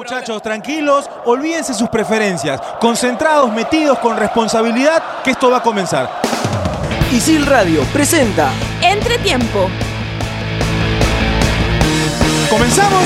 muchachos, 0.00 0.40
tranquilos, 0.40 1.10
olvídense 1.26 1.74
sus 1.74 1.90
preferencias, 1.90 2.58
concentrados, 2.80 3.52
metidos 3.52 3.98
con 3.98 4.16
responsabilidad, 4.16 5.02
que 5.22 5.32
esto 5.32 5.50
va 5.50 5.58
a 5.58 5.62
comenzar. 5.62 6.22
Isil 7.12 7.44
Radio 7.44 7.82
presenta 7.92 8.50
Entretiempo. 8.80 9.68
¿Comenzamos? 12.48 13.04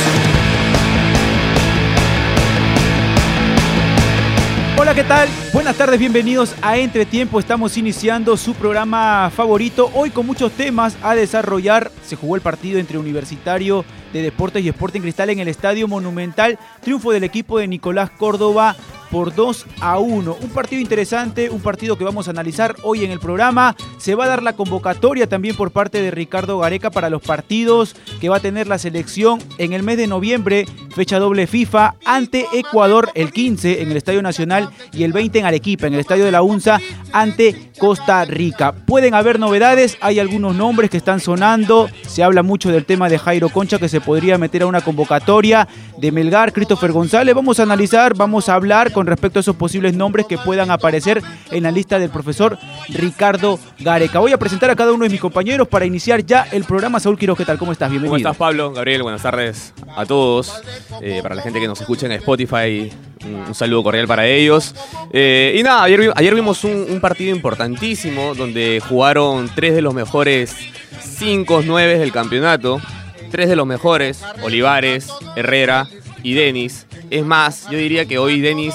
Hola, 4.78 4.94
¿qué 4.94 5.02
tal? 5.02 5.28
Buenas 5.52 5.74
tardes, 5.74 5.98
bienvenidos 5.98 6.54
a 6.62 6.76
Entretiempo. 6.76 7.40
Estamos 7.40 7.76
iniciando 7.76 8.36
su 8.36 8.54
programa 8.54 9.32
favorito. 9.34 9.90
Hoy 9.94 10.10
con 10.10 10.26
muchos 10.26 10.52
temas 10.52 10.96
a 11.02 11.16
desarrollar. 11.16 11.90
Se 12.04 12.14
jugó 12.14 12.36
el 12.36 12.42
partido 12.42 12.78
entre 12.78 12.98
Universitario 12.98 13.84
de 14.14 14.22
Deportes 14.22 14.64
y 14.64 14.68
Sporting 14.68 15.00
Cristal 15.00 15.28
en 15.30 15.40
el 15.40 15.48
Estadio 15.48 15.88
Monumental. 15.88 16.58
Triunfo 16.80 17.10
del 17.10 17.24
equipo 17.24 17.58
de 17.58 17.66
Nicolás 17.68 18.10
Córdoba 18.10 18.76
por 19.14 19.32
2 19.32 19.66
a 19.80 19.98
1. 20.00 20.36
Un 20.40 20.50
partido 20.50 20.82
interesante, 20.82 21.48
un 21.48 21.60
partido 21.60 21.96
que 21.96 22.02
vamos 22.02 22.26
a 22.26 22.32
analizar 22.32 22.74
hoy 22.82 23.04
en 23.04 23.12
el 23.12 23.20
programa. 23.20 23.76
Se 23.98 24.16
va 24.16 24.24
a 24.24 24.28
dar 24.28 24.42
la 24.42 24.54
convocatoria 24.54 25.28
también 25.28 25.56
por 25.56 25.70
parte 25.70 26.02
de 26.02 26.10
Ricardo 26.10 26.58
Gareca 26.58 26.90
para 26.90 27.10
los 27.10 27.22
partidos 27.22 27.94
que 28.20 28.28
va 28.28 28.38
a 28.38 28.40
tener 28.40 28.66
la 28.66 28.78
selección 28.78 29.40
en 29.58 29.72
el 29.72 29.82
mes 29.82 29.98
de 29.98 30.06
noviembre, 30.06 30.66
fecha 30.94 31.18
doble 31.18 31.46
FIFA, 31.46 31.94
ante 32.04 32.46
Ecuador 32.54 33.10
el 33.14 33.32
15 33.32 33.82
en 33.82 33.90
el 33.90 33.96
Estadio 33.96 34.22
Nacional 34.22 34.70
y 34.92 35.04
el 35.04 35.12
20 35.12 35.38
en 35.38 35.46
Arequipa, 35.46 35.86
en 35.86 35.94
el 35.94 36.00
Estadio 36.00 36.24
de 36.24 36.32
la 36.32 36.42
UNSA, 36.42 36.80
ante 37.12 37.70
Costa 37.78 38.24
Rica. 38.24 38.72
Pueden 38.72 39.14
haber 39.14 39.38
novedades, 39.38 39.96
hay 40.00 40.18
algunos 40.18 40.56
nombres 40.56 40.90
que 40.90 40.96
están 40.96 41.20
sonando. 41.20 41.88
Se 42.06 42.22
habla 42.22 42.42
mucho 42.42 42.70
del 42.70 42.84
tema 42.84 43.08
de 43.08 43.18
Jairo 43.18 43.48
Concha 43.48 43.78
que 43.78 43.88
se 43.88 44.00
podría 44.04 44.38
meter 44.38 44.62
a 44.62 44.66
una 44.66 44.80
convocatoria 44.80 45.66
de 45.96 46.12
Melgar, 46.12 46.52
Christopher 46.52 46.92
González. 46.92 47.34
Vamos 47.34 47.58
a 47.60 47.62
analizar, 47.62 48.14
vamos 48.14 48.48
a 48.48 48.54
hablar 48.54 48.92
con 48.92 49.06
respecto 49.06 49.38
a 49.38 49.40
esos 49.40 49.56
posibles 49.56 49.94
nombres 49.94 50.26
que 50.26 50.38
puedan 50.38 50.70
aparecer 50.70 51.22
en 51.50 51.62
la 51.62 51.70
lista 51.70 51.98
del 51.98 52.10
profesor 52.10 52.58
Ricardo 52.88 53.58
Gareca. 53.78 54.18
Voy 54.18 54.32
a 54.32 54.38
presentar 54.38 54.70
a 54.70 54.76
cada 54.76 54.92
uno 54.92 55.04
de 55.04 55.10
mis 55.10 55.20
compañeros 55.20 55.68
para 55.68 55.86
iniciar 55.86 56.24
ya 56.24 56.46
el 56.52 56.64
programa. 56.64 57.00
Saúl 57.00 57.18
Quiroz, 57.18 57.38
¿qué 57.38 57.44
tal? 57.44 57.58
¿Cómo 57.58 57.72
estás? 57.72 57.90
Bienvenido. 57.90 58.10
¿Cómo 58.12 58.16
estás, 58.18 58.36
Pablo? 58.36 58.72
Gabriel, 58.72 59.02
buenas 59.02 59.22
tardes 59.22 59.72
a 59.96 60.04
todos. 60.04 60.62
Eh, 61.00 61.20
para 61.22 61.34
la 61.34 61.42
gente 61.42 61.60
que 61.60 61.66
nos 61.68 61.80
escucha 61.80 62.06
en 62.06 62.12
Spotify, 62.12 62.90
un, 63.24 63.54
saludo 63.54 63.82
cordial 63.82 64.06
para 64.06 64.26
ellos. 64.26 64.74
Eh, 65.12 65.56
y 65.58 65.62
nada, 65.62 65.82
ayer, 65.84 66.00
vi- 66.00 66.10
ayer 66.14 66.34
vimos 66.34 66.64
un, 66.64 66.86
un 66.90 67.00
partido 67.00 67.34
importantísimo 67.34 68.34
donde 68.34 68.82
jugaron 68.86 69.50
tres 69.54 69.74
de 69.74 69.82
los 69.82 69.94
mejores 69.94 70.54
5 71.00 71.62
9 71.64 71.98
del 71.98 72.12
campeonato. 72.12 72.80
Tres 73.30 73.48
de 73.48 73.56
los 73.56 73.66
mejores, 73.66 74.22
Olivares, 74.42 75.08
Herrera 75.36 75.88
y 76.22 76.34
Denis. 76.34 76.86
Es 77.10 77.24
más, 77.24 77.68
yo 77.70 77.78
diría 77.78 78.06
que 78.06 78.18
hoy 78.18 78.40
Denis 78.40 78.74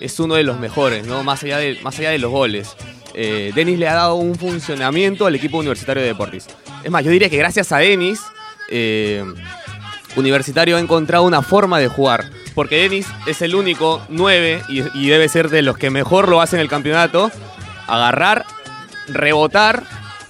es 0.00 0.18
uno 0.20 0.34
de 0.34 0.42
los 0.42 0.58
mejores, 0.58 1.06
¿no? 1.06 1.22
Más 1.22 1.42
allá 1.42 1.58
de, 1.58 1.78
más 1.82 1.98
allá 1.98 2.10
de 2.10 2.18
los 2.18 2.30
goles. 2.30 2.76
Eh, 3.14 3.52
Denis 3.54 3.78
le 3.78 3.88
ha 3.88 3.94
dado 3.94 4.16
un 4.16 4.34
funcionamiento 4.34 5.26
al 5.26 5.34
equipo 5.34 5.58
universitario 5.58 6.02
de 6.02 6.08
Deportes. 6.08 6.46
Es 6.84 6.90
más, 6.90 7.04
yo 7.04 7.10
diría 7.10 7.30
que 7.30 7.36
gracias 7.36 7.72
a 7.72 7.78
Denis, 7.78 8.20
eh, 8.70 9.24
Universitario 10.16 10.76
ha 10.76 10.80
encontrado 10.80 11.24
una 11.24 11.42
forma 11.42 11.78
de 11.78 11.88
jugar. 11.88 12.30
Porque 12.54 12.76
Denis 12.76 13.06
es 13.26 13.42
el 13.42 13.54
único 13.54 14.02
9 14.08 14.62
y, 14.68 14.82
y 14.98 15.08
debe 15.08 15.28
ser 15.28 15.50
de 15.50 15.62
los 15.62 15.76
que 15.76 15.90
mejor 15.90 16.28
lo 16.28 16.40
hace 16.40 16.56
en 16.56 16.62
el 16.62 16.68
campeonato. 16.68 17.30
Agarrar, 17.86 18.46
rebotar 19.08 19.84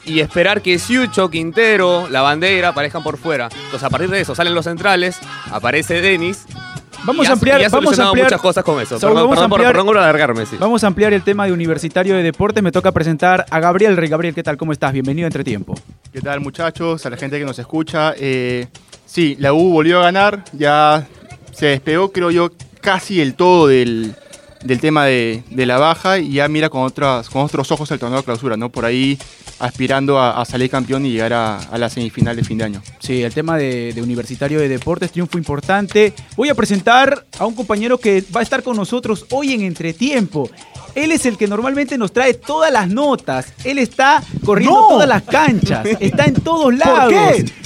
y 0.06 0.20
esperar 0.20 0.62
que 0.62 0.78
Siucho, 0.78 1.28
Quintero, 1.28 2.08
la 2.08 2.22
bandera 2.22 2.68
aparezcan 2.68 3.02
por 3.02 3.18
fuera. 3.18 3.48
Entonces 3.52 3.82
a 3.82 3.90
partir 3.90 4.08
de 4.08 4.20
eso 4.20 4.34
salen 4.34 4.54
los 4.54 4.64
centrales, 4.64 5.18
aparece 5.50 6.00
Denis. 6.00 6.46
Vamos 7.04 7.26
y 7.26 7.28
a 7.28 7.32
ampliar, 7.32 7.60
y 7.60 7.64
ha 7.64 7.68
vamos 7.68 7.82
a 7.82 7.86
solucionado 7.86 8.10
ampliar, 8.10 8.26
muchas 8.26 8.40
cosas 8.40 8.64
con 8.64 8.80
eso. 8.80 8.98
Perdón, 8.98 9.14
vamos 9.16 9.32
a 9.38 9.42
perdón 9.42 9.52
ampliar- 9.52 9.72
perdón 9.72 9.86
por 9.86 9.98
alargarme, 9.98 10.46
sí. 10.46 10.56
Vamos 10.58 10.82
a 10.82 10.86
ampliar 10.88 11.12
el 11.12 11.22
tema 11.22 11.46
de 11.46 11.52
Universitario 11.52 12.16
de 12.16 12.22
Deportes. 12.22 12.62
Me 12.62 12.72
toca 12.72 12.90
presentar 12.90 13.44
a 13.50 13.60
Gabriel 13.60 13.96
Rey. 13.96 14.08
Gabriel, 14.08 14.34
¿qué 14.34 14.42
tal? 14.42 14.56
¿Cómo 14.56 14.72
estás? 14.72 14.92
Bienvenido 14.92 15.26
a 15.26 15.28
Entretiempo. 15.28 15.74
¿Qué 16.12 16.20
tal 16.20 16.40
muchachos? 16.40 17.04
A 17.06 17.10
la 17.10 17.16
gente 17.16 17.38
que 17.38 17.44
nos 17.44 17.58
escucha. 17.58 18.14
Eh, 18.18 18.66
sí, 19.04 19.36
la 19.38 19.52
U 19.52 19.70
volvió 19.72 20.00
a 20.00 20.04
ganar, 20.04 20.44
ya 20.52 21.06
se 21.52 21.66
despegó 21.66 22.10
creo 22.10 22.30
yo 22.30 22.50
casi 22.80 23.20
el 23.20 23.34
todo 23.34 23.68
del, 23.68 24.14
del 24.66 24.80
tema 24.80 25.06
de, 25.06 25.42
de 25.50 25.66
la 25.66 25.78
baja 25.78 26.18
y 26.18 26.32
ya 26.32 26.48
mira 26.48 26.68
con, 26.68 26.82
otras, 26.82 27.28
con 27.30 27.42
otros 27.42 27.70
ojos 27.70 27.90
el 27.90 27.98
torneo 27.98 28.18
de 28.18 28.24
clausura, 28.24 28.56
¿no? 28.56 28.70
Por 28.70 28.84
ahí 28.84 29.18
aspirando 29.58 30.20
a, 30.20 30.44
salir 30.44 30.70
campeón 30.70 31.06
y 31.06 31.12
llegar 31.12 31.32
a, 31.32 31.58
a 31.58 31.78
la 31.78 31.88
semifinal 31.88 32.36
de 32.36 32.44
fin 32.44 32.58
de 32.58 32.64
año. 32.64 32.82
Sí, 32.98 33.22
el 33.22 33.32
tema 33.32 33.56
de, 33.56 33.92
de 33.92 34.02
Universitario 34.02 34.60
de 34.60 34.68
Deportes, 34.68 35.12
triunfo 35.12 35.38
importante. 35.38 36.12
Voy 36.36 36.48
a 36.48 36.54
presentar 36.54 37.26
a 37.38 37.46
un 37.46 37.54
compañero 37.54 37.98
que 37.98 38.22
va 38.34 38.40
a 38.40 38.42
estar 38.42 38.62
con 38.62 38.76
nosotros 38.76 39.26
hoy 39.30 39.54
en 39.54 39.62
Entretiempo. 39.62 40.50
Él 40.96 41.12
es 41.12 41.26
el 41.26 41.36
que 41.36 41.46
normalmente 41.46 41.98
nos 41.98 42.10
trae 42.10 42.32
todas 42.32 42.72
las 42.72 42.88
notas. 42.88 43.52
Él 43.64 43.78
está 43.78 44.22
corriendo 44.46 44.80
¡No! 44.80 44.88
todas 44.88 45.06
las 45.06 45.22
canchas. 45.22 45.86
Está 46.00 46.24
en 46.24 46.34
todos 46.34 46.74
lados. 46.74 47.12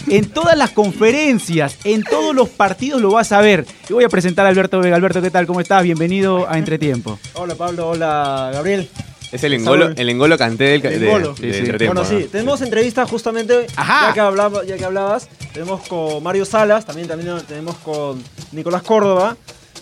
En 0.08 0.28
todas 0.30 0.58
las 0.58 0.70
conferencias. 0.72 1.76
En 1.84 2.02
todos 2.02 2.34
los 2.34 2.48
partidos 2.48 3.00
lo 3.00 3.12
vas 3.12 3.30
a 3.30 3.40
ver. 3.40 3.64
Y 3.88 3.92
voy 3.92 4.02
a 4.02 4.08
presentar 4.08 4.46
a 4.46 4.48
Alberto 4.48 4.80
Vega. 4.80 4.96
Alberto, 4.96 5.22
¿qué 5.22 5.30
tal? 5.30 5.46
¿Cómo 5.46 5.60
estás? 5.60 5.84
Bienvenido 5.84 6.48
a 6.50 6.58
Entretiempo. 6.58 7.20
Hola 7.34 7.54
Pablo, 7.54 7.90
hola 7.90 8.50
Gabriel. 8.52 8.88
Es 9.30 9.44
el 9.44 9.52
engolo, 9.54 9.90
el 9.94 10.08
engolo 10.08 10.36
canté 10.36 10.64
del, 10.64 10.84
El 10.86 11.04
engolo. 11.04 11.34
de 11.34 11.54
Sí, 11.54 11.64
sí. 11.66 11.72
bueno, 11.86 12.02
¿no? 12.02 12.04
sí, 12.04 12.28
tenemos 12.32 12.60
entrevista 12.62 13.06
justamente, 13.06 13.68
Ajá. 13.76 14.08
ya 14.08 14.14
que, 14.14 14.18
hablaba, 14.20 14.64
ya 14.64 14.76
que 14.76 14.84
hablabas, 14.84 15.28
tenemos 15.54 15.86
con 15.86 16.20
Mario 16.20 16.44
Salas, 16.44 16.84
también, 16.84 17.06
también 17.06 17.40
tenemos 17.46 17.76
con 17.76 18.20
Nicolás 18.50 18.82
Córdoba, 18.82 19.36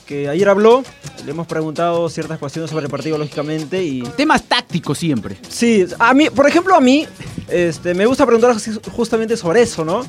que 0.08 0.26
ayer 0.26 0.48
habló, 0.48 0.82
le 1.26 1.30
hemos 1.32 1.46
preguntado 1.46 2.08
ciertas 2.08 2.38
cuestiones 2.38 2.70
sobre 2.70 2.86
el 2.86 2.91
partido, 2.91 3.19
lógicamente, 3.19 3.84
y 3.84 4.00
Temas 4.16 4.42
tácticos 4.42 4.96
siempre. 4.98 5.36
sí, 5.50 5.84
a 5.98 6.14
mí, 6.14 6.30
por 6.30 6.48
ejemplo, 6.48 6.74
a 6.74 6.80
mí, 6.80 7.06
este, 7.46 7.92
me 7.92 8.06
gusta 8.06 8.24
preguntar 8.24 8.54
ju- 8.56 8.80
justamente 8.91 9.36
sobre 9.36 9.60
eso, 9.62 9.84
¿no? 9.84 10.06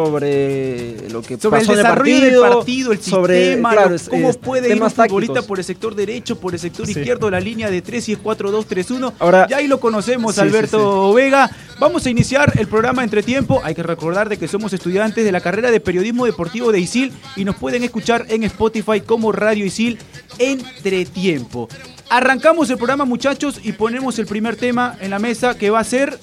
Sobre 0.00 1.08
lo 1.10 1.22
que 1.22 1.38
Sobre 1.38 1.60
el 1.62 1.70
en 1.70 1.76
desarrollo 1.76 2.20
del 2.20 2.40
partido, 2.40 2.92
el 2.92 3.00
sobre, 3.00 3.44
sistema, 3.46 3.70
claro, 3.72 3.90
lo- 3.90 3.96
es- 3.96 4.08
cómo 4.08 4.30
es, 4.30 4.36
puede 4.36 4.68
ir 4.74 4.82
un 4.82 4.90
futbolista 4.90 5.34
tácticos. 5.34 5.44
por 5.46 5.58
el 5.58 5.64
sector 5.64 5.94
derecho, 5.94 6.36
por 6.40 6.52
el 6.54 6.58
sector 6.60 6.86
Sí. 6.86 6.92
izquierdo, 6.92 7.30
la 7.30 7.38
línea 7.40 7.70
de 7.70 7.82
3 7.82 8.08
y 8.08 8.12
es 8.12 8.18
4-2-3-1. 8.18 9.12
Ahora- 9.20 9.46
ya 9.48 9.58
ahí 9.58 9.68
lo 9.68 9.78
conocemos, 9.80 10.34
Sí, 10.34 10.40
Alberto 10.40 11.12
Vega. 11.14 11.50
Vamos 11.78 12.06
a 12.06 12.10
iniciar 12.10 12.52
el 12.58 12.66
programa 12.68 13.04
Entre 13.04 13.22
Tiempo. 13.22 13.60
Hay 13.62 13.74
que 13.74 13.82
recordar 13.82 14.28
de 14.28 14.38
que 14.38 14.48
somos 14.48 14.72
estudiantes 14.72 15.24
de 15.24 15.30
la 15.32 15.40
carrera 15.40 15.70
de 15.70 15.78
Periodismo 15.78 16.24
Deportivo 16.26 16.72
de 16.72 16.80
ISIL 16.80 17.12
y 17.36 17.44
nos 17.44 17.56
pueden 17.56 17.84
escuchar 17.84 18.24
en 18.28 18.44
Spotify 18.44 19.00
como 19.02 19.30
Radio 19.36 19.66
ISIL 19.66 19.98
Entre 20.38 21.04
Tiempo. 21.04 21.68
Arrancamos 22.08 22.70
el 22.70 22.76
programa, 22.76 23.04
muchachos, 23.04 23.60
y 23.62 23.72
ponemos 23.72 24.18
el 24.18 24.26
primer 24.26 24.56
tema 24.56 24.96
en 25.00 25.10
la 25.10 25.18
mesa 25.18 25.56
que 25.56 25.70
va 25.70 25.80
a 25.80 25.84
ser 25.84 26.18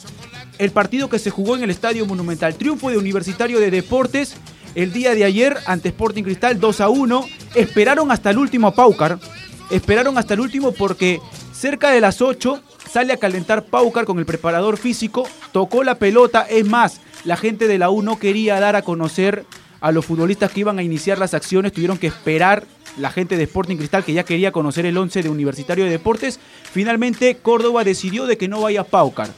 el 0.58 0.72
partido 0.72 1.10
que 1.10 1.20
se 1.20 1.30
jugó 1.30 1.56
en 1.56 1.64
el 1.64 1.70
Estadio 1.70 2.06
Monumental. 2.06 2.56
Triunfo 2.56 2.90
de 2.90 2.98
Universitario 2.98 3.60
de 3.60 3.72
Deportes 3.72 4.36
el 4.76 4.92
día 4.92 5.14
de 5.14 5.24
ayer 5.24 5.58
ante 5.66 5.90
Sporting 5.90 6.24
Cristal 6.24 6.60
2 6.60 6.82
a 6.82 6.90
1. 6.90 7.26
Esperaron 7.56 8.12
hasta 8.12 8.30
el 8.32 8.38
último 8.38 8.68
a 8.68 8.76
Paucar. 8.76 9.20
Esperaron 9.70 10.18
hasta 10.18 10.34
el 10.34 10.40
último 10.40 10.72
porque 10.72 11.20
cerca 11.54 11.92
de 11.92 12.02
las 12.02 12.22
8 12.22 12.62
sale 12.90 13.14
a 13.14 13.18
calentar 13.18 13.66
Paucar 13.66 14.06
con 14.06 14.20
el 14.20 14.26
preparador 14.26 14.78
físico. 14.78 15.28
Tocó 15.52 15.84
la 15.84 15.96
pelota. 15.96 16.46
Es 16.50 16.66
más, 16.66 17.02
la 17.24 17.38
gente 17.38 17.68
de 17.68 17.78
la 17.78 17.90
U 17.90 18.02
no 18.02 18.20
quería 18.20 18.60
dar 18.60 18.76
a 18.76 18.82
conocer 18.82 19.46
a 19.82 19.92
los 19.92 20.06
futbolistas 20.06 20.52
que 20.52 20.62
iban 20.62 20.80
a 20.80 20.84
iniciar 20.84 21.18
las 21.18 21.34
acciones. 21.34 21.74
Tuvieron 21.74 21.98
que 21.98 22.08
esperar 22.08 22.66
la 22.98 23.12
gente 23.12 23.38
de 23.38 23.44
Sporting 23.44 23.78
Cristal 23.78 24.04
que 24.04 24.14
ya 24.14 24.24
quería 24.24 24.52
conocer 24.52 24.86
el 24.86 24.98
11 24.98 25.24
de 25.24 25.30
Universitario 25.30 25.86
de 25.86 25.92
Deportes. 25.92 26.40
Finalmente 26.72 27.36
Córdoba 27.36 27.84
decidió 27.84 28.26
de 28.26 28.38
que 28.38 28.48
no 28.48 28.62
vaya 28.62 28.84
Paucar. 28.84 29.30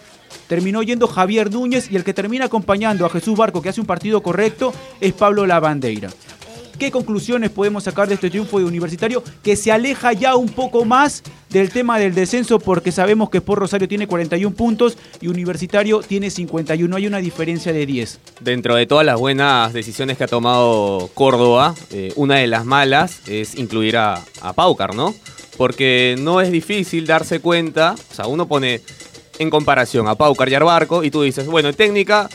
Terminó 0.48 0.84
yendo 0.84 1.08
Javier 1.08 1.52
Núñez 1.52 1.90
y 1.92 1.96
el 1.96 2.04
que 2.04 2.14
termina 2.14 2.46
acompañando 2.46 3.06
a 3.06 3.10
Jesús 3.10 3.38
Barco, 3.38 3.62
que 3.62 3.70
hace 3.70 3.82
un 3.82 3.88
partido 3.88 4.22
correcto, 4.22 4.74
es 5.00 5.14
Pablo 5.14 5.46
Lavandeira. 5.46 6.10
¿Qué 6.78 6.92
conclusiones 6.92 7.52
podemos 7.52 7.86
sacar 7.86 8.08
de 8.08 8.16
este 8.16 8.30
triunfo 8.30 8.60
de 8.60 8.66
Universitario 8.66 9.24
que 9.44 9.56
se 9.56 9.72
aleja 9.72 10.12
ya 10.14 10.36
un 10.36 10.50
poco 10.50 10.84
más 10.84 11.24
del 11.50 11.70
tema 11.70 11.98
del 11.98 12.14
descenso 12.14 12.60
porque 12.60 12.92
sabemos 12.92 13.30
que 13.30 13.38
Sport 13.38 13.62
Rosario 13.62 13.88
tiene 13.88 14.08
41 14.08 14.56
puntos 14.56 14.98
y 15.22 15.28
Universitario 15.28 16.02
tiene 16.02 16.30
51, 16.30 16.94
hay 16.96 17.08
una 17.08 17.20
diferencia 17.20 17.72
de 17.72 17.86
10. 17.86 18.20
Dentro 18.42 18.76
de 18.76 18.86
todas 18.86 19.06
las 19.06 19.18
buenas 19.18 19.72
decisiones 19.72 20.18
que 20.18 20.26
ha 20.26 20.28
tomado 20.28 21.10
Córdoba, 21.14 21.76
eh, 21.92 22.12
una 22.18 22.36
de 22.36 22.48
las 22.48 22.66
malas 22.66 23.22
es 23.28 23.56
incluir 23.56 23.96
a, 23.96 24.22
a 24.42 24.54
Paucar, 24.54 24.96
¿no? 24.96 25.16
Porque 25.56 26.16
no 26.20 26.42
es 26.42 26.52
difícil 26.52 27.08
darse 27.08 27.40
cuenta, 27.40 27.96
o 28.12 28.14
sea, 28.14 28.28
uno 28.28 28.48
pone 28.48 28.82
en 29.40 29.50
comparación 29.50 30.08
a 30.08 30.16
Paucar 30.16 30.50
y 30.50 30.56
a 30.56 30.60
Barco 30.60 31.04
y 31.04 31.12
tú 31.12 31.22
dices, 31.22 31.48
bueno, 31.48 31.70
en 31.70 31.76
técnica, 31.76 32.30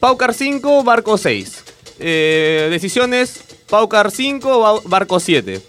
Paucar 0.00 0.34
5, 0.34 0.82
Barco 0.82 1.16
6. 1.16 1.64
Eh, 1.98 2.68
decisiones, 2.70 3.45
Paucar 3.68 4.10
5, 4.10 4.60
Ba- 4.60 4.80
Barco 4.84 5.18
7. 5.20 5.60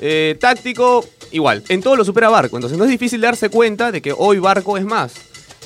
Eh, 0.00 0.36
táctico, 0.40 1.04
igual. 1.32 1.62
En 1.68 1.82
todo 1.82 1.96
lo 1.96 2.04
supera 2.04 2.28
Barco. 2.28 2.56
Entonces 2.56 2.78
no 2.78 2.84
es 2.84 2.90
difícil 2.90 3.20
darse 3.20 3.48
cuenta 3.50 3.92
de 3.92 4.00
que 4.02 4.14
hoy 4.16 4.38
Barco 4.38 4.76
es 4.78 4.84
más. 4.84 5.12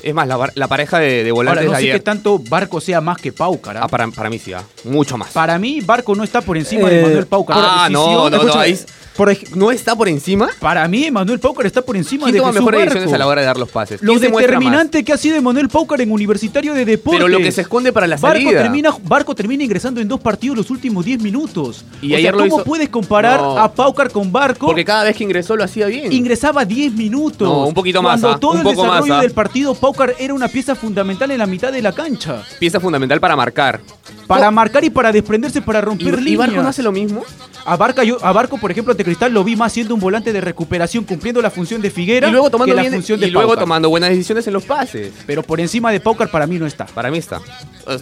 Es 0.04 0.14
más, 0.14 0.28
la, 0.28 0.50
la 0.54 0.68
pareja 0.68 0.98
de, 0.98 1.24
de 1.24 1.30
Ahora, 1.30 1.34
volantes 1.34 1.64
no 1.66 1.70
de 1.72 1.76
sé 1.78 1.82
ayer. 1.84 1.96
qué 1.96 2.00
tanto 2.04 2.38
Barco 2.38 2.80
sea 2.80 3.00
más 3.00 3.16
que 3.18 3.32
Paucar. 3.32 3.76
¿ah? 3.78 3.80
Ah, 3.84 3.88
para, 3.88 4.06
para 4.08 4.28
mí 4.30 4.38
sí, 4.38 4.52
ah, 4.52 4.62
mucho 4.84 5.16
más. 5.16 5.30
Para 5.32 5.58
mí, 5.58 5.80
Barco 5.80 6.14
no 6.14 6.22
está 6.24 6.40
por 6.42 6.56
encima 6.58 6.88
Eh, 6.90 6.96
de 6.96 7.02
Manuel 7.02 7.26
Paucar. 7.26 7.56
ah, 7.60 7.88
no, 7.90 8.28
no, 8.30 8.42
no. 8.44 8.54
Ahí- 8.54 8.78
por 9.16 9.32
¿No 9.56 9.70
está 9.70 9.94
por 9.94 10.08
encima? 10.08 10.48
Para 10.58 10.88
mí, 10.88 11.08
Manuel 11.08 11.38
Paucar 11.38 11.66
está 11.66 11.82
por 11.82 11.96
encima 11.96 12.24
¿Quién 12.24 12.32
de 12.32 12.38
toma 12.40 12.50
Jesús 12.50 12.62
mejores 12.64 12.80
Barco. 12.80 12.94
decisiones 12.94 13.14
a 13.14 13.18
la 13.18 13.26
hora 13.28 13.40
de 13.42 13.46
dar 13.46 13.56
los 13.58 13.68
pases? 13.70 14.02
Lo 14.02 14.08
¿Quién 14.10 14.18
se 14.22 14.28
muestra 14.28 14.54
más? 14.54 14.60
determinante 14.64 15.04
que 15.04 15.12
ha 15.12 15.16
sido 15.16 15.36
Emanuel 15.36 15.68
Paucar 15.68 16.00
en 16.00 16.10
Universitario 16.10 16.74
de 16.74 16.84
Deportes. 16.84 17.20
Pero 17.20 17.28
lo 17.28 17.38
que 17.38 17.52
se 17.52 17.60
esconde 17.60 17.92
para 17.92 18.08
la 18.08 18.16
Barco 18.16 18.38
salida. 18.42 18.62
termina, 18.62 18.92
Barco 19.04 19.32
termina 19.36 19.62
ingresando 19.62 20.00
en 20.00 20.08
dos 20.08 20.18
partidos 20.18 20.56
los 20.56 20.68
últimos 20.70 21.04
10 21.04 21.22
minutos. 21.22 21.84
Y 22.02 22.06
o 22.06 22.08
sea, 22.08 22.18
ayer 22.18 22.32
lo 22.34 22.40
¿cómo 22.40 22.56
hizo- 22.56 22.64
puedes 22.64 22.88
comparar 22.88 23.40
No. 23.40 23.56
a 23.56 23.72
Paucar 23.72 24.10
con 24.10 24.32
Barco? 24.32 24.66
Porque 24.66 24.84
cada 24.84 25.04
vez 25.04 25.14
que 25.16 25.22
ingresó 25.22 25.54
lo 25.54 25.62
hacía 25.62 25.86
bien. 25.86 26.12
Ingresaba 26.12 26.64
10 26.64 26.92
minutos. 26.94 27.46
No, 27.48 27.66
un 27.68 27.74
poquito 27.74 28.02
más, 28.02 28.20
Cuando 28.20 28.36
ah, 28.36 28.40
todo 28.40 28.50
un 28.50 28.56
el 28.58 28.62
poco 28.64 28.82
más, 28.84 28.94
desarrollo 28.96 29.14
ah. 29.14 29.20
del 29.22 29.30
partido, 29.30 29.74
Paucar 29.76 29.93
era 30.18 30.34
una 30.34 30.48
pieza 30.48 30.74
fundamental 30.74 31.30
en 31.30 31.38
la 31.38 31.46
mitad 31.46 31.72
de 31.72 31.82
la 31.82 31.92
cancha. 31.92 32.42
Pieza 32.58 32.80
fundamental 32.80 33.20
para 33.20 33.36
marcar. 33.36 33.80
Para 34.26 34.50
marcar 34.50 34.84
y 34.84 34.90
para 34.90 35.12
desprenderse, 35.12 35.60
para 35.62 35.80
¿Y, 35.80 35.82
romper 35.82 36.14
y 36.14 36.22
líneas. 36.22 36.38
Barco 36.38 36.62
no 36.62 36.68
hace 36.68 36.82
lo 36.82 36.92
mismo? 36.92 37.22
A, 37.66 37.76
Barca, 37.76 38.04
yo, 38.04 38.18
a 38.22 38.32
Barco, 38.32 38.58
por 38.58 38.70
ejemplo, 38.70 38.90
ante 38.92 39.04
Cristal 39.04 39.32
lo 39.32 39.42
vi 39.44 39.56
más 39.56 39.72
siendo 39.72 39.94
un 39.94 40.00
volante 40.00 40.32
de 40.32 40.40
recuperación, 40.40 41.04
cumpliendo 41.04 41.40
la 41.40 41.50
función 41.50 41.80
de 41.80 41.90
Figuera 41.90 42.28
Y 42.28 42.30
luego 42.30 42.50
tomando, 42.50 42.74
que 42.74 42.82
la 42.82 42.90
función 42.90 43.18
y 43.18 43.22
de 43.22 43.28
luego 43.30 43.48
Paucar. 43.48 43.64
tomando 43.64 43.88
buenas 43.88 44.10
decisiones 44.10 44.46
en 44.46 44.52
los 44.52 44.64
pases. 44.64 45.12
Pero 45.26 45.42
por 45.42 45.60
encima 45.60 45.90
de 45.90 46.00
Paucar 46.00 46.30
para 46.30 46.46
mí 46.46 46.58
no 46.58 46.66
está. 46.66 46.84
Para 46.86 47.10
mí 47.10 47.18
está. 47.18 47.40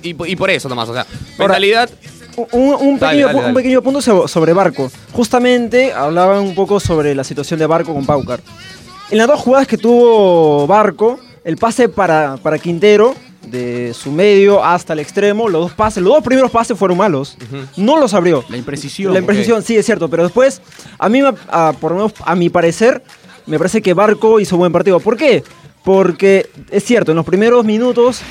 Y, 0.02 0.10
y 0.30 0.36
por 0.36 0.50
eso, 0.50 0.68
Tomás. 0.68 0.88
O 0.88 0.94
sea, 0.94 1.06
mentalidad. 1.38 1.88
Un, 2.52 2.74
un 2.74 2.98
Dale, 2.98 3.18
pequeño, 3.24 3.36
dale, 3.38 3.48
un 3.48 3.54
pequeño 3.54 3.82
punto 3.82 4.00
so- 4.00 4.26
sobre 4.26 4.52
Barco. 4.52 4.90
Justamente 5.12 5.92
hablaban 5.92 6.38
un 6.38 6.54
poco 6.54 6.80
sobre 6.80 7.14
la 7.14 7.24
situación 7.24 7.60
de 7.60 7.66
Barco 7.66 7.92
con 7.94 8.06
Paucar. 8.06 8.40
En 9.10 9.18
las 9.18 9.26
dos 9.28 9.38
jugadas 9.40 9.68
que 9.68 9.76
tuvo 9.76 10.66
Barco, 10.66 11.20
el 11.44 11.56
pase 11.56 11.88
para, 11.88 12.36
para 12.42 12.58
Quintero, 12.58 13.14
de 13.46 13.92
su 13.94 14.12
medio 14.12 14.64
hasta 14.64 14.92
el 14.92 15.00
extremo, 15.00 15.48
los 15.48 15.62
dos 15.62 15.72
pases, 15.72 16.02
los 16.02 16.12
dos 16.14 16.24
primeros 16.24 16.50
pases 16.50 16.78
fueron 16.78 16.96
malos. 16.96 17.36
No 17.76 17.98
los 17.98 18.14
abrió. 18.14 18.44
La 18.48 18.56
imprecisión. 18.56 19.12
La 19.12 19.18
imprecisión, 19.18 19.62
sí, 19.62 19.76
es 19.76 19.84
cierto, 19.84 20.08
pero 20.08 20.22
después, 20.22 20.62
a 20.98 21.08
mí, 21.08 21.20
a, 21.48 21.72
por 21.80 21.92
lo 21.92 21.96
menos 21.98 22.14
a 22.24 22.34
mi 22.34 22.50
parecer, 22.50 23.02
me 23.46 23.58
parece 23.58 23.82
que 23.82 23.94
Barco 23.94 24.40
hizo 24.40 24.56
buen 24.56 24.72
partido. 24.72 25.00
¿Por 25.00 25.16
qué? 25.16 25.42
Porque 25.84 26.48
es 26.70 26.84
cierto, 26.84 27.10
en 27.10 27.16
los 27.16 27.26
primeros 27.26 27.64
minutos 27.64 28.22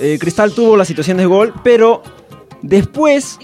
eh, 0.00 0.18
Cristal 0.20 0.52
tuvo 0.52 0.76
la 0.76 0.84
situación 0.84 1.16
de 1.18 1.26
gol, 1.26 1.54
pero 1.62 2.02
después, 2.62 3.38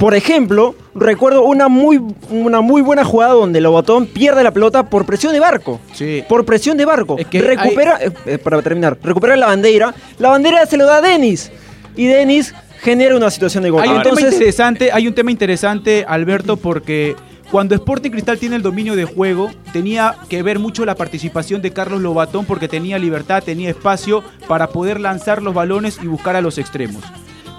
por 0.00 0.14
ejemplo, 0.14 0.74
recuerdo 0.94 1.42
una 1.44 1.68
muy, 1.68 2.00
una 2.30 2.62
muy 2.62 2.80
buena 2.80 3.04
jugada 3.04 3.34
donde 3.34 3.60
Lobotón 3.60 4.06
pierde 4.06 4.42
la 4.42 4.50
pelota 4.50 4.88
por 4.88 5.04
presión 5.04 5.34
de 5.34 5.40
Barco. 5.40 5.78
Sí. 5.92 6.24
Por 6.26 6.46
presión 6.46 6.78
de 6.78 6.86
Barco. 6.86 7.18
Es 7.18 7.26
que 7.26 7.42
recupera, 7.42 7.98
eh, 8.00 8.10
eh, 8.24 8.38
para 8.38 8.62
terminar, 8.62 8.96
recupera 9.02 9.36
la 9.36 9.48
bandera. 9.48 9.94
La 10.18 10.30
bandera 10.30 10.64
se 10.64 10.78
lo 10.78 10.86
da 10.86 10.96
a 10.96 11.00
Denis. 11.02 11.52
Y 11.96 12.06
Denis 12.06 12.54
genera 12.80 13.14
una 13.14 13.30
situación 13.30 13.62
de 13.62 13.68
gol. 13.68 13.82
Hay 13.82 13.90
un 13.90 13.96
tema 13.96 14.12
Entonces, 14.12 14.32
interesante, 14.32 14.90
hay 14.90 15.06
un 15.06 15.12
tema 15.12 15.30
interesante, 15.32 16.06
Alberto, 16.08 16.56
porque 16.56 17.14
cuando 17.50 17.74
Sporting 17.74 18.10
Cristal 18.10 18.38
tiene 18.38 18.56
el 18.56 18.62
dominio 18.62 18.96
de 18.96 19.04
juego, 19.04 19.50
tenía 19.70 20.14
que 20.30 20.42
ver 20.42 20.58
mucho 20.58 20.86
la 20.86 20.94
participación 20.94 21.60
de 21.60 21.72
Carlos 21.72 22.00
Lobatón 22.00 22.46
porque 22.46 22.68
tenía 22.68 22.98
libertad, 22.98 23.42
tenía 23.44 23.68
espacio 23.68 24.24
para 24.48 24.68
poder 24.68 24.98
lanzar 24.98 25.42
los 25.42 25.52
balones 25.52 25.98
y 26.02 26.06
buscar 26.06 26.36
a 26.36 26.40
los 26.40 26.56
extremos. 26.56 27.04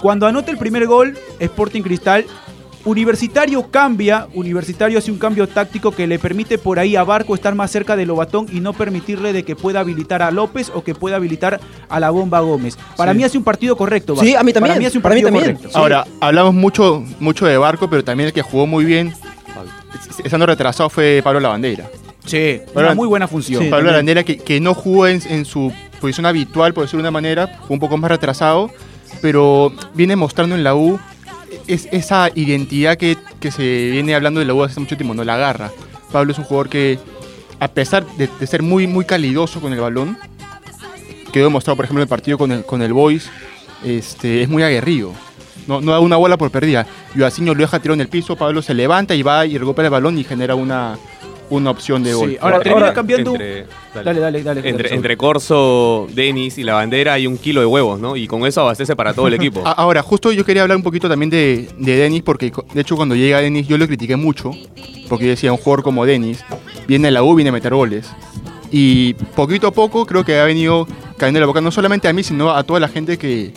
Cuando 0.02 0.26
anota 0.28 0.52
el 0.52 0.58
primer 0.58 0.88
gol, 0.88 1.18
Sporting 1.40 1.82
Cristal, 1.82 2.26
Universitario 2.84 3.70
cambia, 3.70 4.28
Universitario 4.34 4.98
hace 4.98 5.12
un 5.12 5.20
cambio 5.20 5.48
táctico 5.48 5.92
que 5.92 6.08
le 6.08 6.18
permite 6.18 6.58
por 6.58 6.80
ahí 6.80 6.96
a 6.96 7.04
Barco 7.04 7.36
estar 7.36 7.54
más 7.54 7.70
cerca 7.70 7.96
de 7.96 8.08
Lobatón 8.08 8.48
y 8.52 8.60
no 8.60 8.74
permitirle 8.74 9.34
de 9.34 9.44
que 9.44 9.56
pueda 9.56 9.82
habilitar 9.82 10.24
a 10.24 10.32
López 10.32 10.72
o 10.74 10.84
que 10.84 10.96
pueda 10.96 11.18
habilitar 11.18 11.60
a 11.88 12.00
la 12.00 12.10
bomba 12.10 12.40
Gómez. 12.40 12.80
Para 12.98 13.12
Sí. 13.12 13.18
mí 13.20 13.24
hace 13.24 13.38
un 13.38 13.44
partido 13.44 13.78
correcto. 13.78 14.16
Sí, 14.16 14.30
Barco. 14.32 14.40
a 14.40 14.44
mí 14.44 14.54
también, 14.54 14.72
Para 14.72 14.80
mí 14.80 14.86
hace 14.88 14.98
un 14.98 15.04
partido 15.04 15.28
también. 15.28 15.56
correcto. 15.58 15.78
Ahora, 15.78 16.08
hablamos 16.20 16.56
mucho, 16.56 17.04
mucho 17.20 17.46
de 17.46 17.56
Barco, 17.58 17.88
pero 17.88 18.04
también 18.04 18.28
el 18.28 18.34
que 18.34 18.42
jugó 18.42 18.66
muy 18.66 18.84
bien, 18.84 19.14
estando 20.24 20.48
retrasado, 20.48 20.90
fue 20.90 21.22
Pablo 21.24 21.40
Lavandera. 21.40 21.88
Sí, 22.26 22.62
una 22.74 22.96
muy 22.96 23.08
buena 23.08 23.28
función. 23.28 23.64
Sí. 23.64 23.70
Pablo. 23.70 23.92
Lavandera 23.92 24.24
que, 24.24 24.38
que 24.38 24.60
no 24.60 24.74
jugó 24.74 25.06
en, 25.08 25.22
en 25.30 25.46
su 25.46 25.72
posición 26.00 26.26
habitual, 26.26 26.74
por 26.74 26.84
decirlo 26.86 27.00
de 27.04 27.10
una 27.10 27.12
manera, 27.12 27.48
fue 27.68 27.76
un 27.76 27.80
poco 27.80 27.96
más 27.98 28.10
retrasado, 28.10 28.72
pero 29.22 29.74
viene 29.94 30.16
mostrando 30.16 30.56
en 30.56 30.64
la 30.64 30.76
U 30.76 31.00
es, 31.68 31.88
esa 31.92 32.30
identidad 32.34 32.98
que, 32.98 33.18
que 33.40 33.52
se 33.52 33.90
viene 33.92 34.16
hablando 34.16 34.40
de 34.40 34.46
la 34.46 34.54
U 34.54 34.64
hace 34.64 34.80
mucho 34.80 34.98
tiempo, 34.98 35.14
no 35.14 35.24
la 35.24 35.36
agarra. 35.36 35.72
Pablo 36.12 36.32
es 36.32 36.40
un 36.40 36.46
jugador 36.46 36.70
que, 36.70 37.00
a 37.60 37.68
pesar 37.68 38.06
de, 38.18 38.30
ser 38.48 38.62
muy, 38.62 38.88
muy 38.88 39.06
calidoso 39.06 39.62
con 39.62 39.74
el 39.74 39.80
balón, 39.80 40.18
quedó 41.32 41.46
demostrado, 41.46 41.78
por 41.78 41.86
ejemplo, 41.86 42.02
en 42.02 42.08
el 42.08 42.10
partido 42.10 42.38
con 42.38 42.52
el, 42.52 42.66
con 42.66 42.82
el 42.82 42.94
Boys, 42.94 43.30
este, 43.84 44.42
es 44.44 44.50
muy 44.50 44.64
aguerrido. 44.64 45.14
No, 45.68 45.80
no 45.80 45.92
da 45.92 46.00
una 46.00 46.18
bola 46.18 46.38
por 46.38 46.50
perdida. 46.50 46.88
Yoacinho 47.16 47.54
lo 47.54 47.62
deja 47.62 47.80
tirado 47.80 47.94
en 47.96 48.02
el 48.02 48.10
piso, 48.10 48.36
Pablo 48.36 48.62
se 48.62 48.74
levanta 48.74 49.16
y 49.16 49.22
va 49.22 49.46
y 49.46 49.58
recupera 49.58 49.88
el 49.88 49.92
balón 49.92 50.18
y 50.18 50.24
genera 50.24 50.56
una, 50.56 50.98
una 51.52 51.70
opción 51.70 52.02
de 52.04 52.10
Sí, 52.12 52.16
gol. 52.16 52.38
Ahora, 52.42 52.56
Ahora- 52.56 52.64
termina 52.64 52.86
ahora- 52.88 52.94
cambiando. 52.96 53.32
Entre, 53.34 53.66
Dale, 53.94 54.20
dale, 54.20 54.42
dale. 54.44 54.68
Entre, 54.70 54.88
Saúl. 54.90 54.96
entre 54.98 55.18
Corso, 55.18 56.08
Denis 56.14 56.58
y 56.58 56.64
la 56.64 56.74
bandera 56.76 57.14
hay 57.14 57.28
un 57.28 57.38
kilo 57.38 57.60
de 57.60 57.68
huevos, 57.68 58.00
¿no? 58.00 58.16
Y 58.16 58.26
con 58.26 58.46
eso 58.46 58.62
abastece 58.62 58.96
para 58.96 59.14
todo 59.14 59.28
el 59.28 59.34
equipo. 59.36 59.62
Ahora, 59.66 60.02
justo 60.02 60.32
yo 60.32 60.44
quería 60.46 60.64
hablar 60.64 60.78
un 60.78 60.84
poquito 60.84 61.08
también 61.10 61.30
de, 61.30 61.68
de 61.78 61.96
Denis, 61.98 62.24
porque 62.24 62.52
de 62.74 62.82
hecho 62.82 62.96
cuando 62.96 63.16
llega 63.16 63.40
Denis 63.42 63.68
yo 63.68 63.78
lo 63.78 63.86
critiqué 63.86 64.16
mucho, 64.16 64.52
porque 65.10 65.26
yo 65.26 65.32
decía, 65.32 65.52
un 65.52 65.58
jugador 65.60 65.84
como 65.84 66.06
Denis 66.06 66.44
viene 66.88 67.10
a 67.10 67.12
la 67.12 67.22
U, 67.24 67.36
viene 67.36 67.50
a 67.50 67.54
meter 67.54 67.74
goles. 67.74 68.10
Y 68.72 69.14
poquito 69.36 69.68
a 69.68 69.72
poco 69.72 70.06
creo 70.06 70.24
que 70.24 70.40
ha 70.40 70.46
venido 70.46 70.88
cayendo 71.18 71.42
la 71.42 71.46
boca, 71.46 71.60
no 71.62 71.72
solamente 71.72 72.08
a 72.08 72.14
mí, 72.14 72.24
sino 72.24 72.52
a 72.52 72.64
toda 72.64 72.80
la 72.80 72.88
gente 72.88 73.18
que, 73.18 73.54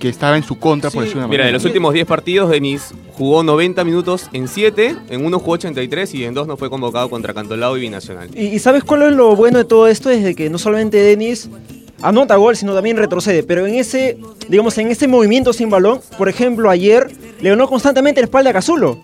que 0.00 0.08
estaba 0.08 0.36
en 0.36 0.42
su 0.42 0.58
contra, 0.58 0.90
por 0.90 1.02
decirlo 1.02 1.20
de 1.20 1.26
una 1.26 1.30
Mira, 1.30 1.44
de 1.44 1.50
manera. 1.50 1.58
los 1.58 1.64
últimos 1.64 1.94
10 1.94 2.06
partidos, 2.06 2.50
Denis 2.50 2.92
jugó 3.12 3.44
90 3.44 3.84
minutos 3.84 4.28
en 4.32 4.48
7, 4.48 4.96
en 5.10 5.24
uno 5.24 5.38
jugó 5.38 5.52
83 5.52 6.14
y 6.14 6.24
en 6.24 6.34
2 6.34 6.48
no 6.48 6.56
fue 6.56 6.68
convocado 6.70 7.08
contra 7.08 7.32
Cantolao 7.34 7.76
y 7.76 7.82
Binacional. 7.82 8.28
Y, 8.34 8.46
y 8.46 8.58
¿sabes 8.58 8.82
cuál 8.82 9.02
es 9.02 9.12
lo 9.12 9.36
bueno 9.36 9.58
de 9.58 9.64
todo 9.64 9.86
esto? 9.86 10.10
Es 10.10 10.24
de 10.24 10.34
que 10.34 10.50
no 10.50 10.58
solamente 10.58 10.96
Denis 10.96 11.48
anota 12.02 12.36
gol, 12.36 12.56
sino 12.56 12.74
también 12.74 12.96
retrocede. 12.96 13.42
Pero 13.42 13.66
en 13.66 13.74
ese, 13.74 14.18
digamos, 14.48 14.76
en 14.78 14.88
ese 14.88 15.06
movimiento 15.06 15.52
sin 15.52 15.70
balón, 15.70 16.00
por 16.18 16.28
ejemplo, 16.28 16.70
ayer 16.70 17.10
le 17.40 17.50
ganó 17.50 17.68
constantemente 17.68 18.20
la 18.20 18.24
espalda 18.24 18.50
a 18.50 18.52
Cazulo. 18.54 18.98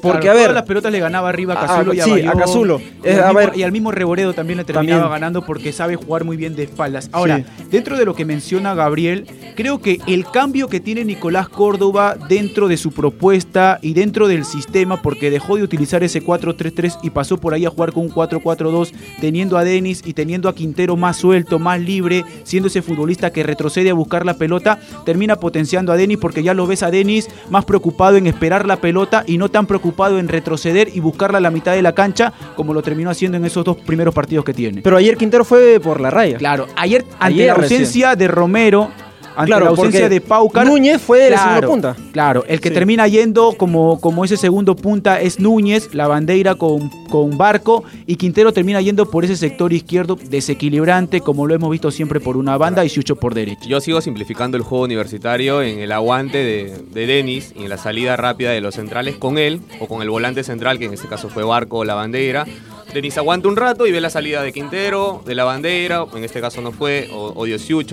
Porque, 0.00 0.20
Claro, 0.20 0.30
a 0.30 0.34
ver, 0.34 0.42
todas 0.46 0.54
las 0.54 0.62
pelotas 0.64 0.92
le 0.92 1.00
ganaba 1.00 1.28
arriba 1.28 1.54
a 1.54 1.66
Cazulo 1.66 1.94
y 1.94 2.00
a 2.00 2.04
sí, 2.04 2.22
a. 2.26 2.32
Cazulo. 2.32 2.80
Y, 3.04 3.08
al 3.08 3.20
a 3.20 3.26
mismo, 3.26 3.34
ver. 3.38 3.52
y 3.56 3.62
al 3.62 3.72
mismo 3.72 3.90
Reboredo 3.90 4.32
también 4.34 4.58
le 4.58 4.64
terminaba 4.64 5.02
También. 5.02 5.20
ganando 5.20 5.42
porque 5.44 5.72
sabe 5.72 5.96
jugar 5.96 6.24
muy 6.24 6.36
bien 6.36 6.54
de 6.56 6.64
espaldas. 6.64 7.08
Ahora, 7.12 7.38
Sí. 7.38 7.44
dentro 7.70 7.98
de 7.98 8.04
lo 8.04 8.14
que 8.14 8.24
menciona 8.24 8.74
Gabriel, 8.74 9.26
creo 9.56 9.80
que 9.80 10.00
el 10.06 10.24
cambio 10.30 10.68
que 10.68 10.80
tiene 10.80 11.04
Nicolás 11.04 11.48
Córdoba 11.48 12.16
dentro 12.28 12.68
de 12.68 12.76
su 12.76 12.92
propuesta 12.92 13.78
y 13.82 13.92
dentro 13.94 14.28
del 14.28 14.44
sistema, 14.44 15.02
porque 15.02 15.30
dejó 15.30 15.56
de 15.56 15.62
utilizar 15.62 16.02
ese 16.02 16.22
4-3-3 16.22 16.98
y 17.02 17.10
pasó 17.10 17.36
por 17.38 17.52
ahí 17.54 17.66
a 17.66 17.70
jugar 17.70 17.92
con 17.92 18.04
un 18.04 18.10
4-4-2, 18.10 18.92
teniendo 19.20 19.58
a 19.58 19.64
Denis 19.64 20.02
y 20.04 20.14
teniendo 20.14 20.48
a 20.48 20.54
Quintero 20.54 20.96
más 20.96 21.16
suelto, 21.18 21.58
más 21.58 21.80
libre, 21.80 22.24
siendo 22.44 22.68
ese 22.68 22.82
futbolista 22.82 23.30
que 23.30 23.42
retrocede 23.42 23.90
a 23.90 23.94
buscar 23.94 24.24
la 24.24 24.34
pelota, 24.34 24.78
termina 25.04 25.36
potenciando 25.36 25.92
a 25.92 25.96
Denis 25.96 26.18
porque 26.18 26.42
ya 26.42 26.54
lo 26.54 26.66
ves 26.66 26.82
a 26.82 26.90
Denis 26.90 27.28
más 27.50 27.64
preocupado 27.64 28.16
en 28.16 28.26
esperar 28.26 28.66
la 28.66 28.76
pelota 28.76 29.24
y 29.26 29.36
no 29.38 29.48
tan 29.50 29.66
preocupado 29.66 29.89
en 30.18 30.28
retroceder 30.28 30.88
y 30.94 31.00
buscarla 31.00 31.38
a 31.38 31.40
la 31.40 31.50
mitad 31.50 31.72
de 31.72 31.82
la 31.82 31.92
cancha 31.94 32.32
como 32.56 32.72
lo 32.74 32.82
terminó 32.82 33.10
haciendo 33.10 33.36
en 33.38 33.44
esos 33.44 33.64
dos 33.64 33.76
primeros 33.76 34.14
partidos 34.14 34.44
que 34.44 34.54
tiene. 34.54 34.82
pero 34.82 34.96
ayer 34.96 35.16
Quintero 35.16 35.44
fue 35.44 35.78
por 35.80 36.00
la 36.00 36.10
raya. 36.10 36.38
Claro, 36.38 36.66
ayer 36.76 37.04
ante 37.18 37.34
Ayer 37.34 37.46
la 37.48 37.54
recién. 37.54 37.80
ausencia 37.80 38.16
de 38.16 38.28
Romero, 38.28 38.90
ante 39.36 39.46
Claro, 39.46 39.64
la 39.64 39.70
ausencia 39.70 40.08
de 40.08 40.20
Paucar, 40.20 40.66
Núñez 40.66 41.00
fue 41.00 41.18
de 41.20 41.30
la 41.30 41.36
claro, 41.36 41.60
segunda 41.60 41.94
punta. 41.94 42.10
Claro, 42.12 42.44
el 42.48 42.60
que 42.60 42.68
Sí. 42.68 42.74
termina 42.74 43.06
yendo 43.08 43.52
como, 43.56 44.00
como 44.00 44.24
ese 44.24 44.36
segundo 44.36 44.76
punta 44.76 45.20
es 45.20 45.38
Núñez, 45.40 45.94
la 45.94 46.08
bandera 46.08 46.54
con, 46.56 46.88
con 47.08 47.38
Barco, 47.38 47.84
y 48.06 48.16
Quintero 48.16 48.52
termina 48.52 48.80
yendo 48.80 49.10
por 49.10 49.24
ese 49.24 49.36
sector 49.36 49.72
izquierdo 49.72 50.16
desequilibrante, 50.16 51.20
como 51.20 51.46
lo 51.46 51.54
hemos 51.54 51.70
visto 51.70 51.90
siempre 51.90 52.20
por 52.20 52.36
una 52.36 52.56
banda 52.56 52.84
y 52.84 52.88
Sucho 52.88 53.16
por 53.16 53.34
derecha. 53.34 53.60
Yo 53.66 53.80
sigo 53.80 54.00
simplificando 54.00 54.56
el 54.56 54.62
juego 54.62 54.84
universitario 54.84 55.62
en 55.62 55.78
el 55.78 55.92
aguante 55.92 56.38
de, 56.38 56.78
de 56.92 57.06
Denis 57.06 57.52
y 57.56 57.62
en 57.62 57.68
la 57.68 57.76
salida 57.78 58.16
rápida 58.16 58.50
de 58.50 58.60
los 58.60 58.74
centrales 58.74 59.16
con 59.16 59.38
él 59.38 59.60
o 59.80 59.86
con 59.86 60.02
el 60.02 60.10
volante 60.10 60.42
central, 60.42 60.78
que 60.78 60.86
en 60.86 60.94
este 60.94 61.08
caso 61.08 61.28
fue 61.28 61.44
Barco 61.44 61.78
o 61.78 61.84
la 61.84 61.94
bandera. 61.94 62.46
Denis 62.92 63.16
aguanta 63.18 63.48
un 63.48 63.56
rato 63.56 63.86
y 63.86 63.92
ve 63.92 64.00
la 64.00 64.10
salida 64.10 64.42
de 64.42 64.52
Quintero, 64.52 65.22
de 65.24 65.34
la 65.34 65.44
bandera, 65.44 66.04
en 66.14 66.24
este 66.24 66.40
caso 66.40 66.60
no 66.60 66.72
fue, 66.72 67.08
o, 67.12 67.32
o 67.36 67.46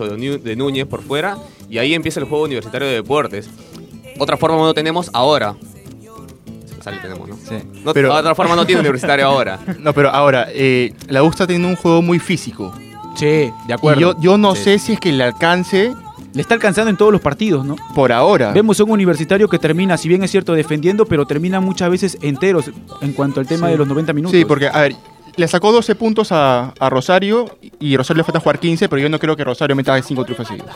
de 0.09 0.37
de, 0.37 0.55
Núñez 0.55 0.87
por 0.87 1.03
fuera, 1.03 1.37
y 1.69 1.77
ahí 1.77 1.93
empieza 1.93 2.19
el 2.19 2.25
juego 2.25 2.45
universitario 2.45 2.87
de 2.87 2.95
deportes. 2.95 3.49
Otra 4.19 4.37
forma 4.37 4.57
no 4.57 4.73
tenemos 4.73 5.09
ahora. 5.13 5.55
Sale 6.83 6.97
tenemos, 6.99 7.27
¿no? 7.29 7.37
No- 7.83 7.93
Pero- 7.93 8.13
otra 8.13 8.33
forma 8.33 8.55
no 8.55 8.65
tiene 8.65 8.81
universitario 8.81 9.25
ahora. 9.27 9.59
No, 9.79 9.93
pero 9.93 10.09
ahora, 10.09 10.47
eh, 10.51 10.93
la 11.07 11.21
U 11.23 11.29
está 11.29 11.45
teniendo 11.45 11.67
un 11.67 11.75
juego 11.75 12.01
muy 12.01 12.17
físico. 12.19 12.73
Sí, 13.15 13.25
de 13.25 13.51
Y 13.67 13.71
acuerdo. 13.71 13.99
yo, 13.99 14.15
yo 14.19 14.37
no 14.37 14.55
Sí. 14.55 14.63
sé 14.63 14.79
si 14.79 14.93
es 14.93 14.99
que 14.99 15.11
le 15.11 15.23
alcance 15.23 15.93
Le 16.37 16.41
está 16.43 16.53
alcanzando 16.53 16.89
en 16.91 16.97
todos 16.97 17.11
los 17.11 17.19
partidos, 17.19 17.65
¿no? 17.65 17.75
por 17.95 18.11
ahora. 18.11 18.51
Vemos 18.51 18.79
a 18.79 18.83
un 18.83 18.91
universitario 18.91 19.49
que 19.49 19.57
termina, 19.57 19.97
si 19.97 20.07
bien 20.07 20.23
es 20.23 20.29
cierto, 20.29 20.53
defendiendo, 20.53 21.05
pero 21.07 21.25
termina 21.25 21.59
muchas 21.59 21.89
veces 21.89 22.15
enteros 22.21 22.69
en 23.01 23.13
cuanto 23.13 23.39
al 23.39 23.47
tema 23.47 23.65
Sí. 23.67 23.71
de 23.71 23.77
los 23.79 23.87
90 23.87 24.13
minutos. 24.13 24.37
Sí, 24.37 24.45
porque, 24.45 24.67
a 24.67 24.81
ver, 24.81 24.95
le 25.35 25.47
sacó 25.47 25.71
12 25.71 25.95
puntos 25.95 26.31
a, 26.31 26.73
a 26.79 26.89
Rosario 26.91 27.57
y 27.79 27.97
Rosario 27.97 28.19
le 28.19 28.23
falta 28.23 28.39
jugar 28.39 28.59
15, 28.59 28.87
pero 28.87 29.01
yo 29.01 29.09
no 29.09 29.17
creo 29.17 29.35
que 29.35 29.43
Rosario 29.43 29.75
meta 29.75 29.99
5 29.99 30.23
triunfos 30.25 30.47
seguidos. 30.47 30.69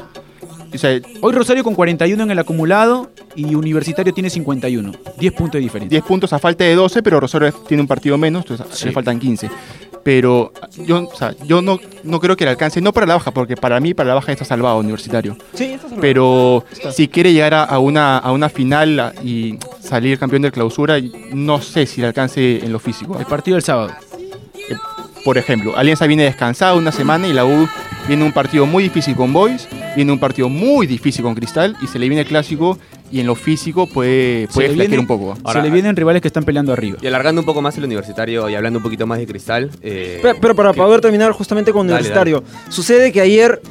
O 0.74 0.78
sea, 0.78 1.00
Hoy 1.22 1.34
Rosario 1.34 1.64
con 1.64 1.76
41 1.76 2.24
en 2.24 2.32
el 2.32 2.40
acumulado 2.40 3.12
y 3.36 3.56
Universitario 3.56 4.14
tiene 4.14 4.30
51. 4.30 4.92
10 5.20 5.34
puntos 5.34 5.54
de 5.54 5.60
diferencia. 5.60 5.90
10 5.90 6.04
puntos 6.06 6.32
a 6.34 6.40
falta 6.40 6.64
de 6.64 6.76
12, 6.76 7.04
pero 7.04 7.20
Rosario 7.20 7.52
tiene 7.68 7.82
un 7.82 7.88
partido 7.88 8.18
menos, 8.18 8.44
entonces 8.50 8.78
Sí. 8.78 8.86
le 8.86 8.92
faltan 8.92 9.20
15. 9.20 9.50
Pero 10.04 10.52
yo, 10.88 11.08
o 11.08 11.16
sea, 11.16 11.36
yo 11.46 11.62
no, 11.62 11.80
no 12.04 12.20
creo 12.20 12.36
que 12.36 12.44
le 12.46 12.52
alcance, 12.52 12.82
no 12.82 12.92
para 12.92 13.06
la 13.06 13.14
baja, 13.16 13.32
porque 13.32 13.56
para 13.56 13.80
mí 13.80 13.94
para 13.94 14.10
la 14.10 14.16
baja 14.16 14.32
está 14.32 14.44
salvado 14.46 14.80
Universitario. 14.80 15.38
Sí, 15.54 15.66
está 15.66 15.82
salvado. 15.84 16.02
Pero 16.02 16.66
Está. 16.72 16.92
si 16.92 17.08
quiere 17.08 17.34
llegar 17.34 17.54
a, 17.54 17.64
a 17.64 17.78
una, 17.78 18.18
a 18.18 18.32
una 18.32 18.50
final 18.50 19.00
a- 19.00 19.14
y 19.24 19.60
salir 19.80 20.18
campeón 20.18 20.42
de 20.42 20.52
clausura, 20.52 20.96
no 21.34 21.62
sé 21.62 21.86
si 21.86 22.02
le 22.02 22.08
alcance 22.08 22.66
en 22.66 22.72
lo 22.74 22.80
físico. 22.80 23.20
El 23.20 23.26
partido 23.28 23.56
del 23.56 23.64
sábado. 23.64 23.92
Por 25.24 25.38
ejemplo, 25.38 25.78
Alianza 25.78 26.08
viene 26.08 26.24
descansada 26.24 26.74
una 26.74 26.92
semana 26.92 27.28
y 27.28 27.34
la 27.34 27.46
U 27.46 27.68
viene 28.08 28.24
un 28.24 28.32
partido 28.32 28.66
muy 28.66 28.84
difícil 28.84 29.16
con 29.16 29.32
Boys, 29.32 29.68
viene 29.96 30.12
un 30.12 30.20
partido 30.20 30.50
muy 30.50 30.88
difícil 30.88 31.22
con 31.24 31.36
Cristal 31.36 31.76
y 31.82 31.88
se 31.88 32.00
le 32.00 32.08
viene 32.10 32.22
el 32.22 32.28
clásico 32.28 32.80
y 33.12 33.20
en 33.20 33.28
lo 33.28 33.36
físico 33.36 33.86
puede, 33.88 34.48
puede 34.48 34.70
le 34.70 34.74
flaquear 34.76 34.90
viene- 34.90 35.02
un 35.02 35.08
poco. 35.08 35.38
Ahora- 35.44 35.62
Se 35.62 35.68
le 35.68 35.72
vienen 35.72 35.96
rivales 35.96 36.22
que 36.24 36.28
están 36.28 36.44
peleando 36.44 36.74
arriba. 36.74 36.98
Y 37.02 37.08
alargando 37.08 37.42
un 37.42 37.46
poco 37.46 37.62
más 37.62 37.78
el 37.78 37.84
universitario 37.84 38.50
y 38.50 38.56
hablando 38.56 38.80
un 38.80 38.84
poquito 38.84 39.06
más 39.06 39.20
de 39.20 39.28
cristal. 39.28 39.70
eh, 39.84 40.20
Pero, 40.24 40.38
pero 40.42 40.56
para 40.56 40.72
que- 40.72 40.78
poder 40.82 41.02
terminar 41.02 41.32
justamente 41.34 41.72
con 41.72 41.86
Dale, 41.88 42.00
Universitario, 42.00 42.44
sucede 42.70 43.12
que 43.12 43.22
ayer 43.22 43.62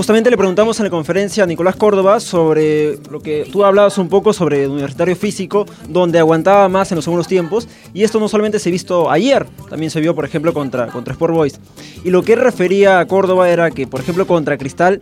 justamente 0.00 0.30
le 0.30 0.38
preguntamos 0.38 0.80
en 0.80 0.84
la 0.84 0.90
conferencia 0.90 1.44
a 1.44 1.46
Nicolás 1.46 1.76
Córdoba 1.76 2.20
sobre 2.20 2.96
lo 3.10 3.20
que 3.20 3.46
tú 3.52 3.66
hablabas 3.66 3.98
un 3.98 4.08
poco 4.08 4.32
sobre 4.32 4.64
el 4.64 4.70
Universitario 4.70 5.14
Físico, 5.14 5.66
donde 5.90 6.18
aguantaba 6.18 6.70
más 6.70 6.90
en 6.90 6.96
los 6.96 7.04
segundos 7.04 7.28
tiempos, 7.28 7.68
y 7.92 8.02
esto 8.02 8.18
no 8.18 8.26
solamente 8.26 8.58
se 8.58 8.70
ha 8.70 8.72
visto 8.72 9.10
ayer, 9.10 9.46
también 9.68 9.90
se 9.90 10.00
vio, 10.00 10.14
por 10.14 10.24
ejemplo, 10.24 10.54
contra, 10.54 10.86
contra 10.86 11.12
Sport 11.12 11.34
Boys. 11.34 11.60
Y 12.02 12.08
lo 12.08 12.22
que 12.22 12.34
refería 12.34 12.98
a 12.98 13.06
Córdoba 13.06 13.50
era 13.50 13.70
que, 13.72 13.86
por 13.86 14.00
ejemplo, 14.00 14.26
contra 14.26 14.56
Cristal, 14.56 15.00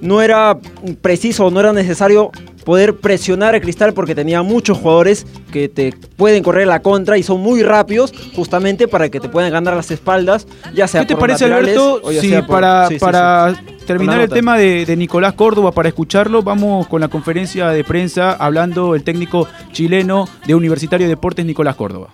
no 0.00 0.22
era 0.22 0.58
preciso, 1.02 1.50
no 1.50 1.60
era 1.60 1.74
necesario 1.74 2.30
poder 2.64 2.96
presionar 2.96 3.54
a 3.54 3.60
Cristal 3.60 3.92
porque 3.92 4.14
tenía 4.14 4.42
muchos 4.42 4.78
jugadores 4.78 5.26
que 5.52 5.68
te 5.68 5.92
pueden 6.16 6.42
correr 6.42 6.66
la 6.66 6.80
contra 6.80 7.18
y 7.18 7.22
son 7.22 7.40
muy 7.40 7.62
rápidos 7.62 8.12
justamente 8.34 8.88
para 8.88 9.08
que 9.08 9.20
te 9.20 9.28
puedan 9.28 9.50
ganar 9.52 9.74
las 9.74 9.90
espaldas, 9.90 10.46
ya 10.74 10.86
sea 10.88 11.02
¿Qué 11.02 11.08
te 11.08 11.14
por 11.14 11.20
parece, 11.28 11.44
Alberto? 11.46 12.00
o 12.02 12.12
ya 12.12 12.20
Si 12.20 12.28
sea 12.28 12.46
por- 12.46 12.56
para, 12.56 12.88
sí, 12.88 12.94
sí, 12.94 13.00
para 13.00 13.54
sí. 13.54 13.60
terminar 13.86 14.20
el 14.20 14.28
tema 14.30 14.56
de, 14.56 14.86
de 14.86 14.96
Nicolás 14.96 15.34
Córdoba, 15.34 15.72
para 15.72 15.88
escucharlo, 15.88 16.42
vamos 16.42 16.86
con 16.86 17.00
la 17.00 17.08
conferencia 17.08 17.68
de 17.70 17.84
prensa 17.84 18.32
hablando 18.32 18.94
el 18.94 19.02
técnico 19.02 19.48
chileno 19.72 20.28
de 20.46 20.54
Universitario 20.54 21.06
de 21.06 21.10
Deportes, 21.14 21.44
Nicolás 21.44 21.76
Córdoba. 21.76 22.08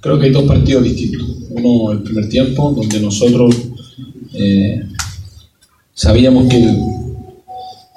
Creo 0.00 0.18
que 0.20 0.26
hay 0.26 0.32
dos 0.32 0.44
partidos 0.44 0.84
distintos. 0.84 1.26
Uno 1.50 1.90
el 1.92 2.00
primer 2.02 2.28
tiempo, 2.28 2.70
donde 2.76 3.00
nosotros 3.00 3.56
eh, 4.34 4.84
sabíamos 5.94 6.48
que 6.48 6.56
el- 6.62 6.78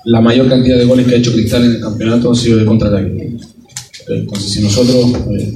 la 0.06 0.22
mayor 0.22 0.48
cantidad 0.48 0.78
de 0.78 0.86
goles 0.86 1.08
que 1.08 1.16
ha 1.16 1.18
hecho 1.18 1.34
Cristal 1.34 1.66
en 1.66 1.72
el 1.72 1.82
campeonato 1.82 2.32
ha 2.32 2.36
sido 2.36 2.58
de 2.58 2.66
contraataque. 2.66 3.38
Entonces, 4.08 4.52
si 4.52 4.62
nosotros 4.62 5.14
eh, 5.32 5.54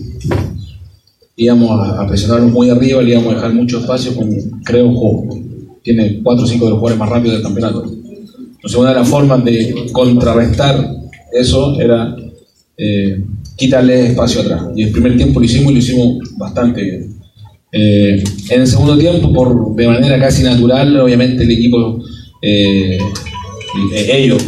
íbamos 1.38 1.72
a, 1.72 2.02
a 2.02 2.08
presionarnos 2.08 2.52
muy 2.52 2.70
arriba, 2.70 3.02
le 3.02 3.12
íbamos 3.12 3.34
a 3.34 3.36
dejar 3.36 3.54
mucho 3.54 3.80
espacio, 3.80 4.16
con, 4.16 4.30
creo 4.64 4.92
que 4.92 5.44
tiene 5.84 6.22
4 6.24 6.44
o 6.44 6.48
5 6.48 6.66
de 6.66 6.72
los 6.72 6.80
jugadores 6.80 7.00
más 7.00 7.10
rápidos 7.10 7.36
del 7.36 7.44
campeonato. 7.44 7.84
Entonces, 7.84 8.80
una 8.80 8.90
de 8.90 8.96
las 8.96 9.10
formas 9.10 9.44
de 9.44 9.90
contrarrestar 9.92 11.04
eso 11.34 11.80
era 11.80 12.16
eh, 12.78 13.24
quitarle 13.56 14.08
espacio 14.08 14.42
atrás. 14.42 14.64
Y 14.76 14.84
el 14.84 14.92
primer 14.92 15.18
tiempo 15.18 15.40
lo 15.40 15.46
hicimos 15.46 15.72
y 15.72 15.76
lo 15.76 15.80
hicimos 15.80 16.18
bastante 16.38 16.82
bien. 16.82 17.16
Eh, 17.72 18.24
en 18.50 18.62
el 18.62 18.68
segundo 18.68 18.98
tiempo, 18.98 19.34
por, 19.34 19.76
de 19.76 19.88
manera 19.88 20.20
casi 20.20 20.44
natural, 20.44 20.96
obviamente 21.00 21.44
el 21.44 21.52
equipo, 21.52 22.04
eh, 22.42 23.00
eh, 23.92 24.24
ellos, 24.24 24.44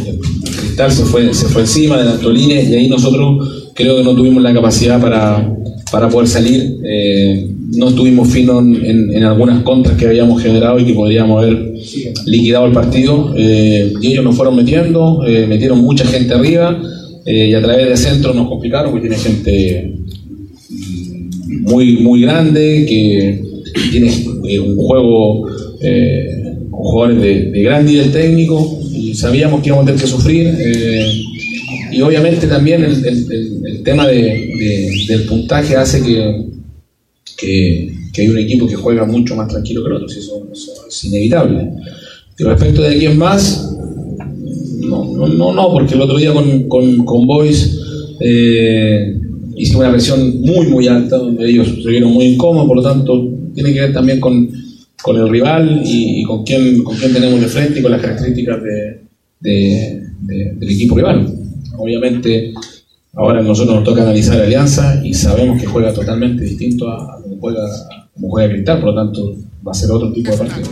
Cristal 0.60 0.92
se 0.92 1.04
fue, 1.04 1.34
se 1.34 1.46
fue 1.46 1.62
encima 1.62 1.98
de 1.98 2.04
la 2.04 2.12
Antolines 2.12 2.68
y 2.68 2.74
ahí 2.74 2.88
nosotros 2.88 3.70
creo 3.74 3.96
que 3.96 4.04
no 4.04 4.14
tuvimos 4.14 4.42
la 4.42 4.54
capacidad 4.54 5.00
para, 5.00 5.52
para 5.90 6.08
poder 6.08 6.28
salir. 6.28 6.78
Eh, 6.84 7.48
no 7.74 7.88
estuvimos 7.88 8.28
finos 8.28 8.62
en, 8.62 9.24
algunas 9.24 9.62
contras 9.64 9.96
que 9.96 10.06
habíamos 10.06 10.40
generado 10.40 10.78
y 10.78 10.84
que 10.84 10.94
podríamos 10.94 11.42
haber 11.42 11.74
liquidado 12.26 12.66
el 12.66 12.72
partido. 12.72 13.34
Eh, 13.36 13.92
y 14.00 14.06
ellos 14.12 14.24
nos 14.24 14.36
fueron 14.36 14.54
metiendo, 14.54 15.22
metieron 15.48 15.80
mucha 15.80 16.06
gente 16.06 16.32
arriba 16.34 16.80
y 17.26 17.52
a 17.54 17.60
través 17.60 17.88
de 17.88 17.96
centro 17.96 18.32
nos 18.32 18.48
complicaron 18.48 18.92
porque 18.92 19.08
tiene 19.08 19.20
gente 19.20 19.94
muy, 21.62 21.96
muy 21.96 22.20
grande, 22.20 22.86
que 22.88 23.42
tiene 23.90 24.12
un 24.60 24.76
juego 24.76 25.42
con 26.70 26.84
jugadores 26.84 27.20
de, 27.20 27.50
de 27.50 27.62
gran 27.62 27.84
nivel 27.84 28.12
técnico 28.12 28.75
sabíamos 29.16 29.60
que 29.62 29.68
íbamos 29.68 29.84
a 29.84 29.86
tener 29.86 30.00
que 30.00 30.06
sufrir. 30.06 30.46
eh, 30.58 31.22
y 31.92 32.00
obviamente 32.02 32.46
también 32.46 32.84
el, 32.84 33.82
tema 33.82 34.06
de- 34.06 34.14
de- 34.58 35.04
del 35.08 35.22
puntaje 35.22 35.76
hace 35.76 36.02
que, 36.02 36.46
que, 37.36 37.94
que 38.12 38.22
hay 38.22 38.28
un 38.28 38.38
equipo 38.38 38.66
que 38.66 38.74
juega 38.76 39.04
mucho 39.04 39.34
más 39.36 39.48
tranquilo 39.48 39.82
que 39.82 39.88
el 39.88 39.94
otro, 39.96 40.06
eso, 40.08 40.46
eso 40.52 40.72
es 40.88 41.04
inevitable. 41.04 41.70
Y 42.38 42.42
respecto 42.44 42.82
de 42.82 42.98
quién 42.98 43.16
más, 43.16 43.72
no, 44.80 45.04
no, 45.16 45.26
no, 45.28 45.52
no, 45.54 45.72
porque 45.72 45.94
el 45.94 46.02
otro 46.02 46.18
día 46.18 46.32
con, 46.32 46.68
con, 46.68 47.04
con 47.04 47.26
Boys 47.26 47.78
eh, 48.20 49.14
hicimos 49.56 49.80
una 49.82 49.92
presión 49.92 50.40
muy, 50.42 50.66
muy 50.66 50.86
alta, 50.88 51.16
donde 51.16 51.48
ellos 51.48 51.68
se 51.82 51.88
vieron 51.88 52.12
muy 52.12 52.26
incómodos, 52.26 52.66
por 52.68 52.76
lo 52.76 52.82
tanto, 52.82 53.28
tiene 53.54 53.72
que 53.72 53.80
ver 53.80 53.92
también 53.92 54.20
con, 54.20 54.50
con 55.02 55.16
el 55.16 55.28
rival 55.28 55.82
y, 55.84 56.20
y 56.20 56.22
con, 56.24 56.44
quién, 56.44 56.82
con 56.84 56.96
quién 56.96 57.12
tenemos 57.12 57.40
de 57.40 57.46
frente 57.46 57.80
y 57.80 57.82
con 57.82 57.92
las 57.92 58.00
características 58.02 58.62
de, 58.62 59.05
de- 59.40 60.02
de- 60.22 60.52
del 60.54 60.70
equipo 60.70 60.96
rival. 60.96 61.32
Obviamente, 61.78 62.52
ahora 63.14 63.42
nosotros 63.42 63.76
nos 63.76 63.84
toca 63.84 64.02
analizar 64.02 64.40
Alianza 64.40 65.00
y 65.04 65.12
sabemos 65.14 65.60
que 65.60 65.66
juega 65.66 65.92
totalmente 65.92 66.44
distinto 66.44 66.88
a, 66.88 67.16
a 67.16 67.22
como 67.22 67.36
juega, 67.38 67.62
juega 68.28 68.52
Cristal, 68.52 68.80
por 68.80 68.90
lo 68.90 68.94
tanto, 68.94 69.36
va 69.66 69.72
a 69.72 69.74
ser 69.74 69.90
otro 69.90 70.12
tipo 70.12 70.30
de 70.32 70.36
partido. 70.38 70.68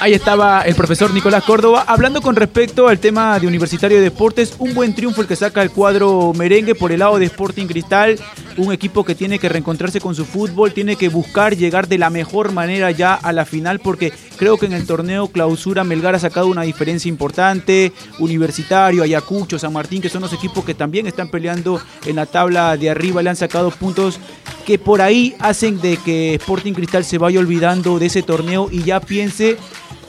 Ahí 0.00 0.14
estaba 0.14 0.62
el 0.62 0.76
profesor 0.76 1.12
Nicolás 1.12 1.42
Córdoba 1.42 1.84
hablando 1.88 2.22
con 2.22 2.36
respecto 2.36 2.86
al 2.86 3.00
tema 3.00 3.40
de 3.40 3.48
Universitario 3.48 3.96
de 3.96 4.04
Deportes. 4.04 4.54
Un 4.60 4.72
buen 4.72 4.94
triunfo 4.94 5.22
el 5.22 5.26
que 5.26 5.34
saca 5.34 5.60
el 5.60 5.72
cuadro 5.72 6.32
merengue 6.36 6.76
por 6.76 6.92
el 6.92 7.00
lado 7.00 7.18
de 7.18 7.24
Sporting 7.24 7.66
Cristal. 7.66 8.16
Un 8.56 8.72
equipo 8.72 9.04
que 9.04 9.16
tiene 9.16 9.40
que 9.40 9.48
reencontrarse 9.48 10.00
con 10.00 10.14
su 10.14 10.24
fútbol, 10.24 10.72
tiene 10.72 10.94
que 10.94 11.08
buscar 11.08 11.56
llegar 11.56 11.88
de 11.88 11.98
la 11.98 12.10
mejor 12.10 12.52
manera 12.52 12.92
ya 12.92 13.14
a 13.14 13.32
la 13.32 13.44
final 13.44 13.80
porque 13.80 14.12
creo 14.36 14.56
que 14.56 14.66
en 14.66 14.72
el 14.72 14.86
torneo 14.86 15.28
clausura 15.28 15.82
Melgar 15.82 16.14
ha 16.14 16.20
sacado 16.20 16.46
una 16.46 16.62
diferencia 16.62 17.08
importante. 17.08 17.92
Universitario, 18.20 19.02
Ayacucho, 19.02 19.58
San 19.58 19.72
Martín, 19.72 20.00
que 20.00 20.08
son 20.08 20.22
los 20.22 20.32
equipos 20.32 20.64
que 20.64 20.74
también 20.74 21.08
están 21.08 21.28
peleando 21.28 21.80
en 22.06 22.14
la 22.14 22.26
tabla 22.26 22.76
de 22.76 22.88
arriba, 22.88 23.20
le 23.20 23.30
han 23.30 23.36
sacado 23.36 23.72
puntos 23.72 24.20
que 24.64 24.78
por 24.78 25.00
ahí 25.00 25.34
hacen 25.40 25.80
de 25.80 25.96
que 25.96 26.34
Sporting 26.34 26.74
Cristal 26.74 27.04
se 27.04 27.18
vaya 27.18 27.40
olvidando 27.40 27.98
de 27.98 28.06
ese 28.06 28.22
torneo 28.22 28.68
y 28.70 28.82
ya 28.82 29.00
piense 29.00 29.56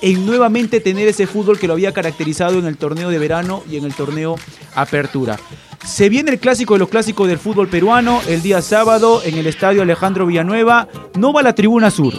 en 0.02 0.26
nuevamente 0.26 0.80
tener 0.80 1.08
ese 1.08 1.28
fútbol 1.28 1.60
que 1.60 1.68
lo 1.68 1.74
había 1.74 1.94
caracterizado 1.94 2.60
en 2.60 2.66
el 2.66 2.78
torneo 2.78 3.10
de 3.10 3.20
verano 3.20 3.64
y 3.70 3.78
en 3.78 3.86
el 3.86 3.94
torneo 3.94 4.36
Apertura. 4.76 5.38
Se 5.86 6.10
viene 6.10 6.32
el 6.32 6.40
clásico 6.40 6.74
de 6.74 6.80
los 6.80 6.90
clásicos 6.90 7.28
del 7.28 7.40
fútbol 7.40 7.70
peruano 7.70 8.22
el 8.28 8.42
día 8.42 8.62
sábado 8.62 9.22
en 9.24 9.38
el 9.38 9.48
estadio 9.48 9.82
Alejandro 9.82 10.26
Villanueva. 10.26 10.88
No 11.18 11.32
va 11.34 11.42
la 11.42 11.56
tribuna 11.56 11.90
sur, 11.90 12.14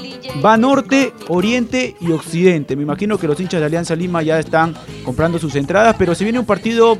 va 0.44 0.56
norte, 0.56 1.12
oriente 1.28 1.94
y 2.00 2.10
occidente. 2.10 2.74
Me 2.74 2.82
imagino 2.82 3.18
que 3.18 3.28
los 3.28 3.38
hinchas 3.38 3.60
de 3.60 3.66
Alianza 3.66 3.94
Lima 3.94 4.22
ya 4.22 4.38
están 4.38 4.74
comprando 5.04 5.38
sus 5.38 5.54
entradas, 5.56 5.94
pero 5.98 6.14
se 6.14 6.24
viene 6.24 6.38
un 6.38 6.46
partido 6.46 6.98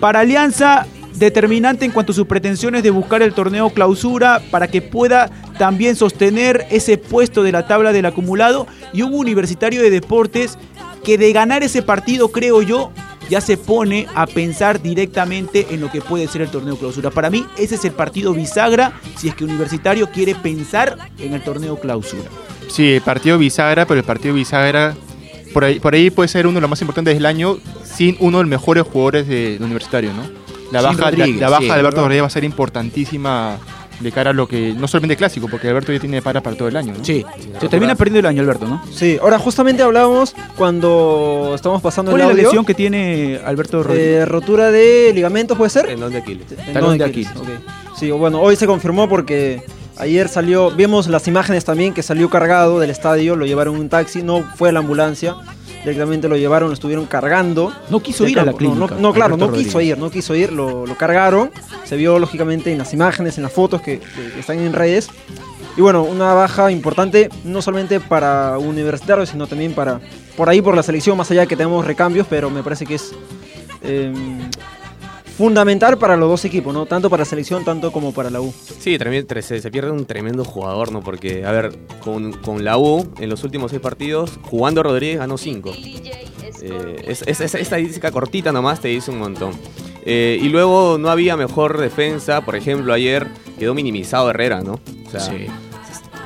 para 0.00 0.20
Alianza 0.20 0.86
determinante 1.20 1.84
en 1.84 1.92
cuanto 1.92 2.10
a 2.12 2.14
sus 2.14 2.26
pretensiones 2.26 2.82
de 2.82 2.90
buscar 2.90 3.22
el 3.22 3.34
torneo 3.34 3.70
clausura 3.70 4.40
para 4.50 4.68
que 4.68 4.80
pueda 4.82 5.30
también 5.58 5.94
sostener 5.94 6.66
ese 6.70 6.96
puesto 6.98 7.42
de 7.42 7.52
la 7.52 7.66
tabla 7.66 7.92
del 7.92 8.06
acumulado 8.06 8.66
y 8.92 9.02
un 9.02 9.14
universitario 9.14 9.82
de 9.82 9.90
deportes 9.90 10.58
que 11.04 11.18
de 11.18 11.32
ganar 11.32 11.62
ese 11.62 11.82
partido 11.82 12.32
creo 12.32 12.62
yo 12.62 12.90
ya 13.28 13.40
se 13.40 13.56
pone 13.56 14.06
a 14.14 14.26
pensar 14.26 14.82
directamente 14.82 15.66
en 15.70 15.80
lo 15.80 15.90
que 15.92 16.00
puede 16.00 16.26
ser 16.26 16.40
el 16.42 16.48
torneo 16.48 16.76
clausura. 16.76 17.10
Para 17.10 17.30
mí 17.30 17.46
ese 17.58 17.76
es 17.76 17.84
el 17.84 17.92
partido 17.92 18.32
bisagra 18.34 18.92
si 19.16 19.28
es 19.28 19.34
que 19.36 19.44
Universitario 19.44 20.10
quiere 20.10 20.34
pensar 20.34 20.96
en 21.18 21.34
el 21.34 21.42
torneo 21.42 21.78
clausura. 21.78 22.24
Sí, 22.68 22.94
el 22.94 23.02
partido 23.02 23.36
bisagra, 23.38 23.86
pero 23.86 24.00
el 24.00 24.06
partido 24.06 24.34
bisagra 24.34 24.96
por 25.52 25.64
ahí, 25.64 26.10
puede 26.10 26.28
ser 26.28 26.46
uno 26.46 26.54
de 26.56 26.60
los 26.62 26.70
más 26.70 26.80
importantes 26.80 27.12
del 27.14 27.26
año 27.26 27.58
sin 27.84 28.16
uno 28.20 28.38
de 28.38 28.44
los 28.44 28.50
mejores 28.50 28.84
jugadores 28.84 29.26
de- 29.28 29.52
del 29.54 29.62
universitario, 29.64 30.12
¿no? 30.14 30.39
La 30.70 30.82
baja, 30.82 31.00
la, 31.00 31.10
Rodríguez, 31.10 31.40
la 31.40 31.48
baja 31.48 31.62
sí, 31.62 31.66
de 31.68 31.72
Alberto. 31.72 32.00
Rodríguez 32.02 32.22
va 32.22 32.26
a 32.26 32.30
ser 32.30 32.44
importantísima 32.44 33.58
de 34.00 34.12
cara 34.12 34.30
a 34.30 34.32
lo 34.32 34.48
que, 34.48 34.72
no 34.72 34.88
solamente 34.88 35.16
clásico, 35.16 35.46
porque 35.50 35.68
Alberto 35.68 35.92
ya 35.92 36.00
tiene 36.00 36.22
para 36.22 36.42
para 36.42 36.56
todo 36.56 36.68
el 36.68 36.76
año, 36.76 36.94
¿no? 36.96 37.04
Sí, 37.04 37.24
se 37.60 37.68
termina 37.68 37.94
perdiendo 37.94 38.20
el 38.20 38.26
año 38.26 38.42
Alberto, 38.42 38.66
¿no? 38.66 38.82
Sí, 38.90 39.18
ahora 39.20 39.38
justamente 39.38 39.82
hablábamos 39.82 40.34
cuando 40.56 41.52
estamos 41.54 41.82
pasando 41.82 42.12
¿Cuál 42.12 42.22
el 42.22 42.30
es 42.30 42.36
la 42.36 42.42
lesión 42.44 42.64
que 42.64 42.74
tiene 42.74 43.40
Alberto 43.44 43.82
Rodríguez? 43.82 44.22
Eh, 44.22 44.24
rotura 44.24 44.70
de 44.70 45.12
ligamentos, 45.14 45.56
¿puede 45.56 45.70
ser? 45.70 45.86
Tendón 45.86 46.12
de 46.12 46.18
Aquiles. 46.18 46.46
Tendón 46.46 46.96
de 46.96 47.04
Aquiles. 47.04 47.36
ok. 47.36 47.48
Sí, 47.98 48.10
bueno, 48.10 48.40
hoy 48.40 48.56
se 48.56 48.66
confirmó 48.66 49.08
porque 49.08 49.62
Ayer 50.00 50.30
salió, 50.30 50.74
vemos 50.74 51.08
las 51.08 51.28
imágenes 51.28 51.66
también 51.66 51.92
que 51.92 52.02
salió 52.02 52.30
cargado 52.30 52.80
del 52.80 52.88
estadio, 52.88 53.36
lo 53.36 53.44
llevaron 53.44 53.74
en 53.74 53.82
un 53.82 53.88
taxi, 53.90 54.22
no 54.22 54.42
fue 54.56 54.70
a 54.70 54.72
la 54.72 54.78
ambulancia, 54.78 55.36
directamente 55.80 56.28
lo 56.28 56.36
llevaron, 56.36 56.68
lo 56.68 56.74
estuvieron 56.74 57.06
cargando. 57.06 57.72
No 57.88 58.00
quiso 58.00 58.26
ir 58.26 58.38
a 58.38 58.44
la. 58.44 58.52
No, 58.52 58.58
clínica. 58.58 58.94
No, 58.94 59.00
no, 59.00 59.12
claro, 59.12 59.36
no 59.36 59.52
quiso 59.52 59.80
ir, 59.80 59.98
no 59.98 60.10
quiso 60.10 60.34
ir, 60.34 60.52
lo, 60.52 60.86
lo 60.86 60.96
cargaron, 60.96 61.50
se 61.84 61.96
vio 61.96 62.18
lógicamente 62.18 62.72
en 62.72 62.78
las 62.78 62.92
imágenes, 62.92 63.36
en 63.36 63.44
las 63.44 63.52
fotos 63.52 63.80
que, 63.82 64.00
están 64.38 64.58
en 64.58 64.72
redes. 64.72 65.08
Y 65.76 65.80
bueno, 65.80 66.02
una 66.02 66.34
baja 66.34 66.70
importante, 66.70 67.30
no 67.44 67.62
solamente 67.62 68.00
para 68.00 68.58
Universitario, 68.58 69.24
sino 69.24 69.46
también 69.46 69.72
para, 69.72 70.00
por 70.36 70.48
ahí 70.48 70.60
por 70.60 70.74
la 70.74 70.82
selección, 70.82 71.16
más 71.16 71.30
allá 71.30 71.46
que 71.46 71.56
tenemos 71.56 71.86
recambios, 71.86 72.26
pero 72.28 72.50
me 72.50 72.62
parece 72.62 72.86
que 72.86 72.96
es 72.96 73.12
eh, 73.82 74.12
fundamental 75.40 75.96
para 75.96 76.18
los 76.18 76.28
dos 76.28 76.44
equipos, 76.44 76.74
¿no? 76.74 76.84
Tanto 76.84 77.08
para 77.08 77.22
la 77.22 77.24
selección, 77.24 77.64
tanto 77.64 77.90
como 77.92 78.12
para 78.12 78.28
la 78.28 78.42
U. 78.42 78.52
Sí, 78.78 78.98
se, 79.40 79.60
se 79.62 79.70
pierde 79.70 79.90
un 79.90 80.04
tremendo 80.04 80.44
jugador, 80.44 80.92
¿no? 80.92 81.00
Porque, 81.00 81.46
a 81.46 81.50
ver, 81.50 81.72
con, 82.04 82.32
con 82.34 82.62
la 82.62 82.76
U, 82.76 83.08
en 83.18 83.30
los 83.30 83.42
últimos 83.42 83.70
seis 83.70 83.80
partidos, 83.80 84.38
jugando 84.42 84.82
Rodríguez 84.82 85.18
ganó 85.18 85.38
cinco. 85.38 85.72
Eh, 85.74 87.04
es, 87.06 87.22
es- 87.26 87.40
esa 87.40 87.58
estadística 87.58 88.10
cortita 88.10 88.52
nomás 88.52 88.80
te 88.80 88.88
dice 88.88 89.10
un 89.10 89.18
montón. 89.18 89.52
Eh, 90.04 90.38
y 90.42 90.50
luego 90.50 90.98
no 90.98 91.08
había 91.08 91.38
mejor 91.38 91.78
defensa, 91.78 92.42
por 92.42 92.54
ejemplo, 92.54 92.92
ayer 92.92 93.26
quedó 93.58 93.72
minimizado 93.72 94.28
Herrera, 94.28 94.60
¿no? 94.60 94.78
O 95.06 95.10
sea, 95.10 95.20
Sí. 95.20 95.46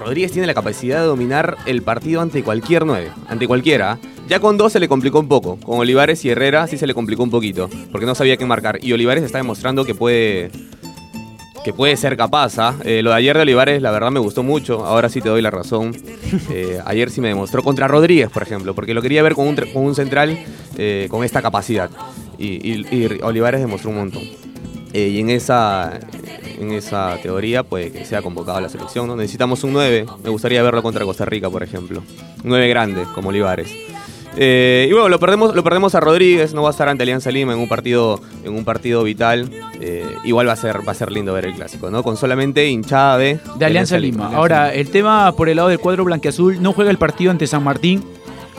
Rodríguez 0.04 0.32
tiene 0.32 0.48
la 0.48 0.54
capacidad 0.54 0.98
de 1.00 1.06
dominar 1.06 1.56
el 1.66 1.82
partido 1.82 2.20
ante 2.20 2.42
cualquier 2.42 2.84
nueve, 2.84 3.10
ante 3.28 3.46
cualquiera. 3.46 3.98
Ya 4.28 4.40
con 4.40 4.56
dos 4.56 4.72
se 4.72 4.80
le 4.80 4.88
complicó 4.88 5.18
un 5.20 5.28
poco. 5.28 5.58
Con 5.62 5.78
Olivares 5.78 6.24
y 6.24 6.30
Herrera 6.30 6.66
sí 6.66 6.78
se 6.78 6.86
le 6.86 6.94
complicó 6.94 7.22
un 7.22 7.30
poquito, 7.30 7.68
porque 7.92 8.06
no 8.06 8.14
sabía 8.14 8.36
qué 8.36 8.46
marcar. 8.46 8.78
Y 8.82 8.92
Olivares 8.92 9.22
está 9.22 9.38
demostrando 9.38 9.84
que 9.84 9.94
puede 9.94 10.50
que 11.64 11.72
puede 11.72 11.96
ser 11.96 12.16
capaz. 12.16 12.58
¿ah? 12.58 12.74
Eh, 12.84 13.00
lo 13.02 13.08
de 13.10 13.16
ayer 13.16 13.36
de 13.36 13.42
Olivares, 13.42 13.80
la 13.80 13.90
verdad, 13.90 14.10
me 14.10 14.20
gustó 14.20 14.42
mucho. 14.42 14.84
Ahora 14.84 15.08
sí 15.08 15.20
te 15.22 15.28
doy 15.30 15.42
la 15.42 15.50
razón. 15.50 15.94
Eh, 16.50 16.80
ayer 16.84 17.10
sí 17.10 17.20
me 17.20 17.28
demostró 17.28 17.62
contra 17.62 17.86
Rodríguez, 17.86 18.28
por 18.28 18.42
ejemplo, 18.42 18.74
porque 18.74 18.92
lo 18.92 19.00
quería 19.00 19.22
ver 19.22 19.34
con 19.34 19.46
un, 19.46 19.54
con 19.54 19.84
un 19.84 19.94
central 19.94 20.36
eh, 20.76 21.06
con 21.08 21.22
esta 21.24 21.40
capacidad. 21.42 21.88
Y, 22.38 22.46
y- 22.72 22.86
y 22.90 23.18
Olivares 23.22 23.60
demostró 23.60 23.90
un 23.90 23.96
montón. 23.98 24.22
Y 24.92 25.20
en 25.20 25.30
esa, 25.30 26.00
en 26.58 26.72
esa 26.72 27.18
teoría 27.22 27.62
puede 27.62 27.92
que 27.92 28.04
sea 28.04 28.20
convocado 28.20 28.58
a 28.58 28.60
la 28.62 28.68
selección. 28.68 29.06
¿no? 29.06 29.14
Necesitamos 29.16 29.62
un 29.64 29.72
9. 29.74 30.06
Me 30.24 30.30
gustaría 30.30 30.62
verlo 30.62 30.82
contra 30.82 31.04
Costa 31.04 31.24
Rica, 31.24 31.48
por 31.50 31.62
ejemplo. 31.62 32.00
Un 32.42 32.50
9 32.50 32.68
grande, 32.68 33.04
como 33.14 33.28
Olivares. 33.28 33.72
Eh, 34.36 34.86
y 34.88 34.92
bueno, 34.92 35.08
lo 35.08 35.18
perdemos, 35.20 35.54
lo 35.54 35.62
perdemos 35.62 35.94
a 35.94 36.00
Rodríguez, 36.00 36.54
no 36.54 36.62
va 36.62 36.68
a 36.68 36.72
estar 36.72 36.88
ante 36.88 37.02
Alianza 37.02 37.30
Lima 37.30 37.52
en 37.52 37.58
un 37.58 37.68
partido, 37.68 38.20
en 38.44 38.54
un 38.54 38.64
partido 38.64 39.02
vital. 39.02 39.50
Eh, 39.80 40.04
igual 40.24 40.48
va 40.48 40.52
a 40.52 40.56
ser, 40.56 40.86
va 40.86 40.92
a 40.92 40.94
ser 40.94 41.12
lindo 41.12 41.32
ver 41.32 41.46
el 41.46 41.54
clásico, 41.54 41.90
¿no? 41.90 42.02
Con 42.02 42.16
solamente 42.16 42.68
hinchada 42.68 43.18
de, 43.18 43.38
de 43.56 43.64
Alianza 43.64 43.98
Lima. 43.98 44.30
Ahora, 44.34 44.72
el 44.72 44.90
tema 44.90 45.32
por 45.36 45.48
el 45.48 45.56
lado 45.56 45.68
del 45.68 45.78
cuadro 45.78 46.04
blanquiazul 46.04 46.60
no 46.62 46.72
juega 46.72 46.90
el 46.90 46.98
partido 46.98 47.30
ante 47.30 47.46
San 47.46 47.62
Martín. 47.62 48.04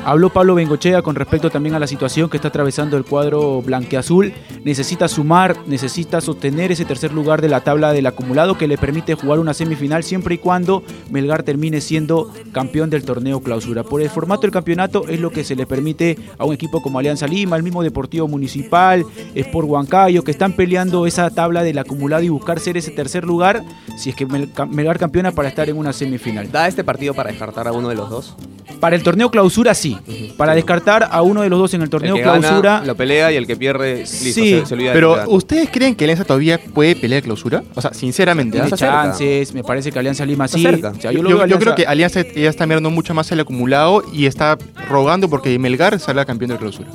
Habló 0.07 0.29
Pablo 0.29 0.53
Bengochea 0.53 1.01
con 1.01 1.15
respecto 1.15 1.50
también 1.50 1.74
a 1.74 1.79
la 1.79 1.88
situación 1.88 2.29
que 2.29 2.38
está 2.38 2.50
atravesando 2.50 2.95
el 2.95 3.05
cuadro 3.05 3.63
blanquiazul. 3.63 4.33
Necesita 4.63 5.07
sumar, 5.07 5.57
necesita 5.65 6.21
sostener 6.21 6.71
ese 6.71 6.85
tercer 6.85 7.12
lugar 7.12 7.41
de 7.41 7.50
la 7.50 7.62
tabla 7.62 7.91
del 7.91 8.05
acumulado 8.05 8.55
que 8.55 8.67
le 8.67 8.77
permite 8.77 9.15
jugar 9.15 9.39
una 9.39 9.55
semifinal 9.55 10.03
siempre 10.03 10.35
y 10.35 10.38
cuando 10.38 10.83
Melgar 11.09 11.41
termine 11.41 11.81
siendo 11.81 12.31
campeón 12.51 12.91
del 12.91 13.03
torneo 13.03 13.41
clausura. 13.41 13.81
Por 13.83 14.03
el 14.03 14.12
formato 14.12 14.41
del 14.43 14.51
campeonato 14.51 15.07
es 15.07 15.19
lo 15.19 15.31
que 15.31 15.43
se 15.43 15.55
le 15.55 15.65
permite 15.65 16.19
a 16.38 16.45
un 16.45 16.53
equipo 16.53 16.83
como 16.83 17.00
Alianza 17.00 17.25
Lima, 17.25 17.55
el 17.55 17.63
mismo 17.63 17.81
Deportivo 17.81 18.27
Municipal, 18.27 19.03
Sport 19.33 19.67
Huancayo, 19.67 20.24
que 20.24 20.29
están 20.29 20.53
peleando 20.53 21.07
esa 21.07 21.31
tabla 21.31 21.63
del 21.63 21.79
acumulado 21.79 22.21
y 22.21 22.29
buscar 22.29 22.59
ser 22.59 22.77
ese 22.77 22.91
tercer 22.91 23.24
lugar 23.25 23.63
si 23.97 24.12
es 24.12 24.15
que 24.15 24.27
Mel- 24.27 24.50
Melgar 24.69 25.00
campeona 25.00 25.31
para 25.31 25.50
estar 25.50 25.67
en 25.67 25.77
una 25.77 25.93
semifinal. 25.93 26.51
¿Da 26.51 26.67
este 26.67 26.83
partido 26.83 27.15
para 27.15 27.31
descartar 27.31 27.67
a 27.67 27.71
uno 27.71 27.89
de 27.89 27.95
los 27.95 28.07
dos? 28.07 28.35
Para 28.79 28.95
el 28.95 29.01
torneo 29.03 29.31
clausura 29.31 29.74
sí. 29.74 29.94
Para 30.37 30.55
descartar 30.55 31.07
a 31.11 31.21
uno 31.21 31.41
de 31.41 31.49
los 31.49 31.59
dos 31.59 31.73
en 31.73 31.81
el 31.81 31.85
El 31.85 31.89
torneo 31.89 32.15
que 32.15 32.21
gana, 32.21 32.39
clausura. 32.39 32.83
lo 32.85 32.95
pelea 32.95 33.31
y 33.31 33.35
el 33.35 33.47
que 33.47 33.55
pierde, 33.55 33.99
listo, 33.99 34.15
Sí, 34.17 34.59
se, 34.59 34.65
se 34.65 34.73
olvida 34.73 34.91
del 34.91 34.95
Pero. 34.95 35.29
¿ustedes 35.29 35.69
creen 35.71 35.95
que 35.95 36.05
Alianza 36.05 36.23
todavía 36.23 36.59
puede 36.59 36.95
pelear 36.95 37.23
clausura? 37.23 37.63
O 37.75 37.81
sea, 37.81 37.93
sinceramente. 37.93 38.53
tiene 38.53 38.67
¿ah? 38.73 38.77
cerca. 38.77 39.03
chances, 39.03 39.53
me 39.53 39.63
parece 39.63 39.91
que 39.91 39.99
Alianza 39.99 40.25
Lima 40.25 40.45
Está 40.45 40.57
sí. 40.57 40.63
cerca. 40.63 40.89
O 40.89 41.01
sea, 41.01 41.11
Yo, 41.11 41.59
creo 41.59 41.75
que 41.75 41.85
Alianza 41.85 42.22
ya 42.24 42.50
está 42.50 42.65
mirando 42.65 42.89
mucho 42.89 43.13
más 43.13 43.31
el 43.31 43.39
acumulado 43.39 44.03
y 44.13 44.25
está 44.25 44.57
rogando 44.89 45.29
porque 45.29 45.57
Melgar 45.59 46.00
salga 46.00 46.25
campeón 46.25 46.51
de 46.51 46.57
clausura. 46.57 46.89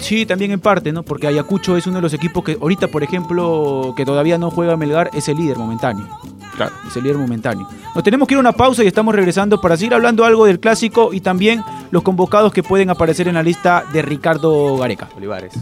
Sí, 0.00 0.26
también 0.26 0.50
en 0.50 0.60
parte, 0.60 0.92
¿no? 0.92 1.04
Porque 1.04 1.28
Ayacucho 1.28 1.76
es 1.76 1.86
uno 1.86 1.96
de 1.96 2.02
los 2.02 2.12
equipos 2.12 2.42
que 2.42 2.58
ahorita, 2.60 2.88
por 2.88 3.02
ejemplo, 3.04 3.94
que 3.96 4.04
todavía 4.04 4.36
no 4.36 4.50
juega 4.50 4.76
Melgar, 4.76 5.10
es 5.14 5.28
el 5.28 5.36
líder 5.36 5.58
momentáneo. 5.58 6.08
Claro. 6.56 6.72
Es 6.86 6.96
el 6.96 7.04
líder 7.04 7.18
momentáneo. 7.18 7.68
Nos 7.94 8.04
tenemos 8.04 8.28
que 8.28 8.34
ir 8.34 8.38
a 8.38 8.40
una 8.40 8.52
pausa 8.52 8.84
y 8.84 8.86
estamos 8.86 9.14
regresando 9.14 9.60
para 9.60 9.76
seguir 9.76 9.94
hablando 9.94 10.24
algo 10.24 10.46
del 10.46 10.60
clásico 10.60 11.12
y 11.12 11.20
también 11.20 11.62
los 11.90 12.02
convocados 12.02 12.52
que 12.52 12.62
pueden 12.62 12.90
aparecer 12.90 13.28
en 13.28 13.34
la 13.34 13.42
lista 13.42 13.84
de 13.92 14.02
Ricardo 14.02 14.76
Gareca. 14.76 15.08
Olivares. 15.16 15.54